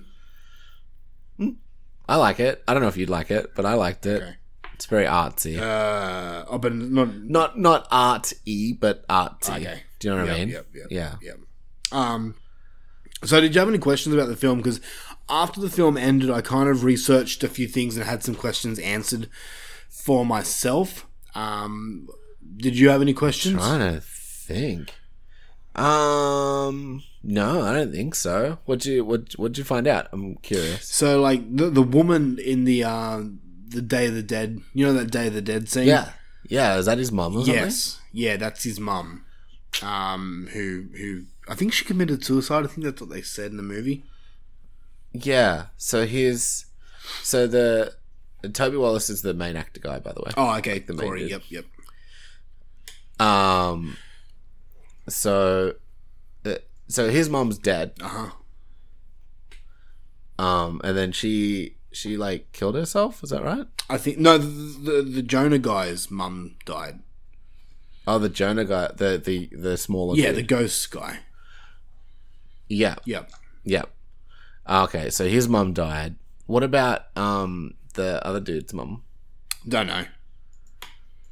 [2.08, 2.64] I like it.
[2.68, 4.24] I don't know if you'd like it, but I liked it.
[4.74, 5.60] It's very artsy.
[5.60, 9.58] Uh, oh, but not not not art-y, but artsy.
[9.58, 9.84] Okay.
[10.00, 10.50] Do you know what I mean?
[10.50, 11.16] yep, yep, yeah.
[11.22, 11.38] yep.
[11.92, 12.36] Um,
[13.24, 14.58] so did you have any questions about the film?
[14.58, 14.80] Because
[15.30, 18.80] after the film ended, I kind of researched a few things and had some questions
[18.80, 19.30] answered
[20.10, 21.06] for myself.
[21.36, 22.10] Um,
[22.58, 23.58] did you have any questions?
[23.58, 24.92] Trying to think.
[25.76, 28.58] Um, no, I don't think so.
[28.66, 30.08] What'd you what What'd you find out?
[30.12, 30.88] I'm curious.
[30.88, 33.22] So like the the woman in the uh,
[33.68, 35.86] the Day of the Dead, you know that Day of the Dead scene?
[35.86, 36.14] Yeah,
[36.48, 36.78] yeah.
[36.78, 37.54] Is that his mum or something?
[37.54, 39.26] Yes, yeah, that's his mum.
[39.84, 42.64] Um, who who I think she committed suicide.
[42.64, 44.06] I think that's what they said in the movie.
[45.14, 45.68] Yeah.
[45.78, 46.66] So here's
[47.22, 47.99] so the
[48.54, 50.32] Toby Wallace is the main actor guy, by the way.
[50.38, 51.20] Oh, okay, the main Corey.
[51.22, 51.32] dude.
[51.32, 51.66] Yep,
[53.20, 53.26] yep.
[53.28, 53.98] Um.
[55.08, 55.74] So,
[56.46, 56.56] uh,
[56.88, 57.94] so his mom's dead.
[58.02, 58.30] Uh huh.
[60.44, 63.24] Um, and then she she like killed herself.
[63.24, 63.68] Is that right?
[63.90, 67.00] I think no, the, the the Jonah guy's mum died.
[68.08, 70.16] Oh, the Jonah guy, the the the smaller.
[70.16, 70.38] Yeah, dude.
[70.38, 71.20] the ghost guy.
[72.70, 72.96] Yeah.
[73.06, 73.32] Yep.
[73.66, 73.90] Yep.
[74.70, 76.16] Okay, so his mum died.
[76.46, 79.04] What about um the other dude's mum?
[79.68, 80.06] Don't know.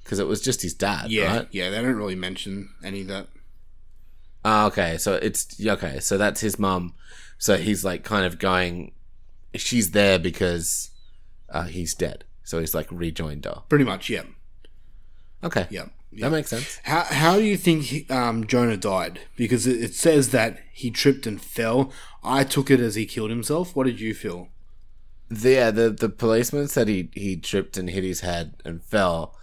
[0.03, 1.47] Because it was just his dad, Yeah, right?
[1.51, 1.69] yeah.
[1.69, 3.27] They don't really mention any of that.
[4.45, 5.99] Ah, okay, so it's okay.
[5.99, 6.93] So that's his mum.
[7.37, 8.93] So he's like kind of going.
[9.55, 10.91] She's there because
[11.49, 12.23] uh, he's dead.
[12.43, 13.63] So he's like rejoined her.
[13.67, 14.23] Pretty much, yeah.
[15.43, 15.67] Okay.
[15.69, 16.79] yeah, That makes sense.
[16.83, 19.19] How how do you think he, um, Jonah died?
[19.35, 21.91] Because it, it says that he tripped and fell.
[22.23, 23.75] I took it as he killed himself.
[23.75, 24.47] What did you feel?
[25.29, 29.35] The, yeah, the the policeman said he he tripped and hit his head and fell,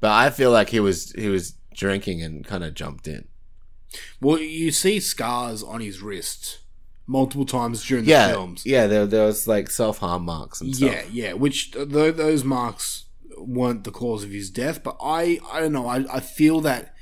[0.00, 3.26] but I feel like he was he was drinking and kind of jumped in.
[4.20, 6.60] Well, you see scars on his wrist
[7.06, 8.64] multiple times during the yeah, films.
[8.64, 8.86] yeah.
[8.86, 10.92] There there was like self harm marks and stuff.
[10.92, 11.32] Yeah, yeah.
[11.32, 13.06] Which th- th- those marks
[13.36, 15.88] weren't the cause of his death, but I I don't know.
[15.88, 16.94] I, I feel that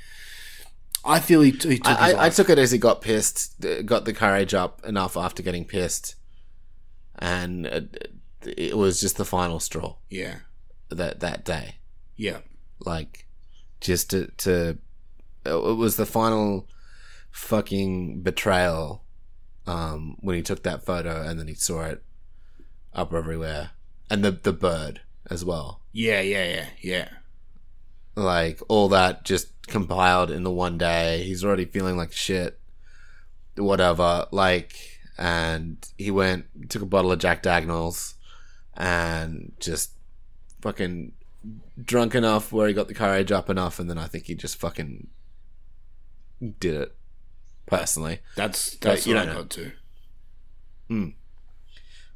[1.05, 3.63] I feel he, t- he took I, I, I took it as he got pissed,
[3.65, 6.15] uh, got the courage up enough after getting pissed,
[7.19, 8.12] and it,
[8.47, 9.95] it was just the final straw.
[10.09, 10.39] Yeah.
[10.89, 11.75] that that day.
[12.15, 12.39] Yeah.
[12.79, 13.25] like
[13.81, 14.77] just to to
[15.45, 16.67] it was the final
[17.31, 19.03] fucking betrayal
[19.67, 22.03] um when he took that photo and then he saw it
[22.93, 23.71] up everywhere
[24.09, 27.09] and the the bird as well Yeah, yeah, yeah, yeah.
[28.15, 32.59] like all that just compiled in the one day he's already feeling like shit
[33.57, 34.75] whatever like
[35.17, 38.15] and he went took a bottle of jack daniels
[38.75, 39.91] and just
[40.61, 41.11] fucking
[41.83, 44.55] drunk enough where he got the courage up enough and then i think he just
[44.57, 45.07] fucking
[46.59, 46.95] did it
[47.65, 49.35] personally That's But that's you what I know.
[49.41, 49.71] got to.
[50.89, 51.13] Mm.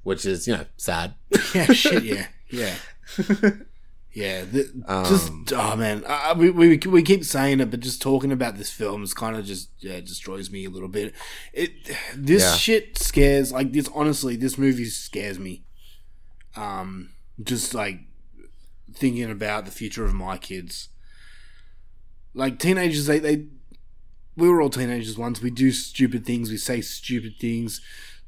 [0.03, 1.15] which is you know sad
[1.55, 2.75] Yeah, shit, yeah, yeah,
[4.13, 4.43] yeah.
[4.43, 4.63] The,
[5.07, 8.31] just Um, oh man, I, I- we, we we keep saying it, but just talking
[8.31, 11.13] about this film is kind of just yeah destroys me a little bit.
[11.53, 11.71] It
[12.15, 12.55] this Yeah.
[12.55, 13.89] shit scares like this.
[13.93, 15.63] Honestly, this movie scares me.
[16.57, 17.11] Um,
[17.43, 17.99] just like
[18.93, 20.89] thinking about the future of my kids.
[22.33, 23.45] Like teenagers, they they
[24.35, 25.41] we were all teenagers once.
[25.41, 26.49] We do stupid things.
[26.49, 27.81] We say stupid things.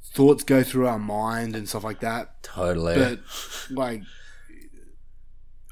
[0.03, 2.41] Thoughts go through our mind and stuff like that.
[2.41, 2.95] Totally.
[2.95, 3.19] But
[3.69, 4.01] like,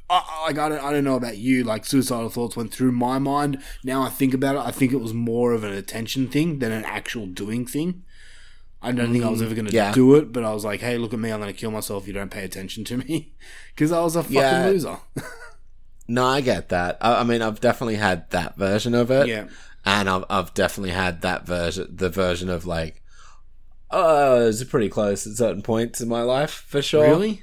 [0.09, 1.63] I, I- like I don't, I don't know about you.
[1.63, 3.61] Like suicidal thoughts went through my mind.
[3.83, 6.71] Now I think about it, I think it was more of an attention thing than
[6.71, 8.03] an actual doing thing.
[8.81, 9.91] I don't think I was ever going to yeah.
[9.91, 11.31] do it, but I was like, "Hey, look at me!
[11.31, 13.33] I'm going to kill myself if you don't pay attention to me,"
[13.75, 14.65] because I was a fucking Yeah.
[14.67, 14.97] loser.
[16.07, 16.97] No, I get that.
[17.01, 19.27] I, I mean, I've definitely had that version of it.
[19.27, 19.47] Yeah.
[19.85, 23.01] And I've, I've definitely had that version, the version of like,
[23.91, 27.03] oh, it's pretty close at certain points in my life, for sure.
[27.03, 27.41] Really?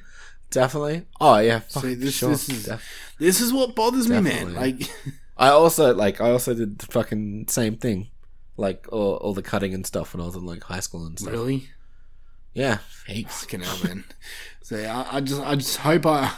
[0.51, 1.05] Definitely.
[1.21, 1.61] Oh, yeah.
[1.69, 2.31] See, this sure.
[2.31, 4.55] this is Def- this is what bothers me, man.
[4.55, 4.83] Like,
[5.37, 8.09] I also, like, I also did the fucking same thing.
[8.57, 11.19] Like, all, all the cutting and stuff when I was in, like, high school and
[11.19, 11.33] stuff.
[11.33, 11.69] really?
[12.53, 12.79] Yeah.
[13.07, 13.41] Heaps.
[13.43, 14.05] Fucking hell, man.
[14.63, 16.33] So I, I just, I just hope I,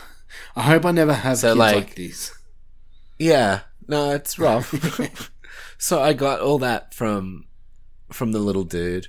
[0.56, 2.36] I hope I never have So, kids like, like- this.
[3.20, 5.30] Yeah, no, it's rough.
[5.78, 7.44] so I got all that from
[8.12, 9.06] from the little dude.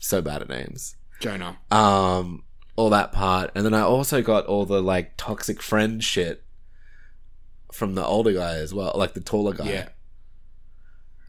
[0.00, 0.96] So bad at names.
[1.20, 1.58] Jonah.
[1.70, 2.42] Um,
[2.74, 6.42] all that part, and then I also got all the like toxic friend shit
[7.72, 9.64] from the older guy as well, like the taller guy.
[9.70, 9.88] Yeah.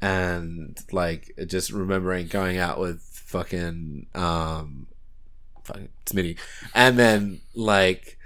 [0.05, 4.87] And like just remembering going out with fucking um,
[5.63, 6.37] fucking Smitty,
[6.73, 8.17] and then like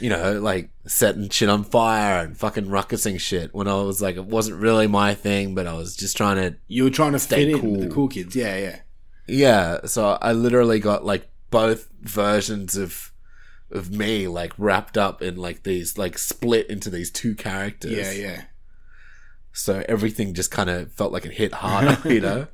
[0.00, 4.16] you know, like setting shit on fire and fucking ruckusing shit when I was like,
[4.16, 6.56] it wasn't really my thing, but I was just trying to.
[6.68, 7.72] You were trying to stay cool.
[7.72, 8.34] with the cool kids.
[8.36, 8.78] Yeah, yeah.
[9.26, 13.12] Yeah, so I literally got like both versions of
[13.70, 17.92] of me like wrapped up in like these like split into these two characters.
[17.92, 18.44] Yeah, yeah.
[19.52, 22.46] So everything just kind of felt like it hit harder, you know.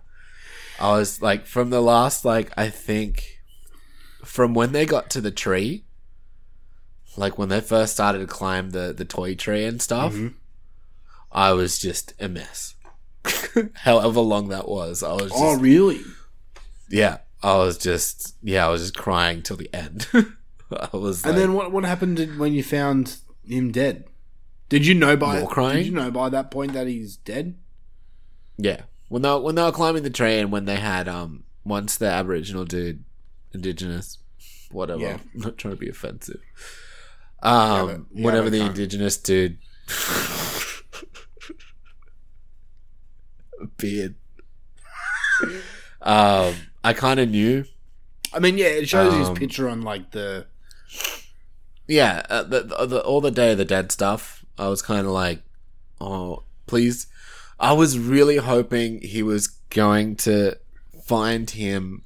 [0.81, 3.41] I was like from the last like I think
[4.25, 5.85] from when they got to the tree,
[7.16, 10.35] like when they first started to climb the the toy tree and stuff, Mhm.
[11.33, 12.75] I was just a mess.
[13.75, 15.31] However long that was, I was.
[15.31, 16.01] Just, Oh, really?
[16.89, 20.07] Yeah, I was just yeah, I was just crying till the end.
[20.70, 21.25] I was.
[21.25, 23.16] And like- then what what happened when you found
[23.47, 24.05] him dead?
[24.69, 25.77] Did you know by More crying?
[25.78, 27.57] Did you know by that point that he's dead?
[28.59, 31.97] Yeah, when they when they were climbing the tree and when they had um once
[31.97, 33.05] the Aboriginal dude,
[33.53, 34.19] Indigenous,
[34.70, 35.01] whatever.
[35.01, 35.19] Yeah.
[35.35, 36.40] I'm not trying to be offensive.
[37.43, 38.61] Um, but- yeah, whenever but the.
[38.66, 39.59] Indigenous dude,
[43.78, 44.15] beard.
[46.03, 46.55] um,
[46.85, 47.65] I kind of knew.
[48.32, 50.47] I mean, yeah, it shows his Um, picture on like the
[51.86, 55.13] Yeah, uh, the, the, all the Day of the Dead stuff, I was kind of
[55.13, 55.43] like,
[56.01, 57.07] oh, please.
[57.61, 60.57] I was really hoping he was going to
[61.05, 62.05] find him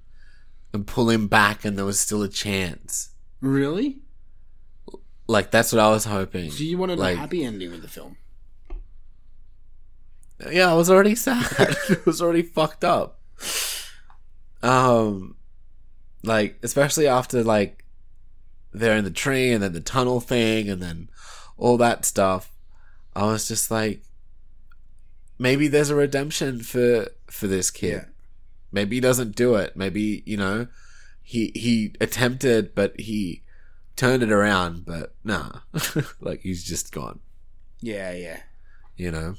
[0.72, 3.10] and pull him back, and there was still a chance.
[3.40, 3.98] really.
[5.28, 6.50] Like that's what I was hoping.
[6.50, 8.16] So you wanted like, a happy ending with the film?
[10.50, 11.46] Yeah, I was already sad.
[11.88, 13.20] it was already fucked up.
[14.62, 15.36] Um,
[16.22, 17.84] like especially after like
[18.72, 21.08] they're in the tree and then the tunnel thing and then
[21.62, 22.52] all that stuff.
[23.14, 24.02] I was just like,
[25.38, 28.06] maybe there's a redemption for for this kid.
[28.72, 29.76] Maybe he doesn't do it.
[29.76, 30.66] Maybe you know,
[31.22, 33.42] he he attempted, but he
[33.94, 34.84] turned it around.
[34.84, 35.60] But nah,
[36.20, 37.20] like he's just gone
[37.80, 38.40] Yeah, yeah.
[38.96, 39.34] you know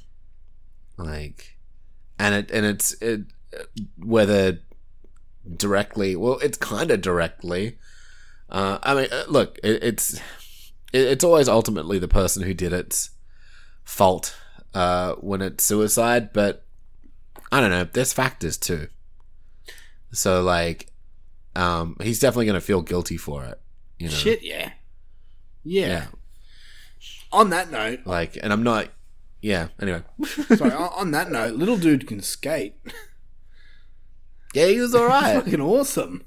[0.97, 1.57] like
[2.19, 3.21] and it and it's it
[3.97, 4.59] whether
[5.57, 7.77] directly well it's kind of directly
[8.49, 10.21] uh i mean uh, look it, it's it,
[10.93, 13.09] it's always ultimately the person who did it's
[13.83, 14.35] fault
[14.73, 16.65] uh when it's suicide but
[17.51, 18.87] i don't know there's factors too
[20.11, 20.87] so like
[21.55, 23.59] um he's definitely gonna feel guilty for it
[23.99, 24.71] you know Shit, yeah.
[25.63, 25.87] yeah.
[25.87, 26.05] yeah
[27.31, 28.89] On that note, like and i'm not
[29.41, 30.01] yeah anyway
[30.55, 30.71] sorry.
[30.71, 32.75] on that note, little dude can skate.
[34.53, 35.33] Yeah, he was all right.
[35.43, 36.23] Fucking awesome.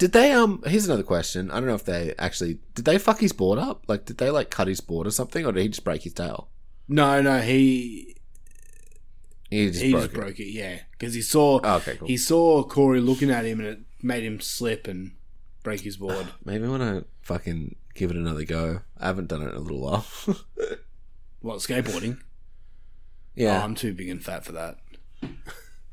[0.00, 1.50] Did they um here's another question.
[1.50, 3.84] I don't know if they actually did they fuck his board up?
[3.86, 6.14] Like did they like cut his board or something or did he just break his
[6.14, 6.48] tail?
[6.88, 8.16] No, no, he
[9.50, 10.18] He just he broke just it.
[10.20, 10.50] broke it.
[10.50, 12.08] Yeah, because he saw Oh, okay, cool.
[12.08, 15.12] he saw Corey looking at him, and it made him slip and
[15.62, 16.26] break his board.
[16.46, 18.80] Maybe when I wanna fucking give it another go.
[18.98, 20.06] I haven't done it in a little while.
[21.40, 22.18] what skateboarding?
[23.34, 23.60] Yeah.
[23.60, 24.78] Oh, I'm too big and fat for that.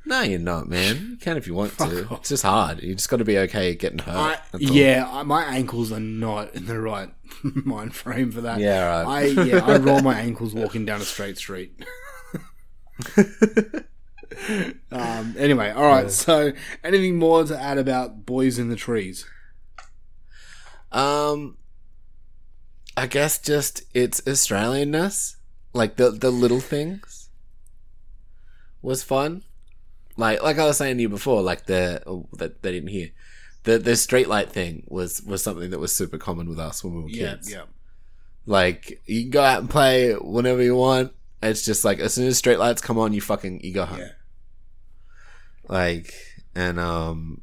[0.08, 1.10] No, you're not, man.
[1.12, 2.08] You can if you want to.
[2.12, 2.82] It's just hard.
[2.82, 4.16] You just gotta be okay getting hurt.
[4.16, 7.10] I, yeah, I, my ankles are not in the right
[7.44, 8.60] mind frame for that.
[8.60, 9.38] Yeah, right.
[9.38, 11.84] I yeah, I roll my ankles walking down a straight street.
[14.92, 15.36] um.
[15.38, 16.10] Anyway, all right.
[16.10, 16.54] So,
[16.84, 19.26] anything more to add about boys in the trees?
[20.92, 21.58] Um
[22.96, 25.36] I guess just its Australianness.
[25.74, 27.30] Like the the little things
[28.82, 29.44] was fun.
[30.18, 33.10] Like like I was saying to you before, like the oh, that they didn't hear.
[33.64, 36.96] The the street light thing was was something that was super common with us when
[36.96, 37.52] we were Yeah, kids.
[37.52, 37.64] yeah.
[38.46, 41.12] Like you can go out and play whenever you want.
[41.44, 44.00] It's just like as soon as street lights come on, you fucking you go home.
[44.00, 44.12] Yeah.
[45.68, 46.14] Like
[46.56, 47.42] and um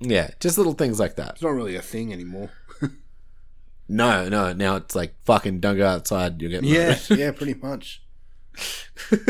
[0.00, 1.32] yeah, just little things like that.
[1.34, 2.50] It's not really a thing anymore.
[3.86, 4.54] No, no.
[4.54, 6.40] Now it's like fucking don't go outside.
[6.40, 8.00] You'll get Yeah, yeah, pretty much.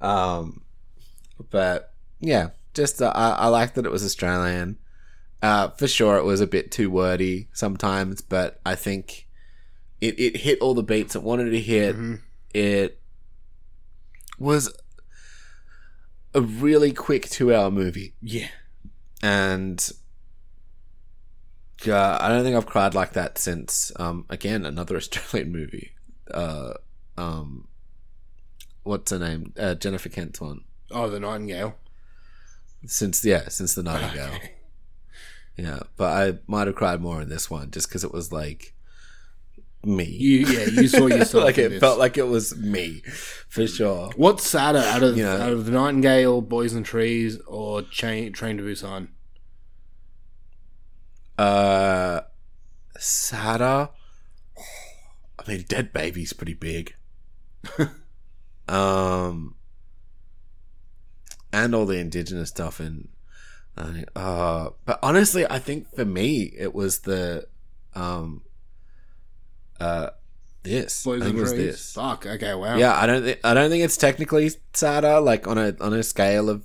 [0.00, 0.62] um,
[1.50, 4.78] but yeah, just uh, I, I like that it was Australian.
[5.42, 9.28] Uh, for sure, it was a bit too wordy sometimes, but I think
[10.00, 11.94] it it hit all the beats it wanted to hit.
[11.94, 12.14] Mm-hmm.
[12.54, 13.00] It
[14.38, 14.74] was
[16.34, 18.14] a really quick two-hour movie.
[18.20, 18.48] Yeah.
[19.22, 19.90] and
[21.86, 25.92] uh, I don't think I've cried like that since um again another Australian movie.
[26.32, 26.74] Uh,
[27.16, 27.68] um,
[28.86, 29.52] what's her name?
[29.58, 30.62] Uh, Jennifer Kent's one.
[30.90, 31.76] Oh, the Nightingale.
[32.86, 34.38] Since yeah, since the Nightingale.
[35.56, 38.74] Yeah, but I might have cried more in this one just because it was like
[39.82, 40.04] me.
[40.04, 41.44] You yeah, you saw yourself.
[41.44, 41.80] like it this.
[41.80, 43.00] felt like it was me
[43.48, 44.10] for sure.
[44.16, 45.36] What's sadder out of You know.
[45.38, 49.08] out of the Nightingale, Boys and Trees, or Chain, Train to Busan?
[51.38, 52.20] Uh,
[52.98, 53.88] sadder.
[55.38, 56.94] I mean, Dead Baby's pretty big.
[58.68, 59.54] um,
[61.52, 63.08] and all the indigenous stuff and
[64.16, 67.46] uh, but honestly, I think for me it was the,
[67.94, 68.42] um,
[69.78, 70.10] uh,
[70.62, 71.04] this.
[71.04, 71.66] Boys I think it was Trees.
[71.66, 71.92] this.
[71.92, 72.24] Fuck.
[72.24, 72.54] Okay.
[72.54, 72.76] Wow.
[72.76, 76.02] Yeah, I don't think I don't think it's technically sadder, like on a on a
[76.02, 76.64] scale of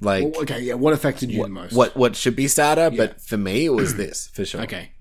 [0.00, 0.60] like Well, okay.
[0.60, 0.74] Yeah.
[0.74, 1.72] What affected you what, the most?
[1.74, 3.06] what what should be sadder, Yeah.
[3.06, 4.62] but for me it was this for sure.
[4.62, 4.92] Okay.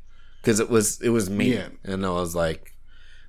[0.42, 1.68] because it was it was me, Yeah.
[1.84, 2.71] and I was like,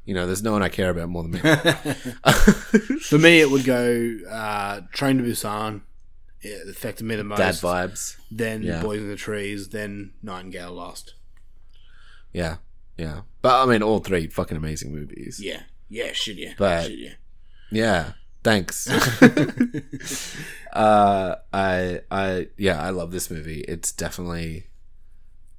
[0.05, 1.39] you know, there's no one I care about more than me.
[3.03, 5.83] For me, it would go uh, Train to Busan.
[6.41, 7.39] It affected me the most.
[7.39, 8.17] Dad vibes.
[8.31, 8.83] Then Yeah.
[8.83, 9.69] Boys in the Trees.
[9.69, 11.15] Then Nightingale Lost.
[12.33, 12.57] yeah,
[12.97, 15.41] yeah, but I mean, all three fucking amazing movies.
[15.43, 15.63] Yeah.
[15.89, 16.13] Yeah.
[16.13, 16.37] Shit.
[16.37, 16.55] Yeah.
[16.59, 16.99] But- shit.
[16.99, 17.13] Yeah.
[17.71, 18.13] Yeah,
[18.43, 18.87] thanks.
[20.73, 23.61] uh, I, I, yeah, I love this movie.
[23.63, 24.67] It's definitely,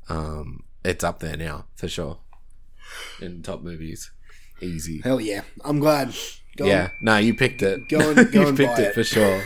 [0.10, 2.20] um, it's up there now for sure
[3.22, 4.12] in top movies.
[4.64, 5.02] Easy.
[5.02, 5.42] Hell yeah.
[5.64, 6.14] I'm glad.
[6.56, 6.92] Go yeah, on.
[7.02, 7.88] no, you picked it.
[7.90, 8.94] Go and- go you picked it, it.
[8.94, 9.42] for sure.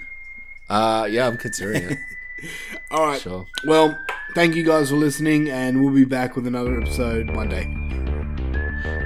[0.68, 1.98] uh, yeah, I'm considering it.
[2.90, 3.20] All right.
[3.20, 3.46] Sure.
[3.66, 3.98] Well,
[4.34, 7.66] thank you guys for listening, and we'll be back with another episode one day.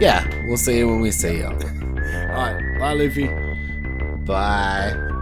[0.01, 1.47] Yeah, we'll see you when we see you.
[1.47, 2.79] All right.
[2.79, 3.29] Bye, Luffy.
[4.25, 5.15] Bye.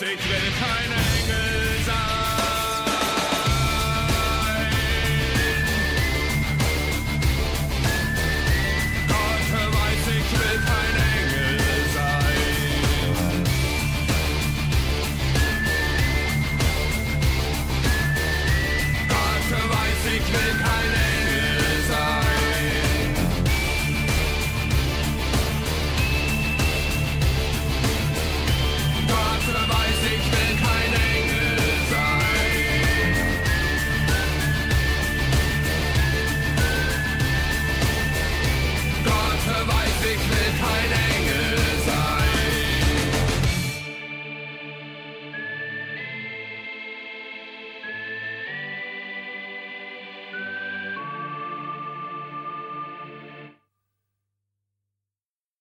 [0.00, 0.77] Gott weiß,